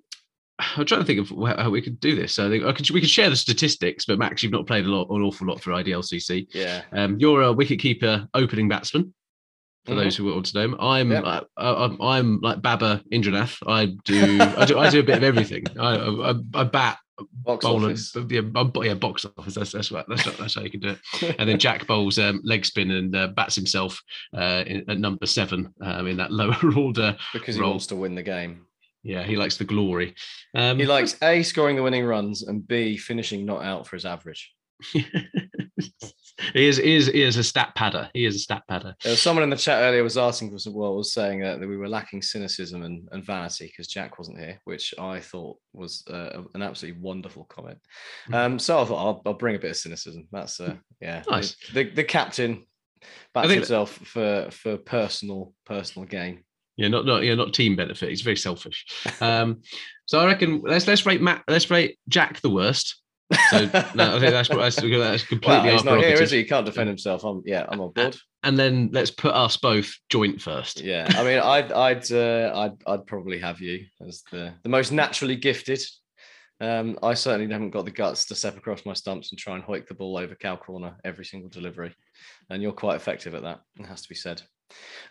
I'm 0.58 0.86
trying 0.86 1.00
to 1.00 1.04
think 1.04 1.20
of 1.20 1.58
how 1.58 1.68
we 1.68 1.82
could 1.82 1.98
do 2.00 2.14
this. 2.14 2.34
So 2.34 2.46
I 2.46 2.48
think 2.50 2.64
I 2.64 2.72
could, 2.72 2.88
we 2.90 3.00
could 3.00 3.10
share 3.10 3.28
the 3.28 3.36
statistics, 3.36 4.04
but 4.06 4.18
Max, 4.18 4.42
you've 4.42 4.52
not 4.52 4.66
played 4.68 4.86
a 4.86 4.88
lot, 4.88 5.08
an 5.10 5.20
awful 5.22 5.46
lot 5.48 5.60
for 5.60 5.72
IDLCC. 5.72 6.46
Yeah, 6.54 6.82
Um, 6.92 7.18
you're 7.18 7.42
a 7.42 7.52
wicketkeeper, 7.54 8.28
opening 8.34 8.68
batsman. 8.68 9.12
For 9.84 9.92
Mhm. 9.92 9.96
those 10.04 10.16
who 10.16 10.24
want 10.32 10.46
to 10.46 10.68
know, 10.68 10.76
I'm 10.80 11.10
Yep. 11.12 11.24
uh, 11.26 11.40
I'm, 11.56 12.00
I'm 12.02 12.40
like 12.40 12.60
Baba 12.62 13.02
Indrajith. 13.12 13.58
I 13.68 13.86
do 14.04 14.40
I 14.40 14.64
do 14.64 14.78
I 14.78 14.90
do 14.90 14.98
a 15.00 15.02
bit 15.04 15.16
of 15.18 15.22
everything. 15.22 15.64
I 15.78 15.96
I, 15.96 16.34
I 16.54 16.64
bat, 16.64 16.98
box 17.32 17.64
office. 17.64 18.14
yeah, 18.28 18.40
yeah, 18.82 18.94
box 18.94 19.24
office. 19.38 19.54
That's 19.54 19.72
that's 19.72 19.90
what 19.90 20.06
that's, 20.08 20.24
that's 20.36 20.54
how 20.54 20.62
you 20.62 20.70
can 20.70 20.80
do 20.80 20.88
it. 20.90 21.36
And 21.38 21.48
then 21.48 21.58
Jack 21.58 21.86
bowls 21.86 22.18
um, 22.18 22.40
leg 22.44 22.64
spin 22.64 22.90
and 22.90 23.14
uh, 23.14 23.28
bats 23.28 23.54
himself 23.54 24.00
uh, 24.36 24.64
in, 24.66 24.88
at 24.88 24.98
number 24.98 25.26
seven 25.26 25.72
um, 25.82 26.06
in 26.06 26.16
that 26.18 26.30
lower 26.40 26.56
order. 26.76 27.16
because 27.32 27.54
he 27.54 27.60
roll. 27.60 27.70
wants 27.70 27.86
to 27.88 27.96
win 27.96 28.14
the 28.14 28.22
game. 28.22 28.66
Yeah, 29.02 29.22
he 29.22 29.36
likes 29.36 29.56
the 29.56 29.64
glory. 29.64 30.14
Um, 30.54 30.78
He 30.78 30.84
likes 30.86 31.16
A 31.22 31.42
scoring 31.44 31.76
the 31.76 31.82
winning 31.82 32.04
runs 32.04 32.42
and 32.42 32.66
B 32.66 32.96
finishing 32.96 33.46
not 33.46 33.62
out 33.62 33.86
for 33.86 33.94
his 33.94 34.04
average. 34.04 34.52
he 36.52 36.66
is 36.66 36.76
he 36.76 36.94
is 36.94 37.06
he 37.06 37.22
is 37.22 37.36
a 37.36 37.44
stat 37.44 37.72
padder. 37.76 38.10
He 38.12 38.24
is 38.24 38.36
a 38.36 38.38
stat 38.38 38.62
padder. 38.70 38.94
There 39.02 39.12
was 39.12 39.22
someone 39.22 39.42
in 39.42 39.50
the 39.50 39.56
chat 39.56 39.82
earlier 39.82 40.02
was 40.02 40.18
asking 40.18 40.50
for 40.50 40.58
some 40.58 40.74
well 40.74 40.96
was 40.96 41.12
saying 41.12 41.42
uh, 41.42 41.56
that 41.56 41.68
we 41.68 41.76
were 41.76 41.88
lacking 41.88 42.22
cynicism 42.22 42.82
and, 42.82 43.08
and 43.12 43.24
vanity 43.24 43.66
because 43.66 43.86
Jack 43.86 44.18
wasn't 44.18 44.38
here, 44.38 44.60
which 44.64 44.94
I 44.98 45.20
thought 45.20 45.58
was 45.72 46.04
uh, 46.08 46.42
an 46.54 46.62
absolutely 46.62 47.00
wonderful 47.00 47.44
comment. 47.44 47.78
Hmm. 48.26 48.34
Um, 48.34 48.58
so 48.58 48.80
I 48.80 48.84
thought 48.84 49.04
I'll, 49.04 49.22
I'll 49.26 49.34
bring 49.34 49.56
a 49.56 49.58
bit 49.58 49.70
of 49.70 49.76
cynicism. 49.76 50.28
That's 50.32 50.60
uh, 50.60 50.76
yeah, 51.00 51.22
Nice. 51.28 51.56
The, 51.72 51.84
the 51.84 52.04
captain 52.04 52.66
backs 53.34 53.52
himself 53.52 53.92
for 53.92 54.48
for 54.50 54.76
personal 54.76 55.54
personal 55.64 56.06
gain. 56.06 56.44
Yeah, 56.76 56.88
not 56.88 57.06
not 57.06 57.22
yeah, 57.22 57.34
not 57.34 57.54
team 57.54 57.76
benefit. 57.76 58.10
He's 58.10 58.22
very 58.22 58.36
selfish. 58.36 58.84
Um, 59.20 59.62
so 60.04 60.20
I 60.20 60.26
reckon 60.26 60.62
let's 60.62 60.86
let's 60.86 61.06
rate 61.06 61.22
Matt. 61.22 61.42
Let's 61.48 61.70
rate 61.70 61.98
Jack 62.08 62.40
the 62.40 62.50
worst. 62.50 63.02
So 63.50 63.64
no, 63.94 64.16
I 64.16 64.20
think 64.20 64.32
that's 64.32 64.48
that's, 64.48 64.76
that's 64.76 65.24
completely 65.24 65.68
well, 65.68 65.72
he's 65.72 65.84
not 65.84 65.98
here, 65.98 66.22
is 66.22 66.30
he? 66.30 66.38
He 66.38 66.44
can't 66.44 66.64
defend 66.64 66.88
himself. 66.88 67.24
I'm 67.24 67.42
yeah, 67.44 67.66
I'm 67.68 67.80
on 67.80 67.92
board. 67.92 68.16
And 68.44 68.56
then 68.56 68.90
let's 68.92 69.10
put 69.10 69.34
us 69.34 69.56
both 69.56 69.92
joint 70.08 70.40
first. 70.40 70.80
Yeah, 70.80 71.06
I 71.10 71.24
mean, 71.24 71.38
I'd 71.40 71.72
I'd 71.72 72.12
uh, 72.12 72.52
I'd 72.54 72.82
I'd 72.86 73.06
probably 73.06 73.38
have 73.40 73.60
you 73.60 73.86
as 74.06 74.22
the 74.30 74.54
the 74.62 74.68
most 74.68 74.92
naturally 74.92 75.34
gifted. 75.34 75.80
Um, 76.60 76.98
I 77.02 77.14
certainly 77.14 77.52
haven't 77.52 77.70
got 77.70 77.84
the 77.84 77.90
guts 77.90 78.24
to 78.26 78.34
step 78.34 78.56
across 78.56 78.86
my 78.86 78.94
stumps 78.94 79.30
and 79.30 79.38
try 79.38 79.56
and 79.56 79.64
hoik 79.64 79.88
the 79.88 79.94
ball 79.94 80.16
over 80.16 80.34
cow 80.34 80.56
corner 80.56 80.96
every 81.04 81.24
single 81.24 81.50
delivery, 81.50 81.94
and 82.48 82.62
you're 82.62 82.72
quite 82.72 82.96
effective 82.96 83.34
at 83.34 83.42
that. 83.42 83.60
It 83.78 83.86
has 83.86 84.02
to 84.02 84.08
be 84.08 84.14
said. 84.14 84.40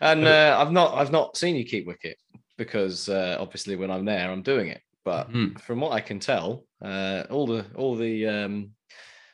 And 0.00 0.26
uh, 0.26 0.56
I've 0.58 0.72
not 0.72 0.94
I've 0.94 1.12
not 1.12 1.36
seen 1.36 1.56
you 1.56 1.64
keep 1.64 1.86
wicket 1.86 2.16
because 2.56 3.08
uh, 3.08 3.36
obviously 3.38 3.76
when 3.76 3.90
I'm 3.90 4.06
there 4.06 4.30
I'm 4.30 4.42
doing 4.42 4.68
it. 4.68 4.80
But 5.06 5.30
Mhm. 5.30 5.60
from 5.60 5.78
what 5.80 5.92
I 5.92 6.00
can 6.00 6.18
tell, 6.18 6.66
uh, 6.84 7.22
all 7.30 7.46
the 7.46 7.64
all 7.76 7.94
the 7.94 8.26
um, 8.26 8.72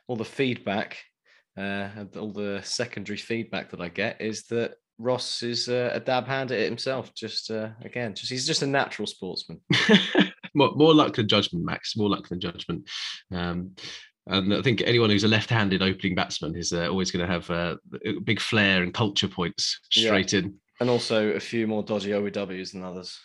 all 0.06 0.16
the 0.16 0.24
feedback, 0.38 0.98
uh, 1.56 1.88
and 1.96 2.14
all 2.18 2.30
the 2.30 2.60
secondary 2.62 3.16
feedback 3.16 3.70
that 3.70 3.80
I 3.80 3.88
get 3.88 4.20
is 4.20 4.42
that 4.48 4.74
Ross 4.98 5.42
is 5.42 5.70
uh, 5.70 5.90
a 5.94 5.98
dab 5.98 6.26
hand 6.26 6.52
at 6.52 6.58
it 6.60 6.68
himself. 6.68 7.14
Just 7.14 7.50
uh, 7.50 7.70
again, 7.82 8.14
just 8.14 8.30
he's 8.30 8.46
just 8.46 8.60
a 8.60 8.66
natural 8.66 9.06
sportsman. 9.06 9.60
more, 10.54 10.72
more 10.76 10.94
luck 10.94 11.16
than 11.16 11.26
judgment, 11.26 11.64
Max. 11.64 11.96
More 11.96 12.10
luck 12.10 12.28
than 12.28 12.38
judgment. 12.38 12.86
Um, 13.32 13.74
and 14.26 14.54
I 14.54 14.60
think 14.60 14.82
anyone 14.82 15.08
who's 15.08 15.24
a 15.24 15.28
left-handed 15.36 15.82
opening 15.82 16.14
batsman 16.14 16.54
is 16.54 16.74
uh, 16.74 16.86
always 16.88 17.10
going 17.10 17.26
to 17.26 17.32
have 17.32 17.50
uh, 17.50 17.76
a 18.04 18.20
big 18.20 18.40
flair 18.40 18.82
and 18.82 18.92
culture 18.92 19.26
points 19.26 19.80
Yeah. 19.96 20.02
straight 20.08 20.34
in. 20.34 20.60
And 20.80 20.90
also 20.90 21.30
a 21.30 21.40
few 21.40 21.66
more 21.66 21.82
dodgy 21.82 22.10
OEWs 22.10 22.72
than 22.72 22.84
others. 22.84 23.18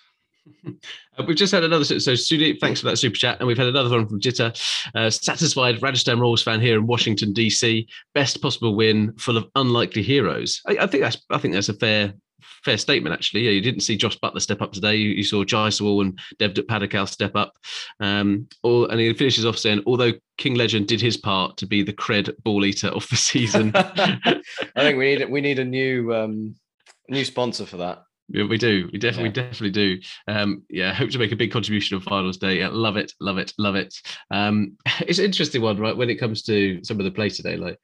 Uh, 0.66 1.24
we've 1.28 1.38
just 1.38 1.52
had 1.52 1.64
another. 1.64 1.84
So, 1.84 2.12
Sudeep, 2.14 2.60
thanks 2.60 2.80
for 2.80 2.88
that 2.88 2.98
super 2.98 3.16
chat. 3.16 3.40
And 3.40 3.48
we've 3.48 3.58
had 3.58 3.68
another 3.68 3.90
one 3.90 4.08
from 4.08 4.20
Jitta. 4.20 4.56
Uh, 4.96 5.10
satisfied 5.10 5.82
Rajasthan 5.82 6.20
Royals 6.20 6.44
fan 6.44 6.62
here 6.62 6.78
in 6.78 6.88
Washington, 6.88 7.34
DC. 7.34 7.88
Best 8.14 8.42
possible 8.42 8.76
win, 8.76 9.14
full 9.18 9.38
of 9.38 9.48
unlikely 9.56 10.04
heroes. 10.04 10.62
I, 10.68 10.78
I 10.82 10.88
think 10.88 11.04
that's. 11.04 11.18
I 11.30 11.38
think 11.38 11.54
that's 11.54 11.70
a 11.70 11.74
fair. 11.74 12.14
Fair 12.64 12.78
statement, 12.78 13.14
actually. 13.14 13.42
Yeah, 13.42 13.52
you 13.52 13.62
didn't 13.62 13.82
see 13.82 13.98
Josh 13.98 14.18
Buttler 14.20 14.42
step 14.42 14.62
up 14.62 14.72
today. 14.72 14.96
You, 14.96 15.10
you 15.10 15.24
saw 15.24 15.44
Jaiswal 15.44 16.02
and 16.02 16.20
Devdutt 16.40 16.66
Padikkal 16.66 17.08
step 17.08 17.36
up. 17.36 17.54
Um, 18.00 18.48
all, 18.62 18.88
and 18.88 19.00
he 19.00 19.14
finishes 19.14 19.46
off 19.46 19.58
saying, 19.58 19.84
although 19.86 20.14
King 20.38 20.56
Legend 20.56 20.88
did 20.88 21.02
his 21.02 21.18
part 21.18 21.58
to 21.58 21.66
be 21.66 21.82
the 21.82 21.94
cred 21.94 22.36
ball 22.44 22.66
eater 22.66 22.88
of 22.90 23.08
the 23.10 23.16
season. 23.16 23.72
I 23.76 24.42
think 24.76 24.98
we 24.98 25.16
need 25.16 25.30
we 25.30 25.42
need 25.42 25.60
a 25.60 25.66
new 25.66 26.14
um, 26.14 26.56
new 27.10 27.26
sponsor 27.26 27.66
for 27.66 27.78
that. 27.78 28.04
Yeah, 28.30 28.46
we 28.46 28.58
do. 28.58 28.90
We 28.92 29.00
definitely, 29.00 29.30
Yeah. 29.30 29.48
definitely 29.50 29.72
do. 29.72 30.00
Um, 30.28 30.63
yeah, 30.70 30.94
hope 30.94 31.12
to 31.12 31.20
make 31.20 31.32
a 31.32 31.36
big 31.38 31.52
contribution 31.52 31.96
on 31.96 32.02
finals 32.02 32.38
day. 32.38 32.60
Yeah, 32.60 32.70
love 32.72 32.98
it, 32.98 33.13
love 33.22 33.38
it, 33.38 33.54
love 33.58 33.76
it. 33.76 33.94
Um, 34.32 34.78
it's 35.02 35.20
an 35.20 35.26
interesting 35.26 35.62
one, 35.62 35.78
right? 35.78 35.96
When 35.96 36.10
it 36.10 36.20
comes 36.20 36.44
to 36.44 36.84
some 36.84 37.00
of 37.00 37.06
the 37.06 37.12
play 37.12 37.30
today, 37.30 37.56
like 37.58 37.80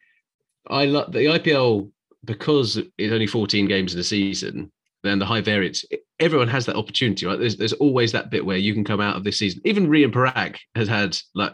I 0.68 0.86
love 0.86 1.12
the 1.12 1.20
IPL 1.26 1.90
because 2.26 2.78
it's 2.98 3.14
only 3.14 3.28
14 3.28 3.68
games 3.68 3.94
in 3.94 4.00
a 4.00 4.04
season. 4.04 4.72
Then 5.04 5.20
the 5.20 5.26
high 5.26 5.42
variance, 5.42 5.84
everyone 6.20 6.48
has 6.48 6.66
that 6.66 6.78
opportunity, 6.78 7.26
right? 7.26 7.38
There's 7.38 7.58
there's 7.58 7.74
always 7.74 8.14
that 8.14 8.30
bit 8.30 8.46
where 8.46 8.58
you 8.58 8.74
can 8.74 8.86
come 8.86 9.02
out 9.02 9.18
of 9.18 9.26
this 9.26 9.38
season. 9.38 9.62
Even 9.66 9.88
Riyan 9.88 10.14
Parag 10.14 10.58
has 10.76 10.88
had 10.88 11.18
like 11.36 11.54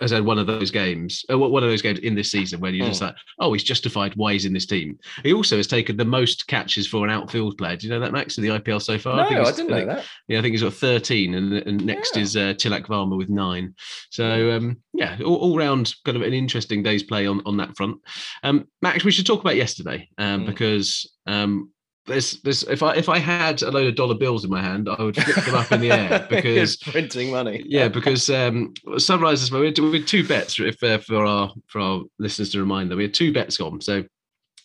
has 0.00 0.10
had 0.12 0.24
one 0.24 0.38
of 0.38 0.46
those 0.46 0.70
games, 0.70 1.24
uh, 1.30 1.38
one 1.38 1.62
of 1.62 1.68
those 1.68 1.82
games 1.82 1.98
in 2.00 2.14
this 2.14 2.30
season 2.30 2.60
where 2.60 2.70
you're 2.70 2.86
just 2.86 3.00
like, 3.02 3.14
oh, 3.40 3.52
he's 3.52 3.64
justified 3.64 4.14
why 4.16 4.32
he's 4.32 4.44
in 4.44 4.52
this 4.52 4.66
team. 4.66 4.98
He 5.24 5.32
also 5.32 5.56
has 5.56 5.66
taken 5.66 5.96
the 5.96 6.04
most 6.04 6.46
catches 6.46 6.86
for 6.86 7.04
an 7.04 7.10
outfield 7.10 7.58
player. 7.58 7.76
Do 7.76 7.86
you 7.86 7.92
know 7.92 8.00
that, 8.00 8.12
Max, 8.12 8.38
in 8.38 8.44
the 8.44 8.50
IPL 8.50 8.80
so 8.80 8.98
far? 8.98 9.16
No, 9.16 9.22
I, 9.24 9.28
he's- 9.28 9.56
didn't 9.56 9.70
know 9.70 9.76
think- 9.76 9.88
that. 9.88 10.04
Yeah, 10.28 10.38
I 10.38 10.42
think 10.42 10.52
he's 10.52 10.62
got 10.62 10.74
13, 10.74 11.34
and, 11.34 11.52
and 11.54 11.84
next 11.84 12.16
Yeah. 12.16 12.22
is 12.22 12.36
uh, 12.36 12.54
Tilak 12.54 12.86
Varma 12.86 13.16
with 13.16 13.28
nine. 13.30 13.74
So, 14.10 14.52
um, 14.52 14.76
yeah, 14.94 15.18
all, 15.24 15.36
all 15.36 15.56
round 15.58 15.94
kind 16.04 16.16
of 16.16 16.22
an 16.22 16.32
interesting 16.32 16.82
day's 16.82 17.02
play 17.02 17.26
on, 17.26 17.42
on 17.46 17.56
that 17.56 17.76
front. 17.76 17.98
Um, 18.42 18.66
Max, 18.82 19.04
we 19.04 19.10
should 19.10 19.26
talk 19.26 19.40
about 19.40 19.56
yesterday 19.56 20.08
um, 20.18 20.42
Mm. 20.42 20.46
because 20.46 21.10
um, 21.26 21.70
there's 22.08 22.40
there's 22.42 22.62
if 22.64 22.82
I 22.82 22.94
if 22.94 23.08
I 23.08 23.18
had 23.18 23.62
a 23.62 23.70
load 23.70 23.86
of 23.86 23.94
dollar 23.94 24.14
bills 24.14 24.44
in 24.44 24.50
my 24.50 24.62
hand, 24.62 24.88
I 24.88 25.02
would 25.02 25.16
flip 25.16 25.44
them 25.44 25.54
up 25.54 25.70
in 25.70 25.80
the 25.80 25.92
air 25.92 26.26
because 26.30 26.76
printing 26.76 27.30
money. 27.30 27.62
yeah, 27.66 27.88
because 27.88 28.28
um, 28.30 28.74
Sunrisers 28.86 29.50
we 29.50 29.66
had, 29.66 29.78
we 29.78 29.98
had 29.98 30.08
two 30.08 30.26
bets 30.26 30.58
if 30.58 30.82
uh, 30.82 30.98
for 30.98 31.24
our 31.24 31.52
for 31.66 31.80
our 31.80 32.02
listeners 32.18 32.50
to 32.50 32.60
remind 32.60 32.90
them 32.90 32.98
we 32.98 33.04
had 33.04 33.14
two 33.14 33.32
bets 33.32 33.60
on. 33.60 33.80
So 33.80 34.04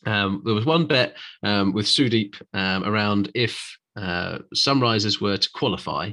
um, 0.05 0.41
there 0.45 0.55
was 0.55 0.65
one 0.65 0.87
bet 0.87 1.15
um, 1.43 1.73
with 1.73 1.85
Sudeep 1.85 2.41
um, 2.53 2.83
around 2.83 3.31
if 3.35 3.77
uh, 3.95 4.39
Sunrisers 4.55 5.21
were 5.21 5.37
to 5.37 5.49
qualify 5.53 6.11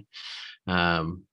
um, 0.66 1.24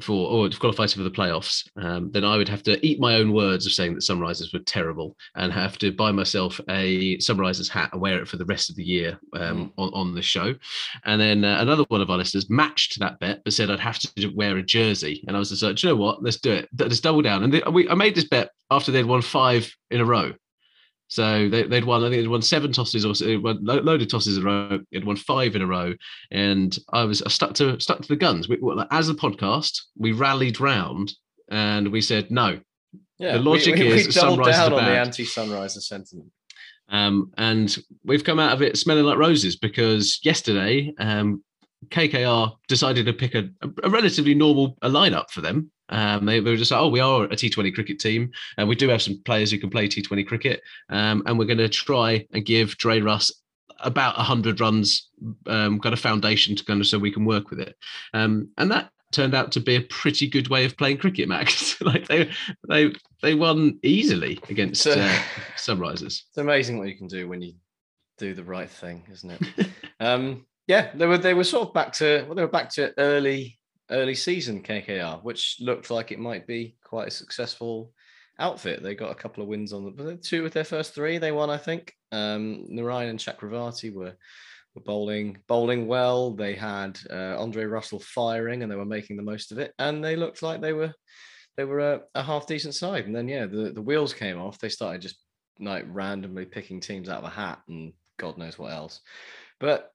for 0.00 0.28
or 0.28 0.48
to 0.48 0.58
qualify 0.58 0.86
for 0.86 1.02
the 1.02 1.10
playoffs, 1.10 1.68
um, 1.76 2.10
then 2.10 2.24
I 2.24 2.36
would 2.36 2.48
have 2.48 2.62
to 2.64 2.84
eat 2.84 2.98
my 2.98 3.16
own 3.16 3.32
words 3.32 3.66
of 3.66 3.72
saying 3.72 3.94
that 3.94 4.00
Sunrisers 4.02 4.52
were 4.52 4.60
terrible 4.60 5.16
and 5.36 5.52
have 5.52 5.78
to 5.78 5.92
buy 5.92 6.10
myself 6.12 6.60
a 6.68 7.16
Sunrisers 7.18 7.68
hat 7.68 7.90
and 7.92 8.00
wear 8.00 8.20
it 8.20 8.28
for 8.28 8.36
the 8.36 8.44
rest 8.46 8.70
of 8.70 8.76
the 8.76 8.84
year 8.84 9.18
um, 9.34 9.52
Mm. 9.52 9.72
on, 9.76 9.90
on 9.94 10.14
the 10.14 10.22
show. 10.22 10.54
And 11.04 11.20
then 11.20 11.44
uh, 11.44 11.58
another 11.60 11.84
one 11.88 12.00
of 12.00 12.10
our 12.10 12.16
listeners 12.18 12.48
matched 12.50 12.98
that 13.00 13.18
bet, 13.20 13.42
but 13.44 13.52
said 13.52 13.70
I'd 13.70 13.80
have 13.80 13.98
to 13.98 14.28
wear 14.34 14.56
a 14.56 14.62
jersey. 14.62 15.22
And 15.26 15.36
I 15.36 15.38
was 15.38 15.50
just 15.50 15.62
like, 15.62 15.82
you 15.82 15.90
know 15.90 15.96
what? 15.96 16.22
Let's 16.22 16.40
do 16.40 16.52
it. 16.52 16.68
Let's 16.78 17.00
double 17.00 17.22
down. 17.22 17.44
And 17.44 17.52
they, 17.52 17.62
we, 17.70 17.88
I 17.88 17.94
made 17.94 18.14
this 18.14 18.28
bet 18.28 18.50
after 18.70 18.90
they'd 18.90 19.04
won 19.04 19.22
five 19.22 19.72
in 19.90 20.00
a 20.00 20.04
row. 20.04 20.32
So 21.12 21.46
they, 21.46 21.64
they'd 21.64 21.84
won, 21.84 22.02
I 22.02 22.08
think 22.08 22.22
they'd 22.22 22.26
won 22.26 22.40
seven 22.40 22.72
tosses 22.72 23.04
or 23.04 23.14
so, 23.14 23.38
won 23.38 23.58
lo- 23.62 23.82
load 23.82 24.00
of 24.00 24.08
tosses 24.08 24.38
in 24.38 24.44
a 24.44 24.46
row. 24.46 24.78
They'd 24.90 25.04
won 25.04 25.16
five 25.16 25.54
in 25.54 25.60
a 25.60 25.66
row. 25.66 25.92
And 26.30 26.74
I 26.90 27.04
was 27.04 27.20
I 27.20 27.28
stuck 27.28 27.52
to 27.56 27.78
stuck 27.80 28.00
to 28.00 28.08
the 28.08 28.16
guns. 28.16 28.48
We, 28.48 28.56
well, 28.62 28.86
as 28.90 29.10
a 29.10 29.14
podcast, 29.14 29.78
we 29.94 30.12
rallied 30.12 30.58
round 30.58 31.12
and 31.50 31.92
we 31.92 32.00
said, 32.00 32.30
no, 32.30 32.60
Yeah, 33.18 33.32
The 33.32 33.40
logic 33.40 33.74
we, 33.74 33.82
we, 33.82 33.88
is 33.88 34.06
we 34.06 34.12
Sunrisers 34.14 34.52
down 34.52 34.72
are 34.72 34.78
on 34.78 34.84
the 34.86 34.98
anti-sunriser 34.98 35.82
sentiment. 35.82 36.30
Um, 36.88 37.30
and 37.36 37.76
we've 38.04 38.24
come 38.24 38.38
out 38.38 38.54
of 38.54 38.62
it 38.62 38.78
smelling 38.78 39.04
like 39.04 39.18
roses 39.18 39.56
because 39.56 40.18
yesterday 40.22 40.94
um, 40.98 41.44
KKR 41.88 42.56
decided 42.68 43.04
to 43.04 43.12
pick 43.12 43.34
a, 43.34 43.50
a 43.84 43.90
relatively 43.90 44.34
normal 44.34 44.78
a 44.80 44.88
lineup 44.88 45.28
for 45.28 45.42
them. 45.42 45.70
Um, 45.92 46.26
they, 46.26 46.40
they 46.40 46.50
were 46.50 46.56
just 46.56 46.70
like, 46.70 46.80
oh, 46.80 46.88
we 46.88 47.00
are 47.00 47.24
a 47.24 47.36
T20 47.36 47.72
cricket 47.74 48.00
team, 48.00 48.32
and 48.56 48.68
we 48.68 48.74
do 48.74 48.88
have 48.88 49.02
some 49.02 49.22
players 49.24 49.50
who 49.50 49.58
can 49.58 49.70
play 49.70 49.86
T20 49.86 50.26
cricket, 50.26 50.62
um, 50.88 51.22
and 51.26 51.38
we're 51.38 51.44
going 51.44 51.58
to 51.58 51.68
try 51.68 52.26
and 52.32 52.44
give 52.44 52.76
Dre 52.78 53.00
Russ 53.00 53.30
about 53.80 54.16
100 54.16 54.60
runs, 54.60 55.08
um, 55.46 55.78
kind 55.80 55.92
of 55.92 56.00
foundation 56.00 56.56
to 56.56 56.64
kind 56.64 56.80
of 56.80 56.86
so 56.86 56.98
we 56.98 57.12
can 57.12 57.24
work 57.24 57.50
with 57.50 57.60
it. 57.60 57.76
Um, 58.14 58.48
and 58.56 58.70
that 58.70 58.90
turned 59.12 59.34
out 59.34 59.52
to 59.52 59.60
be 59.60 59.76
a 59.76 59.82
pretty 59.82 60.26
good 60.26 60.48
way 60.48 60.64
of 60.64 60.76
playing 60.76 60.98
cricket, 60.98 61.28
Max. 61.28 61.80
like 61.82 62.08
they 62.08 62.30
they 62.68 62.92
they 63.20 63.34
won 63.34 63.78
easily 63.82 64.40
against 64.48 64.82
So- 64.82 64.92
uh, 64.92 65.18
Sunrisers. 65.56 66.22
It's 66.28 66.38
amazing 66.38 66.78
what 66.78 66.88
you 66.88 66.96
can 66.96 67.08
do 67.08 67.28
when 67.28 67.42
you 67.42 67.54
do 68.18 68.34
the 68.34 68.44
right 68.44 68.70
thing, 68.70 69.04
isn't 69.12 69.30
it? 69.30 69.68
um, 70.00 70.46
yeah, 70.66 70.90
they 70.94 71.06
were 71.06 71.18
they 71.18 71.34
were 71.34 71.44
sort 71.44 71.68
of 71.68 71.74
back 71.74 71.92
to 71.94 72.24
well, 72.26 72.34
they 72.34 72.42
were 72.42 72.48
back 72.48 72.70
to 72.70 72.92
early 72.98 73.58
early 73.92 74.14
season 74.14 74.62
KKR, 74.62 75.22
which 75.22 75.56
looked 75.60 75.90
like 75.90 76.10
it 76.10 76.18
might 76.18 76.46
be 76.46 76.76
quite 76.82 77.08
a 77.08 77.12
successful 77.12 77.92
outfit. 78.38 78.82
They 78.82 78.94
got 78.94 79.12
a 79.12 79.16
couple 79.16 79.42
of 79.42 79.48
wins 79.48 79.72
on 79.72 79.94
the 79.96 80.16
two 80.16 80.42
with 80.42 80.52
their 80.52 80.64
first 80.64 80.94
three. 80.94 81.18
They 81.18 81.32
won, 81.32 81.50
I 81.50 81.58
think. 81.58 81.94
Um, 82.10 82.66
Narine 82.70 83.10
and 83.10 83.18
Chakravarti 83.18 83.94
were 83.94 84.14
were 84.74 84.82
bowling 84.82 85.38
bowling 85.46 85.86
well. 85.86 86.32
They 86.32 86.54
had 86.54 86.98
uh, 87.10 87.36
Andre 87.38 87.64
Russell 87.64 88.00
firing, 88.00 88.62
and 88.62 88.72
they 88.72 88.76
were 88.76 88.84
making 88.84 89.16
the 89.16 89.22
most 89.22 89.52
of 89.52 89.58
it. 89.58 89.72
And 89.78 90.02
they 90.02 90.16
looked 90.16 90.42
like 90.42 90.60
they 90.60 90.72
were 90.72 90.92
they 91.56 91.64
were 91.64 91.80
a, 91.80 92.00
a 92.14 92.22
half 92.22 92.46
decent 92.46 92.74
side. 92.74 93.06
And 93.06 93.14
then 93.14 93.28
yeah, 93.28 93.46
the 93.46 93.72
the 93.72 93.82
wheels 93.82 94.14
came 94.14 94.40
off. 94.40 94.58
They 94.58 94.68
started 94.68 95.02
just 95.02 95.16
like 95.60 95.84
randomly 95.88 96.44
picking 96.44 96.80
teams 96.80 97.08
out 97.08 97.18
of 97.18 97.24
a 97.24 97.30
hat 97.30 97.60
and 97.68 97.92
God 98.18 98.38
knows 98.38 98.58
what 98.58 98.72
else. 98.72 99.00
But 99.60 99.91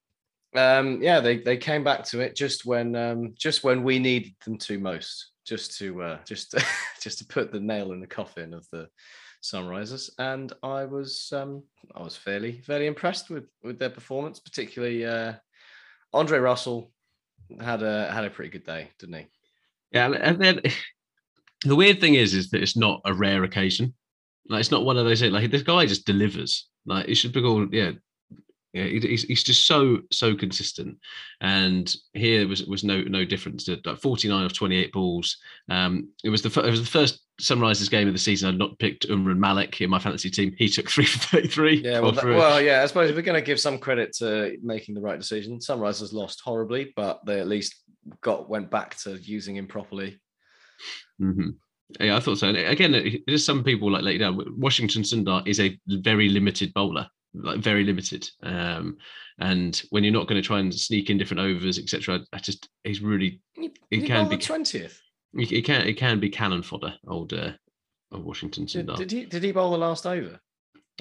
um, 0.58 1.02
yeah, 1.02 1.20
they 1.20 1.38
they 1.38 1.58
came 1.58 1.84
back 1.84 2.04
to 2.06 2.20
it 2.20 2.36
just 2.36 2.66
when 2.66 2.96
um, 2.96 3.34
just 3.38 3.64
when 3.64 3.84
we 3.84 4.00
needed 4.00 4.34
them 4.46 4.58
to 4.60 4.80
most, 4.80 5.32
just 5.46 5.78
to 5.80 6.02
uh, 6.02 6.18
just 6.26 6.56
just 7.02 7.20
to 7.20 7.26
put 7.26 7.52
the 7.52 7.60
nail 7.60 7.92
in 7.92 8.00
the 8.00 8.08
coffin 8.08 8.54
of 8.54 8.68
the 8.72 8.88
Sunrisers. 9.44 10.10
And 10.18 10.54
I 10.64 10.86
was 10.86 11.32
um, 11.34 11.64
I 11.96 12.02
was 12.02 12.18
fairly 12.18 12.62
fairly 12.62 12.88
impressed 12.88 13.30
with 13.30 13.46
with 13.64 13.80
their 13.80 13.90
performance, 13.90 14.40
particularly 14.40 15.06
uh, 15.06 15.34
Andre 16.14 16.40
Russell 16.40 16.92
had 17.60 17.84
a 17.84 18.12
had 18.12 18.26
a 18.26 18.30
pretty 18.30 18.50
good 18.50 18.66
day, 18.66 18.90
didn't 19.00 19.16
he? 19.16 19.28
Yeah, 19.92 20.12
and- 20.12 20.42
then 20.42 20.62
the 21.64 21.76
weird 21.76 22.00
thing 22.00 22.16
is, 22.16 22.34
is 22.34 22.50
that 22.52 22.62
it's 22.62 22.78
not 22.78 23.02
a 23.06 23.14
rare 23.14 23.44
occasion. 23.44 23.94
Like 24.50 24.62
it's 24.62 24.72
not 24.72 24.86
one 24.86 24.98
of 24.98 25.06
those 25.06 25.22
like 25.22 25.52
this 25.52 25.64
guy 25.64 25.86
just 25.86 26.06
delivers. 26.06 26.70
Like 26.86 27.10
it 27.10 27.16
should 27.16 27.34
be 27.34 27.42
called, 27.42 27.74
yeah, 27.74 27.92
yeah. 28.74 28.84
He's, 28.86 29.24
he's 29.24 29.44
just 29.44 29.66
so 29.66 30.00
so 30.12 30.36
consistent, 30.36 30.98
and 31.42 31.94
here 32.14 32.48
was 32.48 32.66
was 32.66 32.84
no 32.84 33.02
no 33.02 33.26
difference. 33.26 33.66
To 33.66 33.80
like 33.86 34.00
forty 34.00 34.28
nine 34.28 34.46
of 34.46 34.54
twenty 34.54 34.78
eight 34.78 34.92
balls. 34.92 35.38
Um, 35.70 36.10
it 36.24 36.30
was 36.30 36.42
the 36.42 36.50
it 36.62 36.70
was 36.70 36.82
the 36.82 36.88
first 36.88 37.22
Sunrisers 37.42 37.90
game 37.90 38.08
of 38.08 38.14
the 38.14 38.20
season. 38.20 38.50
I'd 38.50 38.58
not 38.58 38.78
picked 38.80 39.08
Umran 39.10 39.38
Malik 39.38 39.80
in 39.82 39.90
my 39.90 40.00
fantasy 40.00 40.30
team. 40.30 40.54
He 40.58 40.68
took 40.70 40.90
three 40.90 41.06
for 41.06 41.20
thirty 41.20 41.48
three. 41.48 41.82
Yeah, 41.84 42.00
well, 42.00 42.12
that- 42.12 42.26
well, 42.26 42.62
yeah. 42.62 42.82
I 42.84 42.86
suppose 42.88 43.10
if 43.10 43.16
we're 43.16 43.22
going 43.22 43.40
to 43.42 43.46
give 43.46 43.60
some 43.60 43.78
credit 43.78 44.14
to 44.18 44.58
making 44.62 44.96
the 44.96 45.02
right 45.02 45.20
decision, 45.20 45.60
Sunrisers 45.60 46.14
lost 46.14 46.42
horribly, 46.44 46.94
but 46.96 47.26
they 47.26 47.40
at 47.40 47.48
least 47.48 47.76
got 48.22 48.50
went 48.50 48.70
back 48.72 48.96
to 49.00 49.18
using 49.18 49.56
him 49.58 49.68
properly. 49.68 50.20
hmm 51.20 51.50
Yeah, 52.00 52.16
I 52.16 52.20
thought 52.20 52.38
so. 52.38 52.50
And 52.50 52.58
again, 52.58 53.20
there's 53.28 53.46
some 53.46 53.64
people 53.64 53.92
like 53.92 54.04
let 54.04 54.14
you 54.14 54.20
down. 54.20 54.40
Washington 54.58 55.04
Sundar 55.04 55.48
is 55.48 55.60
a 55.60 55.78
very 55.88 56.30
limited 56.30 56.74
bowler, 56.74 57.08
like 57.44 57.60
very 57.60 57.84
limited. 57.84 58.30
Um, 58.44 58.98
and 59.40 59.82
when 59.90 60.04
you're 60.04 60.14
not 60.14 60.28
going 60.28 60.42
to 60.42 60.46
try 60.48 60.60
and 60.60 60.74
sneak 60.74 61.10
in 61.10 61.18
different 61.18 61.42
overs, 61.42 61.78
etc., 61.80 62.20
I 62.34 62.38
just 62.40 62.70
he's 62.84 63.02
really 63.02 63.42
He, 63.54 63.72
It 63.92 64.06
can 64.06 64.28
be- 64.30 64.38
twentieth. 64.38 65.00
it, 65.36 65.62
can 65.66 65.88
it 65.88 65.94
can 65.98 66.20
be 66.20 66.30
cannon 66.30 66.64
fodder. 66.64 66.96
Old 67.08 67.34
uh, 67.34 67.52
old 68.12 68.26
Washington 68.26 68.66
Did, 68.66 68.88
did 68.96 69.12
he? 69.12 69.26
Did 69.26 69.44
he 69.44 69.52
bowl 69.52 69.72
the 69.72 69.78
last 69.78 70.06
over? 70.06 70.40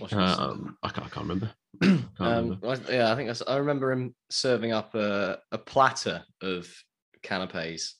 Sundar? 0.00 0.38
um, 0.38 0.76
I 0.82 0.88
can't, 0.90 1.06
I 1.06 1.10
can't 1.10 1.26
remember. 1.26 1.50
Can't 1.82 2.04
Um, 2.20 2.44
remember. 2.60 2.68
I- 2.70 2.92
yeah, 2.92 3.12
I 3.12 3.16
think 3.16 3.28
that's, 3.28 3.42
I 3.46 3.56
remember 3.56 3.92
him 3.92 4.14
serving 4.30 4.72
up 4.72 4.94
a, 4.94 5.38
a 5.52 5.58
platter 5.58 6.22
of 6.42 6.68
canapes 7.22 7.94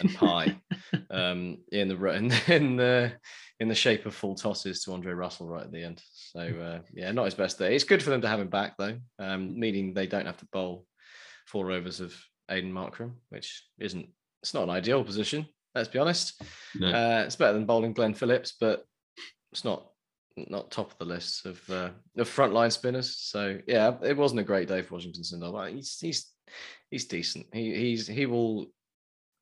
and 0.00 0.14
pie 0.14 0.56
um, 1.10 1.58
in 1.72 1.88
the 1.88 2.04
in, 2.14 2.32
in 2.48 2.76
the 2.76 3.12
in 3.60 3.68
the 3.68 3.74
shape 3.74 4.06
of 4.06 4.14
full 4.14 4.34
tosses 4.34 4.82
to 4.82 4.92
Andre 4.92 5.12
Russell 5.12 5.48
right 5.48 5.64
at 5.64 5.72
the 5.72 5.82
end. 5.82 6.02
So 6.12 6.40
uh, 6.40 6.78
yeah, 6.92 7.10
not 7.12 7.24
his 7.24 7.34
best 7.34 7.58
day. 7.58 7.74
It's 7.74 7.84
good 7.84 8.02
for 8.02 8.10
them 8.10 8.20
to 8.20 8.28
have 8.28 8.40
him 8.40 8.48
back 8.48 8.76
though, 8.78 8.98
um, 9.18 9.58
meaning 9.58 9.94
they 9.94 10.06
don't 10.06 10.26
have 10.26 10.38
to 10.38 10.46
bowl 10.52 10.86
four 11.46 11.70
overs 11.70 12.00
of 12.00 12.14
Aiden 12.50 12.72
Markram, 12.72 13.12
which 13.30 13.64
isn't 13.78 14.08
it's 14.42 14.54
not 14.54 14.64
an 14.64 14.70
ideal 14.70 15.02
position. 15.04 15.46
Let's 15.74 15.88
be 15.88 15.98
honest. 15.98 16.40
No. 16.74 16.88
Uh, 16.88 17.22
it's 17.26 17.36
better 17.36 17.52
than 17.52 17.66
bowling 17.66 17.92
Glenn 17.92 18.14
Phillips, 18.14 18.54
but 18.60 18.84
it's 19.52 19.64
not 19.64 19.88
not 20.48 20.70
top 20.70 20.92
of 20.92 20.98
the 20.98 21.04
list 21.04 21.46
of 21.46 21.70
uh, 21.70 21.90
of 22.16 22.28
frontline 22.28 22.72
spinners. 22.72 23.16
So 23.16 23.58
yeah, 23.66 23.94
it 24.02 24.16
wasn't 24.16 24.40
a 24.40 24.44
great 24.44 24.68
day 24.68 24.82
for 24.82 24.94
Washington 24.94 25.22
Sundar. 25.22 25.52
Like, 25.52 25.74
he's 25.74 25.98
he's 26.00 26.32
he's 26.90 27.06
decent. 27.06 27.46
He 27.52 27.74
he's 27.74 28.06
he 28.06 28.26
will. 28.26 28.66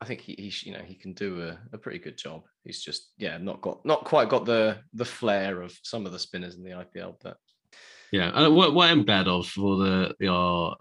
I 0.00 0.04
think 0.04 0.20
he, 0.20 0.35
he 0.35 0.68
you 0.68 0.76
know 0.76 0.85
he 0.85 0.94
can 0.94 1.14
do 1.14 1.42
a, 1.42 1.59
a 1.72 1.78
pretty 1.78 1.98
good 1.98 2.18
job. 2.18 2.42
He's 2.64 2.82
just 2.82 3.12
yeah 3.16 3.38
not 3.38 3.61
got 3.62 3.85
not 3.85 4.04
quite 4.04 4.28
got 4.28 4.44
the 4.44 4.78
the 4.94 5.04
flair 5.04 5.62
of 5.62 5.76
some 5.82 6.06
of 6.06 6.12
the 6.12 6.18
spinners 6.18 6.56
in 6.56 6.62
the 6.62 6.70
IPL, 6.70 7.14
but 7.22 7.37
Yeah, 8.12 8.30
and 8.35 8.54
what, 8.54 8.74
what 8.74 8.90
I'm 8.90 9.04
glad 9.04 9.28
of 9.28 9.46
for 9.46 9.76
the 9.78 10.14
the 10.18 10.28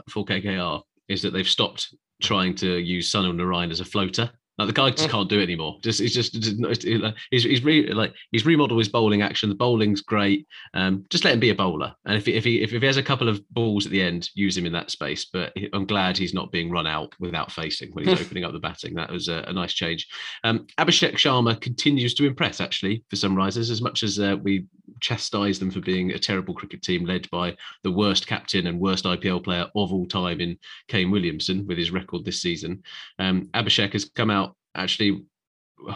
for 0.09 0.25
KKR 0.25 0.81
is 1.07 1.21
that 1.21 1.31
they've 1.31 1.47
stopped 1.47 1.95
trying 2.21 2.55
to 2.55 2.77
use 2.77 3.11
Sunil 3.11 3.35
Narine 3.35 3.71
as 3.71 3.79
a 3.79 3.85
floater. 3.85 4.31
Like 4.57 4.67
the 4.67 4.73
guy 4.73 4.89
just 4.89 5.07
Mm. 5.09 5.11
can't 5.11 5.29
do 5.29 5.39
it 5.39 5.43
anymore. 5.43 5.77
Just 5.83 5.99
he's 5.99 6.13
just 6.13 6.35
it's- 6.35 6.53
it's- 6.85 7.01
like, 7.01 7.15
he's 7.29 7.43
he's 7.43 7.63
re, 7.63 7.91
like 7.91 8.13
he's 8.31 8.45
remodeled 8.45 8.79
his 8.79 8.89
bowling 8.89 9.21
action. 9.21 9.49
The 9.49 9.55
bowling's 9.55 10.01
great. 10.01 10.47
Um, 10.73 11.05
just 11.09 11.23
let 11.25 11.33
him 11.33 11.39
be 11.39 11.49
a 11.51 11.55
bowler. 11.55 11.93
And 12.05 12.17
if 12.17 12.25
he, 12.25 12.33
if 12.33 12.43
he 12.43 12.61
if 12.61 12.71
he 12.71 12.85
has 12.85 12.97
a 12.97 13.03
couple 13.03 13.29
of 13.29 13.47
balls 13.49 13.85
at 13.85 13.91
the 13.91 14.01
end, 14.01 14.29
use 14.33 14.57
him 14.57 14.65
in 14.65 14.73
that 14.73 14.91
space. 14.91 15.25
But 15.25 15.53
I'm 15.73 15.85
glad 15.85 16.17
he's 16.17 16.33
not 16.33 16.51
being 16.51 16.71
run 16.71 16.87
out 16.87 17.13
without 17.19 17.51
facing 17.51 17.91
when 17.91 18.07
he's 18.07 18.19
opening 18.21 18.43
up 18.43 18.53
the 18.53 18.59
batting. 18.59 18.95
That 18.95 19.11
was 19.11 19.27
a, 19.27 19.43
a 19.47 19.53
nice 19.53 19.73
change. 19.73 20.07
Um, 20.43 20.65
Abhishek 20.79 21.13
Sharma 21.13 21.59
continues 21.61 22.13
to 22.15 22.25
impress 22.25 22.59
actually 22.59 23.03
for 23.09 23.15
some 23.17 23.35
Sunrisers 23.35 23.69
as 23.69 23.81
much 23.81 24.01
as 24.03 24.17
uh, 24.19 24.37
we 24.41 24.65
chastise 25.01 25.59
them 25.59 25.69
for 25.71 25.81
being 25.81 26.11
a 26.11 26.19
terrible 26.19 26.53
cricket 26.53 26.81
team 26.81 27.05
led 27.05 27.29
by 27.29 27.55
the 27.83 27.91
worst 27.91 28.27
captain 28.27 28.67
and 28.67 28.79
worst 28.79 29.03
IPL 29.03 29.43
player 29.43 29.65
of 29.75 29.91
all 29.91 30.05
time 30.07 30.39
in 30.39 30.57
Kane 30.87 31.11
Williamson 31.11 31.65
with 31.67 31.77
his 31.77 31.91
record 31.91 32.23
this 32.23 32.41
season. 32.41 32.81
Um, 33.19 33.47
Abhishek 33.53 33.93
has 33.93 34.05
come 34.05 34.29
out 34.29 34.44
actually 34.75 35.25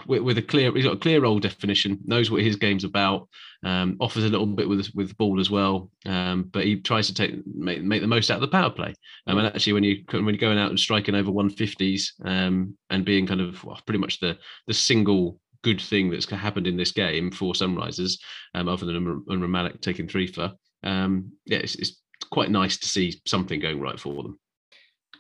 with, 0.08 0.22
with 0.22 0.38
a 0.38 0.42
clear, 0.42 0.74
he's 0.74 0.86
got 0.86 0.94
a 0.94 1.00
clear 1.00 1.22
role 1.22 1.40
definition, 1.40 2.00
knows 2.06 2.30
what 2.30 2.42
his 2.42 2.56
game's 2.56 2.84
about, 2.84 3.28
um, 3.64 3.98
offers 4.00 4.24
a 4.24 4.30
little 4.30 4.46
bit 4.46 4.68
with 4.68 4.90
with 4.94 5.18
ball 5.18 5.40
as 5.40 5.50
well, 5.50 5.92
um, 6.06 6.44
but 6.52 6.66
he 6.66 6.80
tries 6.80 7.08
to 7.08 7.14
take 7.14 7.46
make, 7.46 7.82
make 7.82 8.02
the 8.02 8.08
most 8.08 8.30
out 8.32 8.36
of 8.36 8.42
the 8.42 8.48
power 8.48 8.70
play. 8.70 8.94
Um, 9.28 9.38
and 9.38 9.48
actually, 9.48 9.74
when 9.74 9.84
you 9.84 10.04
when 10.12 10.26
you're 10.26 10.38
going 10.38 10.58
out 10.58 10.70
and 10.70 10.80
striking 10.80 11.16
over 11.16 11.32
150s 11.32 12.04
um, 12.26 12.78
and 12.90 13.06
being 13.06 13.28
kind 13.28 13.42
of 13.42 13.64
well, 13.64 13.80
pretty 13.86 14.00
much 14.00 14.20
the 14.20 14.38
the 14.68 14.74
single 14.74 15.40
good 15.64 15.82
thing 15.82 16.10
that's 16.10 16.30
happened 16.30 16.68
in 16.68 16.78
this 16.78 16.92
game 16.92 17.32
for 17.32 17.54
Sunrisers, 17.54 18.18
um, 18.56 18.70
other 18.70 18.86
than 18.86 19.24
Umran 19.30 19.82
taking 19.82 20.08
three 20.08 20.28
for, 20.28 20.54
um, 20.84 21.34
yeah, 21.46 21.58
it's, 21.58 21.76
it's 21.76 22.02
quite 22.32 22.50
nice 22.50 22.78
to 22.78 22.88
see 22.88 23.20
something 23.26 23.60
going 23.60 23.82
right 23.82 24.00
for 24.00 24.24
them. 24.24 24.40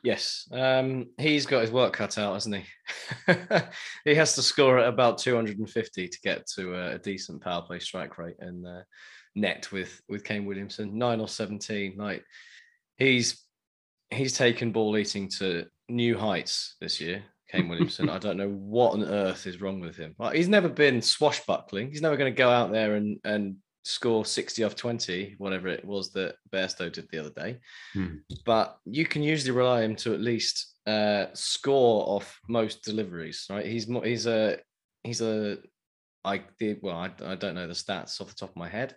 Yes, 0.03 0.47
um, 0.51 1.07
he's 1.17 1.45
got 1.45 1.61
his 1.61 1.71
work 1.71 1.93
cut 1.93 2.17
out, 2.17 2.33
hasn't 2.33 2.55
he? 2.55 3.33
he 4.05 4.15
has 4.15 4.35
to 4.35 4.41
score 4.41 4.79
at 4.79 4.87
about 4.87 5.17
250 5.17 6.07
to 6.07 6.19
get 6.23 6.47
to 6.55 6.73
a, 6.73 6.95
a 6.95 6.99
decent 6.99 7.41
power 7.41 7.61
play 7.61 7.79
strike 7.79 8.17
rate 8.17 8.37
and 8.39 8.65
uh, 8.65 8.81
net 9.35 9.71
with 9.71 10.01
with 10.07 10.23
Kane 10.23 10.45
Williamson, 10.45 10.97
nine 10.97 11.19
or 11.19 11.27
17. 11.27 11.95
Like 11.97 12.23
he's 12.97 13.43
he's 14.09 14.33
taken 14.33 14.71
ball 14.71 14.97
eating 14.97 15.29
to 15.39 15.65
new 15.89 16.17
heights 16.17 16.75
this 16.79 17.01
year. 17.01 17.23
Kane 17.51 17.67
Williamson. 17.67 18.09
I 18.09 18.19
don't 18.19 18.37
know 18.37 18.49
what 18.49 18.93
on 18.93 19.03
earth 19.03 19.47
is 19.47 19.59
wrong 19.59 19.79
with 19.79 19.97
him. 19.97 20.13
Like, 20.19 20.35
he's 20.35 20.47
never 20.47 20.69
been 20.69 21.01
swashbuckling. 21.01 21.89
He's 21.89 22.01
never 22.01 22.15
going 22.15 22.31
to 22.31 22.37
go 22.37 22.49
out 22.49 22.71
there 22.71 22.95
and 22.95 23.19
and 23.23 23.55
score 23.83 24.25
60 24.25 24.63
off 24.63 24.75
20, 24.75 25.35
whatever 25.37 25.67
it 25.67 25.85
was 25.85 26.11
that 26.13 26.35
Bairstow 26.51 26.91
did 26.91 27.07
the 27.11 27.19
other 27.19 27.31
day. 27.31 27.59
Hmm. 27.93 28.17
But 28.45 28.77
you 28.85 29.05
can 29.05 29.23
usually 29.23 29.51
rely 29.51 29.83
on 29.83 29.91
him 29.91 29.95
to 29.97 30.13
at 30.13 30.21
least 30.21 30.75
uh, 30.85 31.27
score 31.33 32.03
off 32.07 32.39
most 32.47 32.83
deliveries, 32.83 33.45
right? 33.49 33.65
He's 33.65 33.87
more, 33.87 34.03
he's 34.03 34.25
a 34.25 34.57
he's 35.03 35.21
a 35.21 35.57
I 36.25 36.41
did 36.59 36.79
well, 36.81 36.97
I, 36.97 37.11
I 37.25 37.35
don't 37.35 37.55
know 37.55 37.67
the 37.67 37.73
stats 37.73 38.19
off 38.19 38.29
the 38.29 38.35
top 38.35 38.49
of 38.49 38.55
my 38.55 38.67
head. 38.67 38.95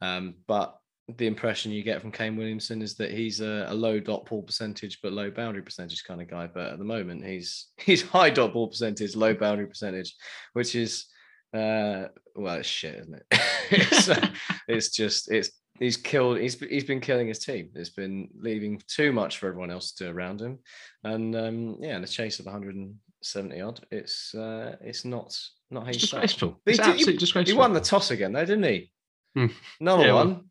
Um, 0.00 0.34
but 0.46 0.76
the 1.16 1.26
impression 1.26 1.70
you 1.70 1.82
get 1.82 2.00
from 2.00 2.12
Kane 2.12 2.36
Williamson 2.36 2.80
is 2.80 2.94
that 2.96 3.10
he's 3.10 3.40
a, 3.40 3.66
a, 3.68 3.74
low 3.74 4.00
dot 4.00 4.24
ball 4.24 4.42
percentage 4.42 5.00
but 5.02 5.12
low 5.12 5.30
boundary 5.30 5.62
percentage 5.62 6.02
kind 6.04 6.22
of 6.22 6.30
guy. 6.30 6.46
But 6.46 6.72
at 6.72 6.78
the 6.78 6.84
moment, 6.84 7.24
he's 7.24 7.68
he's 7.76 8.02
high 8.02 8.30
dot 8.30 8.52
ball 8.52 8.68
percentage, 8.68 9.16
low 9.16 9.34
boundary 9.34 9.66
percentage, 9.66 10.14
which 10.54 10.74
is 10.74 11.06
uh, 11.54 12.08
well, 12.34 12.56
it's 12.56 12.68
shit, 12.68 12.96
isn't 12.96 13.14
it? 13.14 13.26
it's, 13.70 14.08
uh, 14.08 14.28
it's 14.68 14.90
just 14.90 15.30
it's 15.30 15.50
he's 15.78 15.96
killed. 15.96 16.38
He's 16.38 16.58
he's 16.58 16.84
been 16.84 17.00
killing 17.00 17.28
his 17.28 17.38
team. 17.38 17.70
It's 17.74 17.90
been 17.90 18.28
leaving 18.36 18.80
too 18.88 19.12
much 19.12 19.38
for 19.38 19.48
everyone 19.48 19.70
else 19.70 19.92
to 19.92 20.04
do 20.04 20.10
around 20.10 20.40
him, 20.40 20.58
and 21.02 21.34
um, 21.36 21.76
yeah, 21.80 21.96
in 21.96 22.04
a 22.04 22.08
chase 22.08 22.38
of 22.40 22.46
170 22.46 23.60
odd, 23.60 23.80
it's 23.90 24.34
uh, 24.34 24.76
it's 24.80 25.04
not 25.04 25.36
not 25.70 25.84
how 25.84 25.90
it's 25.90 25.98
disgraceful. 25.98 26.60
It's 26.66 26.78
absolutely 26.78 27.14
he, 27.14 27.18
disgraceful. 27.18 27.54
He 27.54 27.58
won 27.58 27.72
the 27.72 27.80
toss 27.80 28.10
again, 28.10 28.32
though, 28.32 28.44
didn't 28.44 28.64
he? 28.64 28.90
Hmm. 29.34 29.46
Another 29.80 30.06
yeah, 30.06 30.12
one. 30.12 30.28
Well, 30.28 30.44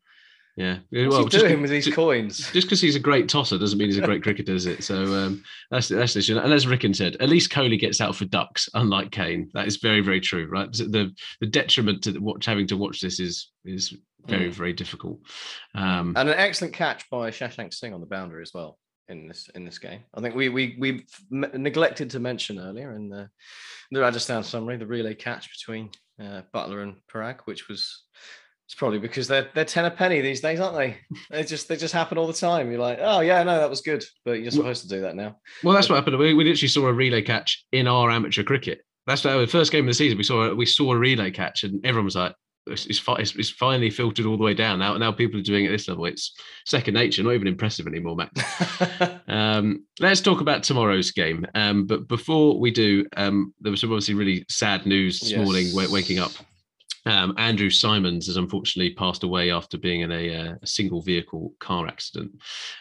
yeah. 0.56 0.78
What's 0.90 1.10
well, 1.10 1.24
he 1.24 1.38
doing 1.38 1.62
with 1.62 1.70
these 1.70 1.92
coins? 1.92 2.50
Just 2.52 2.68
because 2.68 2.80
he's 2.80 2.94
a 2.94 3.00
great 3.00 3.28
tosser 3.28 3.58
doesn't 3.58 3.78
mean 3.78 3.88
he's 3.88 3.98
a 3.98 4.02
great 4.02 4.22
cricketer, 4.24 4.54
is 4.54 4.66
it? 4.66 4.84
So 4.84 5.02
um, 5.14 5.42
that's 5.70 5.88
that's 5.88 6.14
the 6.14 6.20
issue. 6.20 6.38
And 6.38 6.52
as 6.52 6.66
Rickon 6.66 6.94
said, 6.94 7.16
at 7.16 7.28
least 7.28 7.50
Kohli 7.50 7.78
gets 7.78 8.00
out 8.00 8.14
for 8.14 8.24
ducks, 8.24 8.68
unlike 8.74 9.10
Kane. 9.10 9.50
That 9.54 9.66
is 9.66 9.78
very 9.78 10.00
very 10.00 10.20
true, 10.20 10.46
right? 10.46 10.72
The 10.72 11.12
the 11.40 11.46
detriment 11.46 12.04
to 12.04 12.18
watch 12.18 12.46
having 12.46 12.68
to 12.68 12.76
watch 12.76 13.00
this 13.00 13.18
is 13.18 13.50
is 13.64 13.96
very 14.26 14.48
mm. 14.48 14.52
very 14.52 14.72
difficult. 14.72 15.18
Um, 15.74 16.14
and 16.16 16.28
an 16.28 16.38
excellent 16.38 16.74
catch 16.74 17.08
by 17.10 17.30
Shashank 17.30 17.74
Singh 17.74 17.92
on 17.92 18.00
the 18.00 18.06
boundary 18.06 18.42
as 18.42 18.52
well 18.54 18.78
in 19.08 19.26
this 19.26 19.48
in 19.56 19.64
this 19.64 19.78
game. 19.78 20.00
I 20.14 20.20
think 20.20 20.36
we 20.36 20.48
we 20.50 20.76
we 20.78 21.06
neglected 21.30 22.10
to 22.10 22.20
mention 22.20 22.60
earlier 22.60 22.94
in 22.94 23.08
the 23.08 23.28
the 23.90 24.00
Rajasthan 24.00 24.44
summary 24.44 24.76
the 24.76 24.86
relay 24.86 25.14
catch 25.14 25.50
between 25.50 25.90
uh, 26.20 26.42
Buttler 26.54 26.82
and 26.82 26.96
Parag, 27.12 27.40
which 27.44 27.68
was 27.68 28.04
it's 28.66 28.74
probably 28.74 28.98
because 28.98 29.28
they're 29.28 29.48
they're 29.54 29.64
ten 29.64 29.84
a 29.84 29.90
penny 29.90 30.20
these 30.20 30.40
days, 30.40 30.58
aren't 30.58 30.76
they? 30.76 30.96
They 31.30 31.44
just 31.44 31.68
they 31.68 31.76
just 31.76 31.92
happen 31.92 32.16
all 32.16 32.26
the 32.26 32.32
time. 32.32 32.70
You're 32.70 32.80
like, 32.80 32.98
oh 33.00 33.20
yeah, 33.20 33.42
no, 33.42 33.58
that 33.58 33.68
was 33.68 33.82
good, 33.82 34.02
but 34.24 34.40
you're 34.40 34.50
supposed 34.50 34.82
to 34.82 34.88
do 34.88 35.02
that 35.02 35.16
now. 35.16 35.36
Well, 35.62 35.74
that's 35.74 35.88
what 35.88 35.96
happened. 35.96 36.18
We, 36.18 36.34
we 36.34 36.44
literally 36.44 36.68
saw 36.68 36.86
a 36.86 36.92
relay 36.92 37.22
catch 37.22 37.64
in 37.72 37.86
our 37.86 38.10
amateur 38.10 38.42
cricket. 38.42 38.80
That's 39.06 39.22
the 39.22 39.46
first 39.46 39.70
game 39.70 39.84
of 39.84 39.88
the 39.88 39.94
season. 39.94 40.16
We 40.16 40.24
saw 40.24 40.54
we 40.54 40.64
saw 40.64 40.92
a 40.92 40.96
relay 40.96 41.30
catch, 41.30 41.64
and 41.64 41.84
everyone 41.84 42.06
was 42.06 42.16
like, 42.16 42.34
it's, 42.66 42.86
it's, 42.86 43.34
it's, 43.36 43.50
finally 43.50 43.90
filtered 43.90 44.24
all 44.24 44.38
the 44.38 44.42
way 44.42 44.54
down. 44.54 44.78
Now, 44.78 44.96
now 44.96 45.12
people 45.12 45.38
are 45.38 45.42
doing 45.42 45.66
it 45.66 45.68
at 45.68 45.72
this 45.72 45.88
level. 45.88 46.06
It's 46.06 46.34
second 46.64 46.94
nature, 46.94 47.22
not 47.22 47.34
even 47.34 47.46
impressive 47.46 47.86
anymore, 47.86 48.16
Max. 48.16 49.20
um, 49.28 49.84
let's 50.00 50.22
talk 50.22 50.40
about 50.40 50.62
tomorrow's 50.62 51.10
game. 51.10 51.46
Um, 51.54 51.86
but 51.86 52.08
before 52.08 52.58
we 52.58 52.70
do, 52.70 53.04
um, 53.18 53.52
there 53.60 53.70
was 53.70 53.82
some 53.82 53.90
obviously 53.90 54.14
really 54.14 54.46
sad 54.48 54.86
news 54.86 55.20
this 55.20 55.32
yes. 55.32 55.44
morning, 55.44 55.92
waking 55.92 56.18
up 56.18 56.32
um, 57.06 57.34
Andrew 57.36 57.70
Symonds 57.70 58.26
has 58.26 58.36
unfortunately 58.36 58.94
passed 58.94 59.24
away 59.24 59.50
after 59.50 59.78
being 59.78 60.00
in 60.00 60.12
a, 60.12 60.34
uh, 60.34 60.54
a 60.62 60.66
single 60.66 61.02
vehicle 61.02 61.52
car 61.60 61.86
accident. 61.86 62.32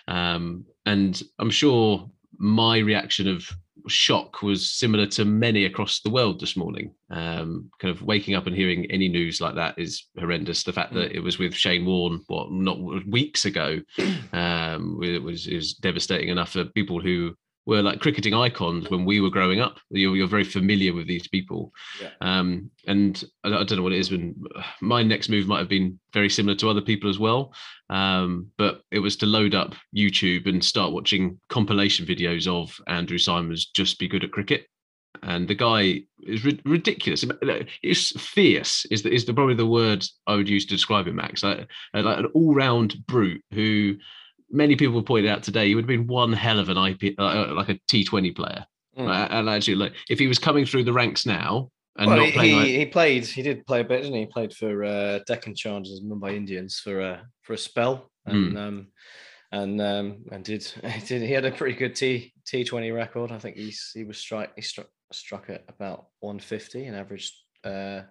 Um, 0.08 0.66
and 0.86 1.22
I'm 1.40 1.50
sure 1.50 2.10
my 2.38 2.78
reaction 2.78 3.28
of 3.28 3.50
shock 3.88 4.42
was 4.42 4.70
similar 4.72 5.06
to 5.06 5.26
many 5.26 5.66
across 5.66 6.00
the 6.00 6.10
world 6.10 6.40
this 6.40 6.56
morning. 6.56 6.94
Um, 7.10 7.70
kind 7.80 7.94
of 7.94 8.02
waking 8.02 8.36
up 8.36 8.48
and 8.48 8.56
hearing 8.56 8.90
any 8.90 9.10
news 9.10 9.42
like 9.42 9.56
that 9.56 9.78
is 9.78 10.08
horrendous. 10.18 10.64
The 10.64 10.74
fact 10.74 10.94
that 10.94 11.12
mm. 11.12 11.16
it 11.16 11.20
was 11.20 11.38
with 11.38 11.54
Shane 11.54 11.86
Warne, 11.86 12.22
what 12.28 12.52
not 12.52 12.80
weeks 13.08 13.46
ago, 13.46 13.82
um, 14.34 15.00
it 15.04 15.22
was 15.22 15.48
is 15.48 15.74
devastating 15.74 16.30
enough 16.30 16.52
for 16.52 16.66
people 16.66 17.02
who 17.02 17.36
were 17.66 17.82
like 17.82 18.00
cricketing 18.00 18.34
icons 18.34 18.90
when 18.90 19.06
we 19.06 19.22
were 19.22 19.30
growing 19.30 19.60
up. 19.60 19.80
You're, 19.90 20.16
you're 20.16 20.28
very 20.28 20.44
familiar 20.44 20.94
with 20.94 21.08
these 21.08 21.28
people. 21.28 21.72
Yeah. 22.02 22.10
Um, 22.22 22.70
and 22.88 23.24
I, 23.44 23.50
I, 23.50 23.64
don't 23.64 23.78
know 23.78 23.84
what 23.84 23.94
it 23.94 24.00
is, 24.00 24.10
but 24.10 24.20
my 24.82 25.02
next 25.02 25.30
move 25.30 25.48
might 25.48 25.60
have 25.60 25.70
been 25.70 26.00
very 26.14 26.30
similar 26.30 26.56
to 26.56 26.70
other 26.70 26.82
people 26.82 27.10
as 27.10 27.20
well. 27.20 27.54
Um, 27.90 28.48
but 28.58 28.82
it 28.92 29.00
was 29.00 29.16
to 29.18 29.26
load 29.26 29.56
up 29.56 29.76
YouTube 29.96 30.48
and 30.48 30.64
start 30.64 30.94
watching 30.94 31.40
compilation 31.50 32.06
videos 32.06 32.48
of 32.48 32.76
Andrew 32.88 33.18
Symonds 33.18 33.68
just 33.68 34.00
be 34.00 34.08
good 34.08 34.24
at 34.24 34.32
cricket. 34.32 34.68
And 35.22 35.48
the 35.48 35.56
guy 35.56 36.02
is 36.24 36.44
ri- 36.44 36.60
ridiculous. 36.66 37.24
It's 37.82 38.20
fierce. 38.20 38.86
Is 38.92 39.04
the, 39.04 39.14
is 39.14 39.26
the, 39.26 39.34
probably 39.34 39.56
the 39.56 39.66
word 39.66 40.06
I 40.28 40.36
would 40.36 40.50
use 40.50 40.66
to 40.66 40.74
describe 40.74 41.08
him, 41.08 41.16
Max? 41.16 41.44
Like, 41.44 41.68
like 41.94 42.18
an 42.18 42.26
all-round 42.34 43.06
brute 43.06 43.44
who 43.52 43.96
many 44.50 44.76
people 44.76 45.02
pointed 45.04 45.30
out 45.30 45.44
today, 45.44 45.68
he 45.68 45.76
would 45.76 45.84
have 45.84 45.88
been 45.88 46.08
one 46.08 46.34
hell 46.34 46.60
of 46.60 46.70
an 46.70 46.78
IP, 46.78 47.16
uh, 47.18 47.54
like 47.54 47.70
a 47.70 47.80
T20 47.90 48.36
player. 48.36 48.66
Mm. 48.98 49.08
Right? 49.08 49.28
And 49.32 49.50
actually, 49.50 49.76
like 49.76 49.94
if 50.10 50.20
he 50.20 50.28
was 50.28 50.40
coming 50.40 50.66
through 50.66 50.84
the 50.84 50.94
ranks 50.94 51.26
now 51.26 51.72
and 51.98 52.08
well, 52.08 52.18
not 52.18 52.34
playing, 52.34 52.52
he, 52.52 52.56
like... 52.56 52.68
he 52.68 52.86
played, 52.86 53.26
he 53.26 53.42
did 53.42 53.66
play 53.66 53.82
a 53.82 53.84
bit, 53.84 54.04
didn't 54.04 54.14
he? 54.14 54.22
He 54.22 54.26
played 54.28 54.54
for 54.54 54.84
uh, 54.84 55.20
Deccan 55.26 55.56
Challengers, 55.56 56.02
Mumbai 56.02 56.36
Indians 56.36 56.80
for 56.80 57.02
a 57.02 57.12
uh, 57.14 57.20
for 57.42 57.54
a 57.54 57.58
spell, 57.58 58.10
and 58.26 58.54
mm. 58.54 58.58
um, 58.58 58.88
and 59.52 59.82
um, 59.82 60.26
and 60.32 60.44
did 60.44 60.64
he 60.86 61.06
did 61.06 61.22
he 61.24 61.34
had 61.34 61.46
a 61.46 61.52
pretty 61.52 61.76
good 61.76 61.96
T 61.96 62.34
T20 62.46 62.94
record. 62.94 63.32
I 63.32 63.40
think 63.40 63.58
he's 63.58 63.92
he 63.94 64.04
was 64.04 64.18
strike 64.18 64.52
he 64.56 64.62
struck 64.62 64.88
struck 65.12 65.50
at 65.50 65.64
about 65.70 66.08
150 66.22 66.86
and 66.86 66.96
averaged 66.96 67.34
uh 67.64 68.02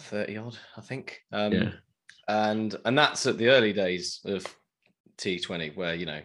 30 0.00 0.36
odd, 0.38 0.58
I 0.76 0.80
think. 0.80 1.20
Um, 1.32 1.52
yeah. 1.52 1.70
And 2.28 2.76
and 2.84 2.96
that's 2.96 3.26
at 3.26 3.38
the 3.38 3.48
early 3.48 3.72
days 3.72 4.20
of 4.24 4.46
T20, 5.18 5.76
where 5.76 5.94
you 5.94 6.06
know, 6.06 6.20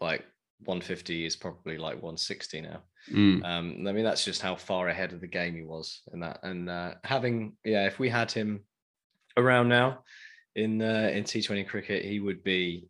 like 0.00 0.24
150 0.64 1.24
is 1.24 1.36
probably 1.36 1.78
like 1.78 1.94
160 1.94 2.60
now. 2.62 2.82
Mm. 3.12 3.44
Um, 3.44 3.86
I 3.86 3.92
mean, 3.92 4.04
that's 4.04 4.24
just 4.24 4.42
how 4.42 4.54
far 4.56 4.88
ahead 4.88 5.12
of 5.12 5.20
the 5.20 5.26
game 5.26 5.54
he 5.54 5.62
was 5.62 6.02
in 6.12 6.20
that. 6.20 6.40
And 6.42 6.68
uh, 6.68 6.94
having, 7.04 7.56
yeah, 7.64 7.86
if 7.86 7.98
we 7.98 8.08
had 8.08 8.30
him 8.30 8.64
around 9.36 9.68
now 9.68 10.00
in 10.56 10.82
uh, 10.82 11.10
in 11.12 11.24
T20 11.24 11.66
cricket, 11.66 12.04
he 12.04 12.20
would 12.20 12.42
be 12.42 12.88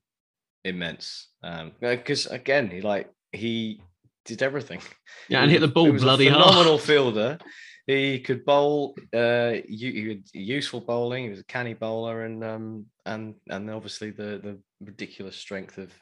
immense. 0.65 1.29
Um 1.43 1.73
because 1.81 2.27
um, 2.27 2.35
again, 2.35 2.71
he 2.71 2.81
like 2.81 3.11
he 3.33 3.83
did 4.29 4.43
everything. 4.43 4.81
Yeah, 5.29 5.43
and 5.43 5.51
hit 5.51 5.61
the 5.61 5.69
ball 5.69 5.91
bloody 5.93 6.29
hard. 6.29 6.45
Phenomenal 6.45 6.79
fielder. 6.79 7.39
He 7.87 8.21
could 8.21 8.45
bowl. 8.45 8.95
Uh, 9.15 9.57
he 9.67 10.09
had 10.09 10.23
useful 10.33 10.81
bowling. 10.81 11.25
He 11.25 11.31
was 11.31 11.41
a 11.41 11.45
canny 11.45 11.75
bowler, 11.75 12.25
and 12.25 12.45
um, 12.45 12.87
and 13.07 13.35
and 13.49 13.71
obviously 13.71 14.11
the 14.11 14.41
the 14.43 14.59
ridiculous 14.81 15.37
strength 15.37 15.79
of 15.79 15.93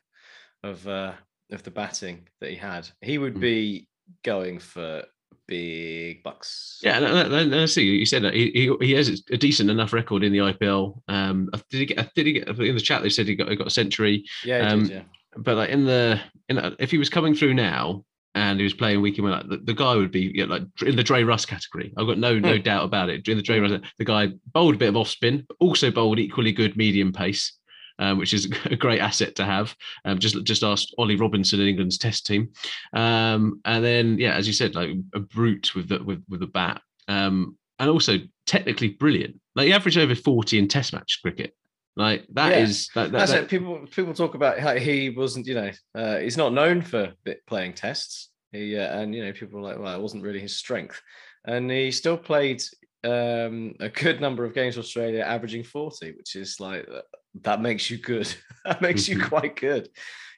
of 0.65 0.87
uh, 0.89 1.13
of 1.53 1.63
the 1.63 1.71
batting 1.71 2.29
that 2.41 2.51
he 2.51 2.57
had. 2.57 2.89
He 3.01 3.19
would 3.19 3.35
hmm. 3.35 3.41
be 3.41 3.89
going 4.25 4.59
for 4.59 5.05
big 5.47 6.25
bucks. 6.25 6.81
Yeah, 6.83 6.99
and, 6.99 7.55
I 7.55 7.67
see 7.67 7.85
you 7.85 8.07
said 8.07 8.23
that 8.25 8.35
he, 8.35 8.51
he, 8.51 8.87
he 8.87 8.93
has 8.95 9.23
a 9.31 9.37
decent 9.37 9.71
enough 9.71 9.93
record 9.93 10.25
in 10.25 10.33
the 10.33 10.39
IPL. 10.39 11.01
Um, 11.09 11.49
did 11.71 11.79
he 11.79 11.87
get? 11.87 12.15
Did 12.15 12.27
he 12.27 12.33
get 12.33 12.49
in 12.49 12.75
the 12.75 12.81
chat? 12.81 13.03
They 13.03 13.11
said 13.11 13.29
he 13.29 13.37
got 13.37 13.49
he 13.49 13.57
got 13.57 13.69
a 13.69 13.71
century. 13.71 14.25
Yeah, 14.45 14.69
um, 14.69 14.81
did, 14.81 14.91
yeah. 14.91 15.03
But 15.37 15.57
like 15.57 15.71
in 15.71 15.85
the 15.85 16.21
in 16.49 16.77
if 16.79 16.91
he 16.91 16.99
was 16.99 17.09
coming 17.09 17.35
through 17.35 17.55
now, 17.55 18.05
and 18.37 18.61
he 18.61 18.65
was 18.65 18.75
playing 18.75 19.01
week 19.01 19.19
in 19.19 19.25
week 19.25 19.35
out, 19.35 19.49
the, 19.49 19.57
the, 19.57 19.75
guy 19.75 19.97
would 19.97 20.13
be 20.13 20.31
you 20.35 20.47
know, 20.47 20.55
like 20.55 20.63
in 20.85 20.95
the 20.95 21.03
Dre 21.03 21.25
Russ 21.25 21.47
category. 21.47 21.93
I've 21.97 22.07
got 22.07 22.19
no 22.19 22.39
no 22.39 22.57
hmm. 22.57 22.63
doubt 22.63 22.85
about 22.85 23.09
it. 23.09 23.27
In 23.27 23.39
the 23.39 23.43
Dre 23.43 23.59
Russ, 23.59 23.81
the 23.99 24.05
guy 24.05 24.29
bowled 24.53 24.75
a 24.75 24.79
bit 24.79 24.91
of 24.91 24.97
off 24.97 25.09
spin, 25.09 25.45
but 25.49 25.57
also 25.59 25.91
bowled 25.91 26.19
equally 26.19 26.53
good 26.53 26.77
medium 26.77 27.13
pace. 27.13 27.53
Um, 27.99 28.19
which 28.19 28.35
is 28.35 28.53
a 28.67 28.77
great 28.77 29.01
asset 29.01 29.35
to 29.37 29.45
have. 29.47 29.75
Um, 30.05 30.19
just 30.19 30.45
just 30.45 30.63
asked 30.63 30.95
Ollie 30.99 31.17
Robinson 31.17 31.61
in 31.61 31.69
England's 31.69 31.97
Test 31.97 32.27
team, 32.27 32.51
um, 32.93 33.59
and 33.65 33.83
then 33.83 34.19
yeah, 34.19 34.35
as 34.35 34.47
you 34.47 34.53
said, 34.53 34.75
like 34.75 34.91
a 35.15 35.21
brute 35.21 35.75
with 35.75 35.89
the 35.89 36.05
with 36.05 36.23
with 36.29 36.41
the 36.41 36.47
bat, 36.47 36.83
um, 37.09 37.57
and 37.79 37.89
also 37.89 38.19
technically 38.45 38.91
brilliant. 38.91 39.41
Like 39.55 39.69
he 39.69 39.73
averaged 39.73 39.97
over 39.97 40.15
forty 40.15 40.59
in 40.59 40.69
Test 40.69 40.93
match 40.93 41.21
cricket. 41.23 41.55
Like 41.97 42.27
that 42.35 42.51
yeah. 42.53 42.59
is 42.59 42.91
that, 42.95 43.11
that, 43.11 43.19
that's 43.19 43.33
that, 43.33 43.45
it. 43.45 43.49
People 43.49 43.87
people 43.91 44.13
talk 44.13 44.35
about 44.35 44.59
how 44.59 44.77
he 44.77 45.09
wasn't, 45.11 45.47
you 45.47 45.55
know, 45.55 45.71
uh, 45.95 46.19
he's 46.19 46.37
not 46.37 46.53
known 46.53 46.83
for 46.83 47.15
playing 47.47 47.73
tests. 47.73 48.31
He 48.53 48.77
uh, 48.77 49.01
and 49.01 49.15
you 49.15 49.25
know 49.25 49.33
people 49.33 49.63
like, 49.63 49.79
well, 49.79 49.95
it 49.97 50.03
wasn't 50.03 50.23
really 50.23 50.41
his 50.41 50.57
strength, 50.57 51.01
and 51.47 51.71
he 51.71 51.91
still 51.91 52.19
played 52.19 52.63
um, 53.03 53.75
a 53.81 53.89
good 53.89 54.21
number 54.21 54.45
of 54.45 54.55
games 54.55 54.75
for 54.75 54.81
Australia, 54.81 55.23
averaging 55.23 55.65
forty, 55.65 56.13
which 56.13 56.37
is 56.37 56.61
like 56.61 56.87
uh, 56.87 57.01
that 57.43 57.63
makes 57.63 57.91
you 57.91 57.97
good. 57.97 58.33
that 58.67 58.83
makes 58.83 59.09
you 59.09 59.17
Mhm. 59.19 59.29
quite 59.29 59.57
good. 59.57 59.89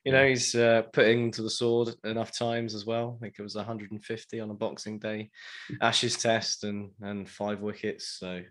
You 0.05 0.13
know, 0.13 0.27
he's 0.27 0.55
uh, 0.55 0.83
putting 0.93 1.33
to 1.33 1.43
the 1.43 1.51
sword 1.51 1.91
enough 2.05 2.31
times 2.31 2.75
as 2.75 2.87
well. 2.87 3.19
I 3.19 3.21
think 3.21 3.35
it 3.39 3.43
was 3.43 3.57
150 3.57 4.41
on 4.41 4.51
a 4.51 4.55
Boxing 4.55 5.01
Day 5.01 5.29
Ashes 5.83 6.17
test 6.17 6.63
and 6.63 6.93
and 7.03 7.29
five 7.29 7.61
wickets. 7.61 8.17
So 8.19 8.43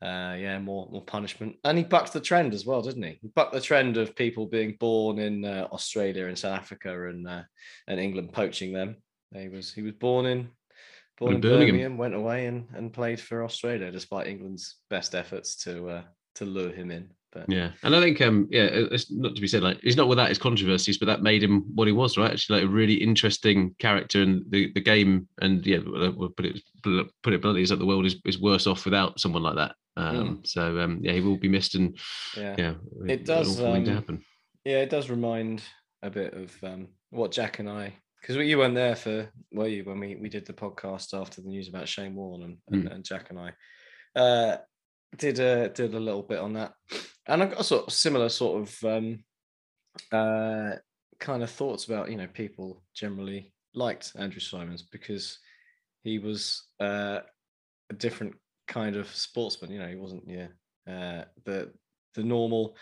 uh, 0.00 0.36
yeah, 0.38 0.58
more 0.58 0.88
more 0.90 1.04
punishment. 1.04 1.56
And 1.64 1.76
he 1.76 1.84
bucked 1.84 2.12
the 2.12 2.20
trend 2.20 2.54
as 2.54 2.64
well, 2.64 2.82
didn't 2.82 3.02
he? 3.02 3.18
He 3.20 3.28
bucked 3.28 3.52
the 3.52 3.60
trend 3.60 3.96
of 3.96 4.14
people 4.14 4.46
being 4.46 4.76
born 4.78 5.18
in 5.18 5.44
uh, 5.44 5.66
Australia 5.72 6.26
and 6.26 6.38
South 6.38 6.58
Africa 6.58 7.08
and 7.08 7.26
uh, 7.26 7.42
and 7.88 7.98
England 7.98 8.32
poaching 8.32 8.72
them. 8.72 8.96
He 9.34 9.48
was 9.48 9.72
he 9.72 9.82
was 9.82 9.94
born 9.94 10.26
in 10.26 10.50
born 11.18 11.30
in 11.30 11.36
in 11.36 11.40
Birmingham. 11.40 11.66
Birmingham, 11.66 11.98
went 11.98 12.14
away 12.14 12.46
and, 12.46 12.68
and 12.74 12.92
played 12.92 13.20
for 13.20 13.44
Australia 13.44 13.90
despite 13.90 14.28
England's 14.28 14.76
best 14.88 15.14
efforts 15.14 15.56
to 15.64 15.88
uh, 15.88 16.02
to 16.36 16.44
lure 16.44 16.72
him 16.72 16.90
in. 16.90 17.10
But 17.32 17.50
Yeah, 17.50 17.72
and 17.82 17.94
I 17.94 18.00
think 18.00 18.20
um 18.20 18.48
yeah, 18.50 18.68
it's 18.70 19.10
not 19.10 19.34
to 19.34 19.40
be 19.40 19.48
said 19.48 19.62
like 19.62 19.80
he's 19.82 19.96
not 19.96 20.08
without 20.08 20.28
his 20.28 20.38
controversies, 20.38 20.98
but 20.98 21.06
that 21.06 21.22
made 21.22 21.42
him 21.42 21.64
what 21.74 21.88
he 21.88 21.92
was, 21.92 22.16
right? 22.16 22.30
Actually, 22.30 22.60
like 22.60 22.70
a 22.70 22.72
really 22.72 22.94
interesting 22.94 23.74
character 23.78 24.22
in 24.22 24.44
the, 24.48 24.72
the 24.72 24.80
game, 24.80 25.28
and 25.42 25.66
yeah, 25.66 25.78
we'll 25.84 26.12
we'll 26.12 26.28
put 26.30 26.46
it 26.46 26.62
put 26.82 27.34
it 27.34 27.42
bluntly, 27.42 27.62
is 27.62 27.68
that 27.68 27.80
the 27.80 27.86
world 27.86 28.06
is, 28.06 28.16
is 28.24 28.40
worse 28.40 28.66
off 28.66 28.84
without 28.84 29.20
someone 29.20 29.42
like 29.42 29.56
that. 29.56 29.74
Um, 29.98 30.42
so 30.44 30.78
um, 30.80 31.00
yeah, 31.02 31.12
he 31.12 31.20
will 31.20 31.36
be 31.36 31.48
missed, 31.48 31.74
and 31.74 31.98
yeah. 32.36 32.54
yeah, 32.58 32.74
It 33.08 33.24
does, 33.24 33.58
an 33.58 33.84
to 33.84 33.90
um, 33.90 33.96
happen. 33.96 34.22
Yeah, 34.64 34.78
it 34.78 34.90
does 34.90 35.10
remind 35.10 35.62
a 36.02 36.10
bit 36.10 36.34
of 36.34 36.54
um, 36.62 36.88
what 37.10 37.32
Jack 37.32 37.58
and 37.58 37.68
I, 37.68 37.94
because 38.20 38.36
you 38.36 38.58
weren't 38.58 38.74
there 38.74 38.96
for, 38.96 39.28
were 39.52 39.66
you, 39.66 39.84
when 39.84 39.98
we, 40.00 40.16
we 40.16 40.28
did 40.28 40.46
the 40.46 40.52
podcast 40.52 41.18
after 41.18 41.40
the 41.40 41.48
news 41.48 41.68
about 41.68 41.88
Shane 41.88 42.14
Warne 42.14 42.42
and, 42.42 42.56
and, 42.70 42.84
Mm. 42.84 42.94
and 42.94 43.04
Jack 43.04 43.30
and 43.30 43.38
I 43.38 43.52
uh, 44.18 44.56
did 45.16 45.38
a 45.38 45.68
did 45.70 45.94
a 45.94 46.00
little 46.00 46.22
bit 46.22 46.38
on 46.38 46.54
that, 46.54 46.72
and 47.26 47.42
I've 47.42 47.50
got 47.50 47.60
a 47.60 47.64
sort 47.64 47.86
of 47.86 47.92
similar 47.92 48.28
sort 48.28 48.62
of 48.62 48.84
um, 48.84 49.24
uh, 50.12 50.76
kind 51.18 51.42
of 51.42 51.50
thoughts 51.50 51.86
about 51.86 52.10
you 52.10 52.16
know 52.16 52.28
people 52.32 52.82
generally 52.94 53.52
liked 53.74 54.12
Andrew 54.16 54.40
Symonds 54.40 54.82
because 54.82 55.38
he 56.04 56.18
was 56.18 56.64
uh, 56.80 57.20
a 57.90 57.94
different 57.94 58.34
kind 58.68 58.96
of 58.96 59.08
sportsman. 59.14 59.72
You 59.72 59.80
know, 59.80 59.88
he 59.88 59.96
wasn't 59.96 60.24
yeah 60.26 60.48
uh, 60.88 61.24
the 61.44 61.72
the 62.14 62.22
normal 62.22 62.76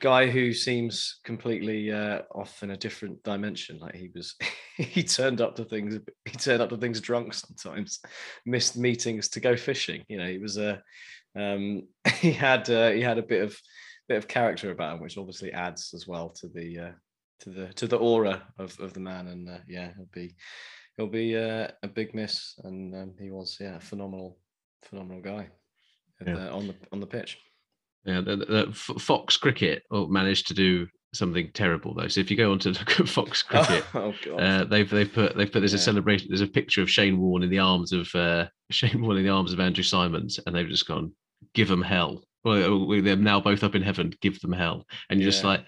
guy 0.00 0.28
who 0.28 0.52
seems 0.52 1.20
completely 1.24 1.92
uh, 1.92 2.22
off 2.34 2.62
in 2.62 2.70
a 2.70 2.76
different 2.76 3.22
dimension. 3.22 3.78
Like 3.78 3.94
he 3.94 4.10
was, 4.14 4.34
he 4.76 5.02
turned 5.02 5.40
up 5.40 5.56
to 5.56 5.64
things. 5.64 5.98
He 6.24 6.36
turned 6.36 6.62
up 6.62 6.70
to 6.70 6.76
things 6.76 7.00
drunk 7.00 7.34
sometimes. 7.34 8.00
Missed 8.46 8.76
meetings 8.76 9.28
to 9.30 9.40
go 9.40 9.56
fishing. 9.56 10.04
You 10.08 10.18
know, 10.18 10.26
he 10.26 10.38
was 10.38 10.56
a. 10.56 10.82
Um, 11.36 11.88
he 12.18 12.32
had 12.32 12.68
uh, 12.70 12.90
he 12.90 13.00
had 13.00 13.18
a 13.18 13.22
bit 13.22 13.42
of 13.42 13.58
bit 14.08 14.18
of 14.18 14.28
character 14.28 14.70
about 14.70 14.96
him, 14.96 15.02
which 15.02 15.18
obviously 15.18 15.52
adds 15.52 15.92
as 15.94 16.06
well 16.06 16.30
to 16.30 16.48
the 16.48 16.78
uh, 16.78 16.92
to 17.40 17.50
the 17.50 17.66
to 17.74 17.86
the 17.86 17.98
aura 17.98 18.42
of, 18.58 18.78
of 18.80 18.92
the 18.92 19.00
man. 19.00 19.28
And 19.28 19.48
uh, 19.48 19.58
yeah, 19.68 19.92
he'll 19.96 20.08
be 20.12 20.34
he'll 20.96 21.06
be 21.06 21.36
uh, 21.36 21.68
a 21.82 21.88
big 21.88 22.14
miss. 22.14 22.54
And 22.64 22.94
um, 22.94 23.14
he 23.20 23.30
was 23.30 23.56
yeah, 23.60 23.76
a 23.76 23.80
phenomenal 23.80 24.38
phenomenal 24.82 25.22
guy 25.22 25.48
Yeah. 26.26 26.34
the- 26.34 26.50
on 26.52 26.66
the 26.68 26.74
on 26.92 27.00
the 27.00 27.06
pitch. 27.06 27.38
Yeah, 28.04 28.22
the, 28.22 28.36
the 28.36 28.72
Fox 28.72 29.36
Cricket 29.36 29.82
oh, 29.90 30.06
managed 30.06 30.48
to 30.48 30.54
do 30.54 30.86
something 31.12 31.50
terrible 31.52 31.92
though. 31.92 32.08
So 32.08 32.20
if 32.20 32.30
you 32.30 32.36
go 32.36 32.52
on 32.52 32.58
to 32.60 32.70
look 32.70 32.98
at 32.98 33.08
Fox 33.08 33.42
Cricket, 33.50 33.84
Oh, 33.94 34.14
God. 34.24 34.40
uh, 34.40 34.64
they've 34.64 34.88
they've 34.88 35.12
put 35.12 35.36
they've 35.36 35.50
put 35.52 35.60
there's 35.60 35.74
a 35.74 35.78
celebration. 35.78 36.28
There's 36.30 36.40
a 36.40 36.46
picture 36.46 36.80
of 36.82 36.90
Shane 36.90 37.18
Warne 37.20 37.42
in 37.42 37.50
the 37.50 37.58
arms 37.58 37.92
of 37.92 38.08
uh, 38.14 38.46
Shane 38.70 39.02
Warne 39.02 39.18
in 39.18 39.24
the 39.24 39.30
arms 39.32 39.52
of 39.52 39.60
Andrew 39.60 39.84
Symonds, 39.84 40.40
and 40.46 40.54
they've 40.56 40.66
just 40.68 40.86
gone 40.88 41.12
give 41.54 41.68
them 41.68 41.82
hell. 41.82 42.24
Well, 42.42 42.86
they're 43.02 43.16
now 43.16 43.38
both 43.40 43.62
up 43.62 43.74
in 43.74 43.82
heaven. 43.82 44.14
Give 44.22 44.40
them 44.40 44.52
hell, 44.52 44.86
and 45.10 45.20
you're 45.20 45.30
just 45.30 45.44
like. 45.44 45.64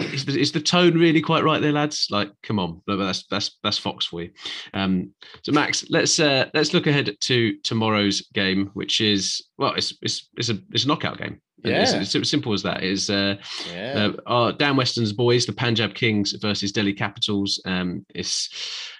Is, 0.00 0.24
the- 0.24 0.40
is 0.40 0.52
the 0.52 0.60
tone 0.60 0.94
really 0.94 1.20
quite 1.20 1.44
right 1.44 1.60
there, 1.60 1.72
lads? 1.72 2.08
Like, 2.10 2.30
come 2.42 2.58
on, 2.58 2.82
but 2.86 2.96
that's 2.96 3.24
that's 3.30 3.58
that's 3.62 3.78
Fox 3.78 4.06
for 4.06 4.22
you. 4.22 4.30
Um, 4.74 5.12
so, 5.42 5.52
Max, 5.52 5.84
let's 5.90 6.18
uh, 6.18 6.46
let's 6.54 6.72
look 6.74 6.86
ahead 6.86 7.14
to 7.20 7.56
tomorrow's 7.62 8.22
game, 8.34 8.70
which 8.74 9.00
is 9.00 9.42
well, 9.58 9.74
it's 9.74 9.94
it's 10.02 10.28
it's 10.36 10.48
a 10.48 10.58
it's 10.72 10.84
a 10.84 10.88
knockout 10.88 11.18
game. 11.18 11.40
And 11.62 11.74
it's, 11.74 11.92
Yeah. 11.92 12.00
it's 12.00 12.14
as 12.14 12.30
simple 12.30 12.54
as 12.54 12.62
that. 12.62 12.82
Is 12.82 13.10
uh, 13.10 13.36
yeah. 13.70 14.08
uh, 14.08 14.12
our 14.26 14.52
Dan 14.52 14.76
Weston's 14.76 15.12
boys, 15.12 15.44
the 15.44 15.52
Punjab 15.52 15.94
Kings 15.94 16.32
versus 16.40 16.72
Delhi 16.72 16.94
Capitals. 16.94 17.60
Um, 17.66 18.06
it's 18.14 18.48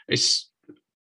it's 0.08 0.50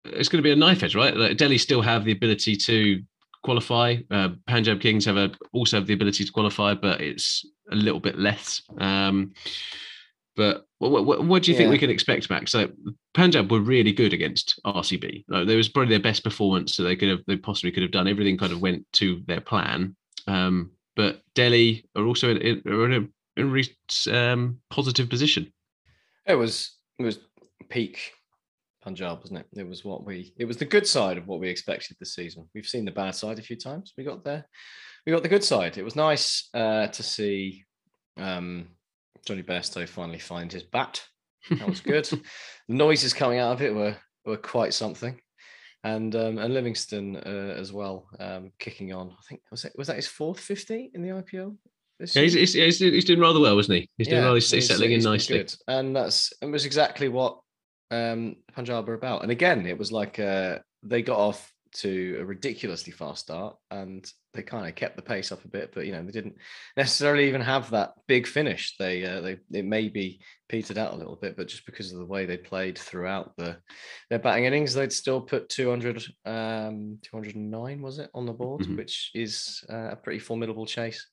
it's 0.05 0.29
going 0.29 0.39
to 0.43 0.47
be 0.47 0.53
a 0.53 0.57
knife 0.57 0.83
edge, 0.85 0.95
right? 0.95 1.17
Like, 1.17 1.37
Delhi 1.37 1.59
still 1.59 1.83
have 1.83 2.05
the 2.05 2.13
ability 2.13 2.57
to 2.57 3.03
qualify. 3.43 3.97
Uh, 4.11 4.31
Punjab 4.47 4.81
Kings 4.81 5.05
have 5.05 5.17
a, 5.17 5.31
also 5.53 5.77
have 5.79 5.87
the 5.87 5.95
ability 5.95 6.25
to 6.25 6.33
qualify, 6.33 6.75
but 6.75 7.01
it's 7.01 7.45
a 7.71 7.75
little 7.75 8.01
bit 8.01 8.19
less. 8.19 8.63
Um, 8.79 9.33
but 10.39 10.67
what, 10.79 11.05
what, 11.05 11.25
what 11.25 11.43
do 11.43 11.51
you 11.51 11.57
think 11.57 11.69
we 11.69 11.79
can 11.79 11.91
expect, 11.91 12.31
Max? 12.31 12.53
So 12.53 12.71
Punjab 13.13 13.51
were 13.51 13.59
really 13.59 13.91
good 13.91 14.13
against 14.13 14.61
RCB. 14.65 15.25
Like, 15.27 15.49
there 15.49 15.57
was 15.57 15.69
probably 15.69 15.91
their 15.91 15.99
best 15.99 16.23
performance 16.23 16.77
that 16.77 16.85
they 16.85 16.95
could 16.95 17.09
have, 17.09 17.19
they 17.27 17.37
possibly 17.37 17.73
could 17.73 17.83
have 17.83 17.91
done. 17.91 18.07
Everything 18.07 18.39
kind 18.39 18.53
of 18.53 18.61
went 18.61 18.87
to 18.93 19.21
their 19.27 19.41
plan. 19.41 19.97
Um, 20.29 20.71
but 20.95 21.23
Delhi 21.35 21.85
are 21.97 22.07
also 22.07 22.31
in, 22.31 22.37
in, 22.37 22.63
are 22.69 22.87
in 22.87 23.11
a, 23.37 23.41
in 23.41 23.65
a 24.07 24.33
um, 24.33 24.61
positive 24.71 25.11
position. 25.11 25.53
It 26.25 26.37
was 26.37 26.77
it 27.01 27.03
was 27.03 27.19
peak 27.69 28.13
Punjab, 28.81 29.19
wasn't 29.19 29.41
it? 29.41 29.47
It 29.59 29.69
was 29.69 29.85
what 29.85 30.07
we 30.07 30.35
it 30.39 30.45
was 30.45 30.59
the 30.59 30.67
good 30.67 30.87
side 30.87 31.19
of 31.19 31.27
what 31.27 31.41
we 31.41 31.49
expected 31.49 31.97
this 31.99 32.15
season. 32.15 32.49
We've 32.55 32.65
seen 32.65 32.85
the 32.85 32.93
bad 32.93 33.17
side 33.17 33.41
a 33.41 33.43
few 33.43 33.57
times. 33.57 33.93
We 33.99 34.05
got 34.05 34.23
there. 34.23 34.47
We 35.05 35.13
got 35.13 35.25
the 35.25 35.29
good 35.29 35.43
side. 35.43 35.79
It 35.79 35.85
was 35.85 35.97
nice 35.97 36.49
uh, 36.55 36.87
to 36.87 37.03
see 37.03 37.65
um, 38.17 38.69
Jonny 39.29 39.43
Bairstow 39.43 39.87
finally 39.87 40.19
find 40.19 40.51
his 40.51 40.63
bat. 40.63 41.03
That 41.51 41.69
was 41.69 41.81
good. 41.81 42.05
the 42.69 42.75
noises 42.75 43.13
coming 43.13 43.39
out 43.39 43.53
of 43.53 43.63
it 43.63 43.75
were 43.75 43.95
were 44.25 44.39
quite 44.39 44.73
something. 44.73 45.21
And 45.85 46.17
um, 46.17 46.39
and 46.39 46.55
Livingstone 46.55 47.17
uh, 47.17 47.55
as 47.57 47.71
well, 47.71 48.09
um, 48.19 48.53
kicking 48.59 48.93
on. 48.95 49.11
I 49.11 49.23
think 49.29 49.43
was 49.51 49.67
it 49.67 49.75
was 49.77 49.89
that 49.89 49.97
his 49.97 50.09
fourth 50.09 50.41
fifty 50.41 50.91
in 50.95 51.03
the 51.03 51.11
IPL? 51.11 51.57
Yeah, 52.01 52.23
he's, 52.23 52.33
he's, 52.33 52.53
he's, 52.55 52.79
he's 52.79 53.05
doing 53.05 53.19
rather 53.21 53.41
well, 53.41 53.57
wasn't 53.57 53.81
he? 53.81 53.91
He's 53.99 54.09
doing 54.09 54.23
well. 54.23 54.35
He's, 54.35 54.51
he's- 54.51 54.69
settling 54.69 54.93
in 54.93 55.03
nicely. 55.03 55.39
good. 55.39 55.55
and 55.67 55.95
that's 55.95 56.33
it 56.41 56.47
was 56.47 56.65
exactly 56.65 57.09
what 57.09 57.41
um, 57.91 58.37
Punjab 58.53 58.89
are 58.89 58.95
about. 58.95 59.23
And 59.23 59.31
again, 59.31 59.67
it 59.67 59.77
was 59.77 59.93
like 59.93 60.19
uh, 60.19 60.61
they 60.83 61.03
got 61.03 61.19
off 61.19 61.53
to 61.79 62.19
a 62.21 62.25
ridiculously 62.25 62.93
fast 62.93 63.23
start, 63.23 63.57
and 63.71 64.11
they 64.35 64.43
kind 64.43 64.69
of 64.69 64.75
kept 64.75 64.97
the 64.97 65.03
pace 65.03 65.31
up 65.33 65.45
a 65.45 65.49
bit. 65.49 65.73
But 65.75 65.87
you 65.87 65.93
know, 65.93 66.03
they 66.03 66.11
didn't 66.13 66.37
necessarily 66.77 67.29
even 67.29 67.41
have 67.41 67.71
that 67.71 67.95
big 68.07 68.27
finish. 68.27 68.77
They 68.79 69.05
uh, 69.05 69.21
they 69.21 69.39
it 69.53 69.65
maybe 69.65 70.21
petered 70.49 70.79
out 70.79 70.93
a 70.93 70.97
little 70.97 71.17
bit, 71.17 71.37
but 71.37 71.49
just 71.49 71.67
because 71.67 71.93
of 71.93 71.99
the 71.99 72.07
way 72.07 72.27
they 72.27 72.37
played 72.37 72.79
throughout 72.79 73.37
the 73.37 73.59
their 74.11 74.19
batting 74.19 74.45
innings, 74.45 74.75
they'd 74.75 74.93
still 74.93 75.21
put 75.21 75.49
200, 75.49 76.05
um, 76.25 76.99
209 77.03 77.83
was 77.83 77.99
it 77.99 78.11
on 78.15 78.27
the 78.27 78.33
board, 78.33 78.63
Mhm. 78.63 78.77
which 78.77 79.11
is 79.15 79.65
uh, 79.71 79.91
a 79.93 79.97
pretty 79.97 80.19
formidable 80.19 80.67
chase 80.67 81.07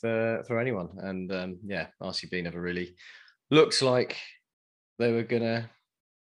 for 0.00 0.42
for 0.46 0.58
anyone. 0.60 0.90
And 0.98 1.32
um, 1.32 1.58
yeah, 1.64 1.88
RCB 2.02 2.42
never 2.42 2.60
really 2.60 2.96
looked 3.50 3.80
like 3.82 4.16
they 4.98 5.12
were 5.12 5.22
gonna 5.22 5.70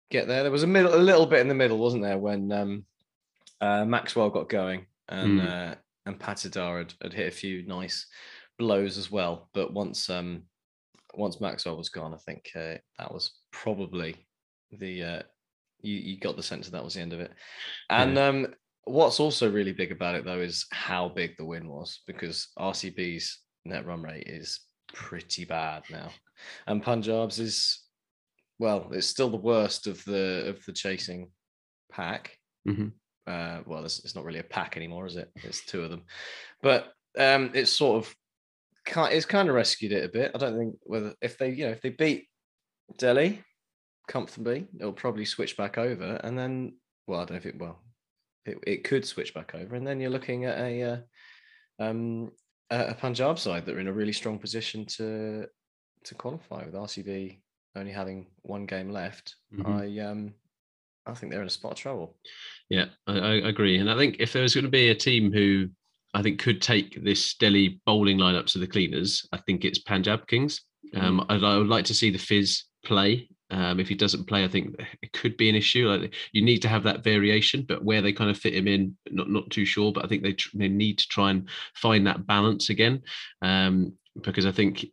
get 0.09 0.27
there. 0.27 0.43
There 0.43 0.51
was 0.51 0.63
a 0.63 0.67
middle, 0.67 0.93
a 0.93 0.97
little 0.97 1.25
bit 1.25 1.39
in 1.39 1.47
the 1.47 1.55
middle, 1.55 1.77
wasn't 1.77 2.03
there, 2.03 2.17
when 2.17 2.51
um, 2.51 2.85
uh, 3.61 3.85
Maxwell 3.85 4.29
got 4.29 4.49
going 4.49 4.85
and 5.09 5.39
Mm. 5.39 5.47
uh, 5.47 5.75
and 6.05 6.19
Patidar 6.19 6.79
had, 6.79 6.93
had 7.01 7.13
hit 7.13 7.27
a 7.27 7.35
few 7.35 7.65
nice 7.67 8.07
blows 8.57 8.97
as 8.97 9.11
well. 9.11 9.49
But 9.53 9.71
once 9.73 10.09
um, 10.09 10.43
once 11.13 11.39
Maxwell 11.39 11.77
was 11.77 11.89
gone, 11.89 12.13
I 12.13 12.17
think 12.17 12.49
uh, 12.55 12.77
that 12.97 13.13
was 13.13 13.39
probably 13.51 14.15
the 14.71 15.03
uh, 15.03 15.21
you 15.81 15.95
you 15.95 16.19
got 16.19 16.35
the 16.37 16.43
sense 16.43 16.65
that 16.65 16.71
that 16.71 16.83
was 16.83 16.95
the 16.95 17.01
end 17.01 17.13
of 17.13 17.19
it. 17.19 17.31
And 17.89 18.17
um, 18.17 18.47
what's 18.85 19.19
also 19.19 19.51
really 19.51 19.73
big 19.73 19.91
about 19.91 20.15
it 20.15 20.25
though 20.25 20.39
is 20.39 20.65
how 20.71 21.09
big 21.09 21.37
the 21.37 21.45
win 21.45 21.67
was 21.67 22.01
because 22.07 22.47
RCB's 22.57 23.39
net 23.65 23.85
run 23.85 24.01
rate 24.01 24.27
is 24.27 24.61
pretty 24.93 25.45
bad 25.45 25.83
now, 25.91 26.09
and 26.67 26.83
Punjab's 26.83 27.39
is 27.39 27.83
well, 28.59 28.89
it's 28.91 29.07
still 29.07 29.29
the 29.29 29.37
worst 29.37 29.87
of 29.87 30.03
the 30.05 30.47
of 30.49 30.65
the 30.65 30.73
chasing 30.73 31.31
pack. 31.91 32.37
Mhm. 32.67 32.93
Uh, 33.27 33.59
well, 33.65 33.85
it's, 33.85 33.99
it's 33.99 34.15
not 34.15 34.25
really 34.25 34.39
a 34.39 34.43
pack 34.43 34.77
anymore, 34.77 35.05
is 35.05 35.15
it? 35.15 35.31
It's 35.35 35.63
two 35.65 35.83
of 35.83 35.91
them, 35.91 36.03
but 36.61 36.93
um, 37.17 37.51
it's 37.53 37.71
sort 37.71 38.03
of 38.03 38.15
kind 38.85 39.13
it's 39.13 39.25
kind 39.25 39.47
of 39.49 39.55
rescued 39.55 39.91
it 39.91 40.05
a 40.05 40.09
bit. 40.09 40.31
I 40.33 40.37
don't 40.37 40.57
think 40.57 40.75
whether 40.83 41.13
if 41.21 41.37
they 41.37 41.51
you 41.51 41.65
know 41.65 41.71
if 41.71 41.81
they 41.81 41.89
beat 41.89 42.27
Delhi 42.97 43.43
comfortably, 44.07 44.67
it'll 44.79 44.93
probably 44.93 45.25
switch 45.25 45.55
back 45.57 45.77
over, 45.77 46.19
and 46.23 46.37
then 46.37 46.77
well, 47.07 47.19
I 47.19 47.25
don't 47.25 47.31
know 47.31 47.37
if 47.37 47.45
it 47.45 47.59
well, 47.59 47.79
it, 48.45 48.57
it 48.65 48.83
could 48.83 49.05
switch 49.05 49.33
back 49.33 49.53
over, 49.55 49.75
and 49.75 49.85
then 49.85 49.99
you're 49.99 50.09
looking 50.09 50.45
at 50.45 50.57
a 50.57 50.83
uh, 50.83 50.97
um 51.79 52.31
a 52.69 52.95
Punjab 52.95 53.37
side 53.37 53.65
that 53.65 53.75
are 53.75 53.79
in 53.79 53.87
a 53.87 53.93
really 53.93 54.13
strong 54.13 54.39
position 54.39 54.85
to 54.85 55.45
to 56.05 56.15
qualify 56.15 56.65
with 56.65 56.73
RCB 56.73 57.41
only 57.75 57.91
having 57.91 58.27
one 58.41 58.65
game 58.65 58.89
left. 58.89 59.35
Mhm. 59.53 59.65
I 59.67 60.09
um 60.09 60.33
I 61.05 61.13
think 61.13 61.31
they're 61.31 61.41
in 61.41 61.47
a 61.47 61.51
spot 61.51 61.73
of 61.73 61.77
trouble. 61.77 62.15
Yeah, 62.69 62.85
I, 63.07 63.17
I 63.17 63.33
agree. 63.47 63.77
And 63.77 63.89
I 63.89 63.97
think 63.97 64.17
if 64.19 64.33
there 64.33 64.43
was 64.43 64.53
going 64.53 64.65
to 64.65 64.71
be 64.71 64.89
a 64.89 64.95
team 64.95 65.31
who 65.31 65.69
I 66.13 66.21
think 66.21 66.39
could 66.39 66.61
take 66.61 67.03
this 67.03 67.35
Delhi 67.35 67.81
bowling 67.85 68.17
lineup 68.17 68.45
to 68.47 68.59
the 68.59 68.67
cleaners, 68.67 69.27
I 69.31 69.37
think 69.37 69.65
it's 69.65 69.79
Punjab 69.79 70.27
Kings. 70.27 70.61
Um, 70.95 71.25
I, 71.29 71.35
I 71.35 71.57
would 71.57 71.67
like 71.67 71.85
to 71.85 71.93
see 71.93 72.09
the 72.09 72.17
Fizz 72.17 72.63
play. 72.83 73.29
Um, 73.49 73.79
if 73.81 73.89
he 73.89 73.95
doesn't 73.95 74.27
play, 74.27 74.45
I 74.45 74.47
think 74.47 74.75
it 75.01 75.11
could 75.11 75.35
be 75.35 75.49
an 75.49 75.55
issue. 75.55 75.89
Like 75.89 76.13
you 76.31 76.41
need 76.41 76.61
to 76.61 76.69
have 76.69 76.83
that 76.83 77.03
variation, 77.03 77.65
but 77.67 77.83
where 77.83 78.01
they 78.01 78.13
kind 78.13 78.29
of 78.29 78.37
fit 78.37 78.55
him 78.55 78.67
in, 78.67 78.95
not 79.09 79.29
not 79.29 79.49
too 79.49 79.65
sure. 79.65 79.91
But 79.91 80.05
I 80.05 80.07
think 80.07 80.23
they 80.23 80.33
tr- 80.33 80.57
they 80.57 80.69
need 80.69 80.97
to 80.99 81.07
try 81.07 81.31
and 81.31 81.49
find 81.75 82.07
that 82.07 82.25
balance 82.25 82.69
again, 82.69 83.01
um, 83.41 83.93
because 84.21 84.45
I 84.45 84.51
think, 84.51 84.85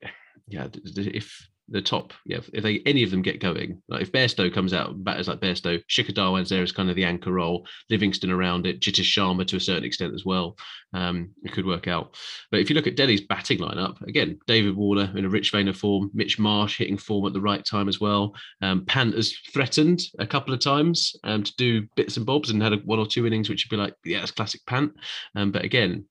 yeah, 0.49 0.67
if 0.85 1.48
the 1.71 1.83
top, 1.83 2.13
yeah, 2.25 2.39
if 2.53 2.63
they 2.63 2.81
any 2.87 3.03
of 3.03 3.11
them 3.11 3.23
get 3.23 3.41
going, 3.41 3.83
like 3.89 4.03
if 4.03 4.13
Bairstow 4.13 4.53
comes 4.53 4.73
out, 4.73 5.03
batters 5.05 5.29
like 5.29 5.41
Bairstow, 5.41 5.83
Shikhar 5.89 6.15
Dhawan's 6.15 6.49
there 6.49 6.63
as 6.63 6.73
kind 6.73 6.89
of 6.89 6.97
the 6.97 7.05
anchor 7.05 7.33
role, 7.33 7.67
Livingstone 7.91 8.31
around 8.31 8.67
it, 8.67 8.81
Jitesh 8.81 9.05
Sharma 9.05 9.47
to 9.47 9.57
a 9.57 9.61
certain 9.61 9.85
extent 9.85 10.15
as 10.15 10.25
well. 10.25 10.57
Um, 10.95 11.31
it 11.43 11.53
could 11.53 11.67
work 11.67 11.87
out. 11.87 12.17
But 12.51 12.61
if 12.61 12.71
you 12.71 12.75
look 12.75 12.87
at 12.87 12.97
Delhi's 12.97 13.21
batting 13.21 13.59
lineup, 13.59 14.01
again, 14.03 14.39
David 14.47 14.77
Warner 14.77 15.13
in 15.17 15.27
a 15.27 15.29
rich 15.29 15.53
vein 15.53 15.69
of 15.69 15.77
form, 15.77 16.11
Mitch 16.15 16.39
Marsh 16.39 16.79
hitting 16.79 16.97
form 16.97 17.27
at 17.27 17.35
the 17.35 17.41
right 17.41 17.65
time 17.65 17.89
as 17.89 18.01
well. 18.01 18.35
Um, 18.63 18.87
Pant 18.87 19.15
has 19.15 19.35
threatened 19.53 20.01
a 20.19 20.27
couple 20.27 20.55
of 20.55 20.61
times 20.61 21.15
um, 21.25 21.43
to 21.43 21.55
do 21.57 21.87
bits 21.97 22.17
and 22.17 22.25
bobs 22.25 22.51
and 22.51 22.63
had 22.63 22.73
a, 22.73 22.77
one 22.79 22.99
or 22.99 23.07
two 23.07 23.27
innings 23.27 23.49
which 23.49 23.67
would 23.67 23.77
be 23.77 23.83
like, 23.83 23.95
yeah, 24.05 24.23
it's 24.23 24.31
classic 24.31 24.63
Pant. 24.67 24.93
Um, 25.35 25.53
but 25.53 25.65
again, 25.65 26.07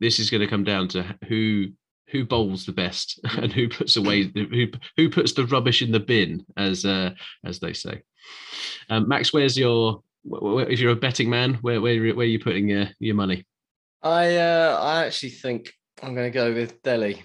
this 0.00 0.18
is 0.18 0.30
going 0.30 0.40
to 0.40 0.48
come 0.48 0.64
down 0.64 0.88
to 0.88 1.16
who 1.28 1.68
who 2.12 2.24
bowls 2.24 2.66
the 2.66 2.72
best 2.72 3.18
and 3.38 3.52
who 3.52 3.68
puts 3.68 3.96
away 3.96 4.30
who 4.34 4.68
who 4.96 5.10
puts 5.10 5.32
the 5.32 5.46
rubbish 5.46 5.82
in 5.82 5.90
the 5.90 6.00
bin, 6.00 6.44
as 6.56 6.84
uh, 6.84 7.10
as 7.44 7.58
they 7.58 7.72
say. 7.72 8.02
Um, 8.90 9.08
Max, 9.08 9.32
where's 9.32 9.58
your 9.58 10.02
if 10.24 10.78
you're 10.78 10.92
a 10.92 10.96
betting 10.96 11.30
man, 11.30 11.54
where 11.62 11.80
where 11.80 12.14
where 12.14 12.24
are 12.24 12.28
you 12.28 12.38
putting 12.38 12.68
your 12.68 12.88
your 13.00 13.14
money? 13.14 13.44
I 14.02 14.36
uh, 14.36 14.78
I 14.80 15.06
actually 15.06 15.30
think 15.30 15.72
I'm 16.02 16.14
going 16.14 16.30
to 16.30 16.38
go 16.38 16.52
with 16.52 16.82
Delhi, 16.82 17.22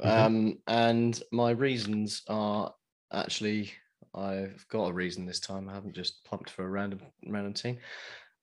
mm-hmm. 0.00 0.08
um, 0.08 0.58
and 0.66 1.20
my 1.32 1.50
reasons 1.50 2.22
are 2.28 2.72
actually 3.12 3.72
I've 4.14 4.64
got 4.68 4.90
a 4.90 4.92
reason 4.92 5.26
this 5.26 5.40
time. 5.40 5.68
I 5.68 5.74
haven't 5.74 5.94
just 5.94 6.24
pumped 6.24 6.50
for 6.50 6.64
a 6.64 6.70
random 6.70 7.00
random 7.26 7.54
team 7.54 7.78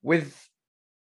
with 0.04 0.48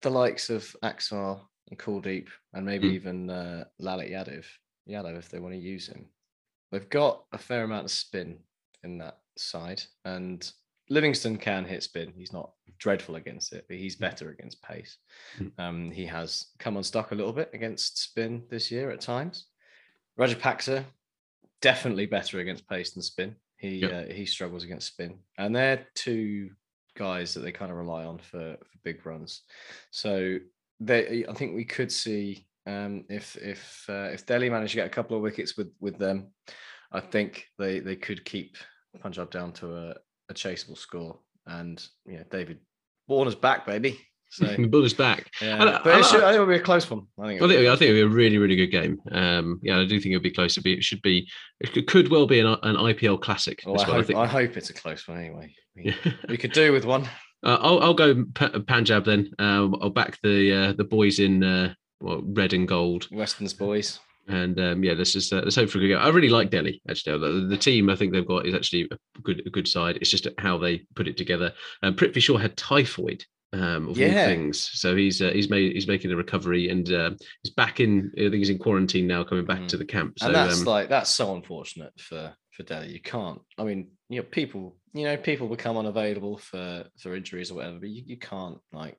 the 0.01 0.09
likes 0.09 0.49
of 0.49 0.75
Axar 0.83 1.39
and 1.69 1.79
Kuldeep 1.79 2.27
and 2.53 2.65
maybe 2.65 2.89
mm. 2.89 2.93
even 2.93 3.29
uh, 3.29 3.65
Lalit 3.81 4.11
Yadav. 4.11 4.45
Yadav 4.89 5.17
if 5.17 5.29
they 5.29 5.39
want 5.39 5.53
to 5.53 5.59
use 5.59 5.87
him. 5.87 6.05
They've 6.71 6.89
got 6.89 7.23
a 7.33 7.37
fair 7.37 7.63
amount 7.63 7.85
of 7.85 7.91
spin 7.91 8.39
in 8.83 8.97
that 8.99 9.19
side, 9.37 9.83
and 10.05 10.49
Livingstone 10.89 11.37
can 11.37 11.65
hit 11.65 11.83
spin. 11.83 12.13
He's 12.15 12.33
not 12.33 12.51
dreadful 12.77 13.15
against 13.15 13.53
it, 13.53 13.65
but 13.67 13.77
he's 13.77 13.95
hmm. 13.95 14.03
better 14.03 14.29
against 14.31 14.61
pace. 14.61 14.97
Mm. 15.39 15.51
Um, 15.59 15.91
he 15.91 16.05
has 16.05 16.47
come 16.59 16.77
unstuck 16.77 17.11
a 17.11 17.15
little 17.15 17.33
bit 17.33 17.49
against 17.53 18.01
spin 18.01 18.43
this 18.49 18.71
year 18.71 18.89
at 18.91 19.01
times. 19.01 19.45
Roger 20.17 20.35
Rajapaksa 20.35 20.83
definitely 21.61 22.07
better 22.07 22.39
against 22.39 22.67
pace 22.67 22.91
than 22.91 23.03
spin. 23.03 23.35
He 23.57 23.77
yep. 23.77 24.09
uh, 24.09 24.13
he 24.13 24.25
struggles 24.25 24.63
against 24.63 24.87
spin, 24.87 25.19
and 25.37 25.55
they're 25.55 25.87
two 25.93 26.49
guys 26.97 27.33
that 27.33 27.41
they 27.41 27.51
kind 27.51 27.71
of 27.71 27.77
rely 27.77 28.03
on 28.03 28.17
for, 28.17 28.57
for 28.57 28.77
big 28.83 29.05
runs. 29.05 29.43
So 29.91 30.37
they, 30.79 31.25
I 31.27 31.33
think 31.33 31.55
we 31.55 31.63
could 31.63 31.91
see 31.91 32.47
um, 32.65 33.05
if 33.09 33.35
if 33.37 33.85
uh, 33.89 34.09
if 34.11 34.25
Delhi 34.25 34.49
manage 34.49 34.71
to 34.71 34.77
get 34.77 34.87
a 34.87 34.91
couple 34.91 35.15
of 35.15 35.23
wickets 35.23 35.57
with 35.57 35.71
with 35.79 35.97
them, 35.97 36.31
I 36.91 36.99
think 36.99 37.45
they 37.57 37.79
they 37.79 37.95
could 37.95 38.23
keep 38.25 38.57
Punjab 38.99 39.31
down 39.31 39.53
to 39.53 39.75
a, 39.75 39.95
a 40.29 40.33
chaseable 40.33 40.77
score. 40.77 41.19
And 41.47 41.83
yeah, 42.05 42.23
David 42.29 42.59
Warner's 43.07 43.35
back, 43.35 43.65
baby. 43.65 43.99
So 44.29 44.45
Warner's 44.59 44.93
back. 44.93 45.29
Yeah, 45.41 45.61
I, 45.61 45.81
but 45.83 45.93
I, 45.93 46.01
should, 46.01 46.23
I, 46.23 46.31
think 46.31 46.35
it'll 46.35 46.45
be 46.45 46.55
a 46.55 46.61
close 46.61 46.89
one. 46.89 47.07
I 47.19 47.27
think. 47.27 47.41
I 47.41 47.47
think, 47.47 47.67
I 47.67 47.75
think 47.75 47.89
it'll 47.89 48.07
be 48.07 48.13
a 48.13 48.15
really 48.15 48.37
really 48.37 48.55
good 48.55 48.67
game. 48.67 49.01
Um, 49.11 49.59
yeah, 49.63 49.79
I 49.79 49.85
do 49.85 49.99
think 49.99 50.13
it'll 50.13 50.23
be 50.23 50.31
close. 50.31 50.57
It'll 50.57 50.63
be, 50.63 50.73
it 50.73 50.83
should 50.83 51.01
be. 51.01 51.27
It 51.59 51.87
could 51.87 52.09
well 52.09 52.27
be 52.27 52.39
an, 52.39 52.47
an 52.47 52.75
IPL 52.75 53.21
classic. 53.21 53.61
Well, 53.65 53.79
I, 53.79 53.83
hope, 53.83 54.15
I, 54.15 54.27
hope, 54.27 54.55
it's 54.55 54.69
a 54.69 54.73
close 54.73 55.07
one 55.07 55.17
anyway. 55.17 55.53
We, 55.75 55.95
we 56.29 56.37
could 56.37 56.53
do 56.53 56.71
with 56.71 56.85
one. 56.85 57.07
Uh, 57.43 57.57
I'll, 57.59 57.79
I'll 57.79 57.93
go 57.95 58.23
Punjab 58.67 59.03
then. 59.03 59.31
Um, 59.39 59.75
I'll 59.81 59.89
back 59.89 60.19
the 60.21 60.53
uh, 60.53 60.73
the 60.73 60.83
boys 60.83 61.17
in 61.17 61.43
uh, 61.43 61.73
well, 62.01 62.21
red 62.23 62.53
and 62.53 62.67
gold. 62.67 63.07
Weston's 63.11 63.53
boys. 63.53 63.99
And 64.27 64.59
um, 64.59 64.83
yeah, 64.83 64.93
let's 64.93 65.13
just 65.13 65.33
uh, 65.33 65.41
let's 65.43 65.55
hope 65.55 65.69
for 65.69 65.79
a 65.79 65.81
good 65.81 65.87
game. 65.89 65.97
I 65.97 66.09
really 66.09 66.29
like 66.29 66.51
Delhi 66.51 66.81
actually. 66.89 67.17
The, 67.17 67.47
the, 67.47 67.57
team 67.57 67.89
I 67.89 67.95
think 67.95 68.13
they've 68.13 68.27
got 68.27 68.45
is 68.45 68.53
actually 68.53 68.87
a 68.91 69.21
good 69.21 69.41
a 69.45 69.49
good 69.49 69.67
side. 69.67 69.97
It's 69.97 70.11
just 70.11 70.27
how 70.37 70.57
they 70.57 70.85
put 70.95 71.07
it 71.07 71.17
together. 71.17 71.51
Um, 71.81 71.95
Prithvi 71.95 72.21
Shaw 72.21 72.37
had 72.37 72.55
typhoid 72.55 73.25
um, 73.53 73.89
of 73.89 73.97
yeah. 73.97 74.07
all 74.07 74.25
things. 74.27 74.69
So 74.73 74.95
he's 74.95 75.21
uh, 75.21 75.31
he's 75.31 75.49
made 75.49 75.73
he's 75.73 75.87
making 75.87 76.11
a 76.11 76.15
recovery 76.15 76.69
and 76.69 76.91
uh, 76.91 77.11
he's 77.43 77.53
back 77.53 77.79
in. 77.79 78.11
I 78.15 78.21
think 78.21 78.35
he's 78.35 78.49
in 78.49 78.59
quarantine 78.59 79.07
now, 79.07 79.23
coming 79.23 79.45
back 79.45 79.59
mm. 79.59 79.67
to 79.69 79.77
the 79.77 79.85
camp. 79.85 80.19
So, 80.19 80.27
and 80.27 80.35
that's 80.35 80.59
um, 80.59 80.65
like 80.65 80.89
that's 80.89 81.09
so 81.09 81.35
unfortunate 81.35 81.93
for 81.99 82.33
for 82.51 82.63
Delhi. 82.63 82.89
You 82.89 83.01
can't. 83.01 83.41
I 83.57 83.63
mean, 83.63 83.89
you 84.09 84.21
know, 84.21 84.27
people 84.29 84.77
you 84.93 85.05
know 85.05 85.17
people 85.17 85.47
become 85.47 85.77
unavailable 85.77 86.37
for 86.37 86.85
for 86.99 87.15
injuries 87.15 87.51
or 87.51 87.55
whatever, 87.55 87.79
but 87.79 87.89
you, 87.89 88.03
you 88.05 88.17
can't 88.17 88.59
like 88.71 88.97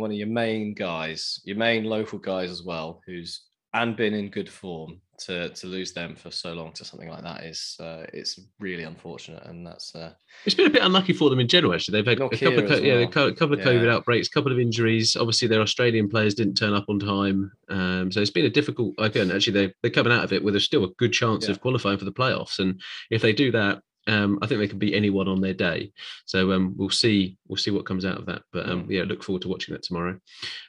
one 0.00 0.10
of 0.10 0.16
your 0.16 0.28
main 0.28 0.74
guys, 0.74 1.40
your 1.44 1.56
main 1.56 1.84
local 1.84 2.18
guys 2.18 2.50
as 2.50 2.62
well, 2.62 3.00
who's 3.06 3.42
and 3.72 3.96
been 3.96 4.14
in 4.14 4.30
good 4.30 4.48
form 4.48 5.00
to 5.18 5.50
to 5.50 5.66
lose 5.66 5.92
them 5.92 6.16
for 6.16 6.30
so 6.30 6.54
long 6.54 6.72
to 6.72 6.84
something 6.84 7.08
like 7.08 7.22
that 7.22 7.44
is 7.44 7.76
uh, 7.80 8.04
it's 8.12 8.40
really 8.58 8.84
unfortunate 8.84 9.44
and 9.44 9.66
that's 9.66 9.94
uh, 9.94 10.12
it's 10.46 10.54
been 10.54 10.66
a 10.66 10.70
bit 10.70 10.82
unlucky 10.82 11.12
for 11.12 11.28
them 11.28 11.40
in 11.40 11.46
general 11.46 11.74
actually 11.74 11.92
they've 11.92 12.06
had 12.06 12.16
a 12.16 12.36
couple 12.36 12.58
of 12.58 12.70
well. 12.70 12.80
yeah 12.80 12.94
a 12.94 13.06
couple 13.06 13.52
of 13.52 13.60
covid 13.60 13.84
yeah. 13.84 13.94
outbreaks 13.94 14.28
a 14.28 14.30
couple 14.30 14.50
of 14.50 14.58
injuries 14.58 15.16
obviously 15.16 15.46
their 15.46 15.60
australian 15.60 16.08
players 16.08 16.34
didn't 16.34 16.54
turn 16.54 16.72
up 16.72 16.86
on 16.88 16.98
time 16.98 17.52
um, 17.68 18.10
so 18.10 18.20
it's 18.20 18.30
been 18.30 18.46
a 18.46 18.50
difficult 18.50 18.94
again 18.98 19.30
actually 19.30 19.52
they, 19.52 19.74
they're 19.82 19.90
coming 19.90 20.12
out 20.12 20.24
of 20.24 20.32
it 20.32 20.42
with 20.42 20.56
a 20.56 20.60
still 20.60 20.84
a 20.84 20.92
good 20.94 21.12
chance 21.12 21.44
yeah. 21.44 21.50
of 21.50 21.60
qualifying 21.60 21.98
for 21.98 22.06
the 22.06 22.12
playoffs 22.12 22.58
and 22.58 22.80
if 23.10 23.20
they 23.20 23.32
do 23.32 23.52
that 23.52 23.82
um, 24.06 24.38
I 24.42 24.46
think 24.46 24.60
they 24.60 24.68
can 24.68 24.78
beat 24.78 24.94
anyone 24.94 25.28
on 25.28 25.40
their 25.40 25.54
day. 25.54 25.92
So 26.26 26.52
um, 26.52 26.74
we'll 26.76 26.90
see. 26.90 27.36
We'll 27.46 27.56
see 27.56 27.70
what 27.70 27.86
comes 27.86 28.04
out 28.04 28.18
of 28.18 28.26
that. 28.26 28.42
But 28.52 28.68
um, 28.68 28.86
yeah, 28.88 29.04
look 29.04 29.22
forward 29.22 29.42
to 29.42 29.48
watching 29.48 29.74
that 29.74 29.82
tomorrow. 29.82 30.18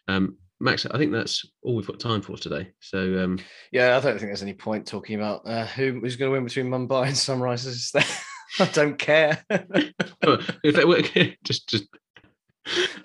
Um, 0.07 0.37
Max, 0.59 0.85
I 0.85 0.97
think 0.97 1.11
that's 1.11 1.43
all 1.63 1.75
we've 1.75 1.87
got 1.87 1.99
time 1.99 2.21
for 2.21 2.37
today. 2.37 2.71
So 2.79 3.23
um, 3.23 3.39
yeah, 3.71 3.97
I 3.97 3.99
don't 3.99 4.17
think 4.17 4.29
there's 4.29 4.43
any 4.43 4.53
point 4.53 4.85
talking 4.85 5.15
about 5.15 5.41
uh, 5.45 5.65
who, 5.65 5.99
who's 5.99 6.15
going 6.15 6.29
to 6.29 6.33
win 6.33 6.45
between 6.45 6.67
Mumbai 6.67 7.07
and 7.07 7.15
Sunrisers. 7.15 7.95
I 8.59 8.65
don't 8.65 8.97
care. 8.97 9.43
if 9.49 10.75
they 10.75 10.85
were 10.85 11.01
just 11.43 11.67
just 11.67 11.87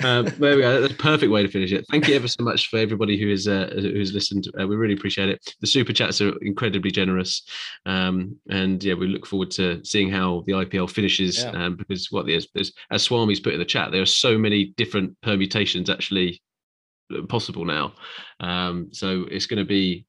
um, 0.05 0.27
there 0.39 0.57
we 0.57 0.63
go. 0.63 0.81
That's 0.81 0.93
a 0.93 0.97
perfect 0.97 1.33
way 1.33 1.43
to 1.43 1.49
finish 1.49 1.73
it. 1.73 1.85
Thank 1.91 2.09
you 2.09 2.15
ever 2.15 2.29
so 2.29 2.43
much 2.43 2.69
for 2.69 2.79
everybody 2.79 3.19
who 3.19 3.31
is 3.31 3.49
uh, 3.49 3.71
who's 3.73 4.13
listened. 4.13 4.49
Uh, 4.61 4.67
we 4.67 4.77
really 4.77 4.95
appreciate 4.95 5.29
it. 5.29 5.55
The 5.61 5.67
super 5.67 5.93
chats 5.93 6.21
are 6.21 6.37
incredibly 6.43 6.91
generous, 6.91 7.43
um, 7.87 8.37
and 8.51 8.83
yeah, 8.83 8.95
we 8.95 9.07
look 9.07 9.27
forward 9.27 9.51
to 9.53 9.85
seeing 9.85 10.11
how 10.11 10.43
the 10.47 10.53
IPL 10.53 10.91
finishes. 10.91 11.43
Yeah. 11.43 11.51
Um, 11.51 11.77
because 11.77 12.11
what 12.11 12.27
there's, 12.27 12.49
there's 12.55 12.73
as 12.91 13.07
Swami's 13.07 13.41
put 13.41 13.55
in 13.55 13.59
the 13.59 13.65
chat, 13.65 13.93
there 13.93 14.03
are 14.03 14.07
so 14.07 14.39
many 14.39 14.75
different 14.77 15.17
permutations 15.23 15.89
actually 15.89 16.43
possible 17.29 17.65
now. 17.65 17.95
Um, 18.41 18.89
so 18.93 19.27
it's 19.31 19.47
going 19.47 19.59
to 19.59 19.65
be 19.65 20.07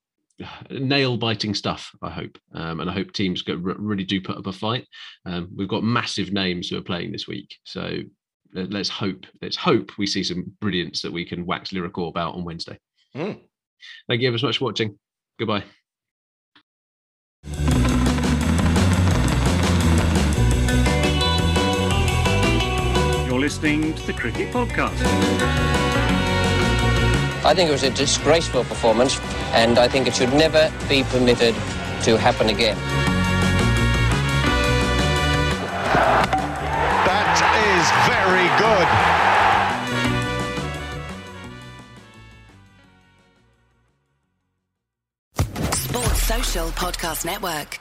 nail 0.69 1.17
biting 1.17 1.55
stuff 1.55 1.91
i 2.03 2.11
hope 2.11 2.37
um, 2.53 2.79
and 2.79 2.89
i 2.89 2.93
hope 2.93 3.11
teams 3.11 3.41
get, 3.41 3.59
really 3.59 4.03
do 4.03 4.21
put 4.21 4.37
up 4.37 4.45
a 4.45 4.53
fight 4.53 4.85
um, 5.25 5.49
we've 5.55 5.67
got 5.67 5.83
massive 5.83 6.31
names 6.31 6.69
who 6.69 6.77
are 6.77 6.81
playing 6.83 7.11
this 7.11 7.27
week 7.27 7.55
so 7.63 7.97
let's 8.53 8.89
hope 8.89 9.25
let's 9.41 9.55
hope 9.55 9.97
we 9.97 10.07
see 10.07 10.23
some 10.23 10.51
brilliance 10.61 11.01
that 11.01 11.11
we 11.11 11.25
can 11.25 11.45
wax 11.45 11.71
lyrical 11.71 12.07
about 12.07 12.35
on 12.35 12.43
Wednesday. 12.43 12.77
Mm. 13.15 13.39
Thank 14.07 14.21
you 14.21 14.27
ever 14.27 14.37
so 14.37 14.47
much 14.47 14.57
for 14.57 14.65
watching. 14.65 14.97
Goodbye. 15.39 15.63
You're 23.27 23.39
listening 23.39 23.93
to 23.93 24.07
the 24.07 24.13
Cricket 24.13 24.51
Podcast. 24.51 24.97
I 27.45 27.53
think 27.53 27.69
it 27.69 27.71
was 27.71 27.83
a 27.83 27.91
disgraceful 27.91 28.63
performance, 28.63 29.19
and 29.53 29.77
I 29.77 29.87
think 29.87 30.07
it 30.07 30.15
should 30.15 30.33
never 30.33 30.71
be 30.89 31.03
permitted 31.03 31.53
to 32.03 32.17
happen 32.17 32.49
again. 32.49 32.77
Very 38.05 38.47
good. 38.57 38.87
Sports 45.73 46.21
Social 46.23 46.67
Podcast 46.69 47.25
Network. 47.25 47.79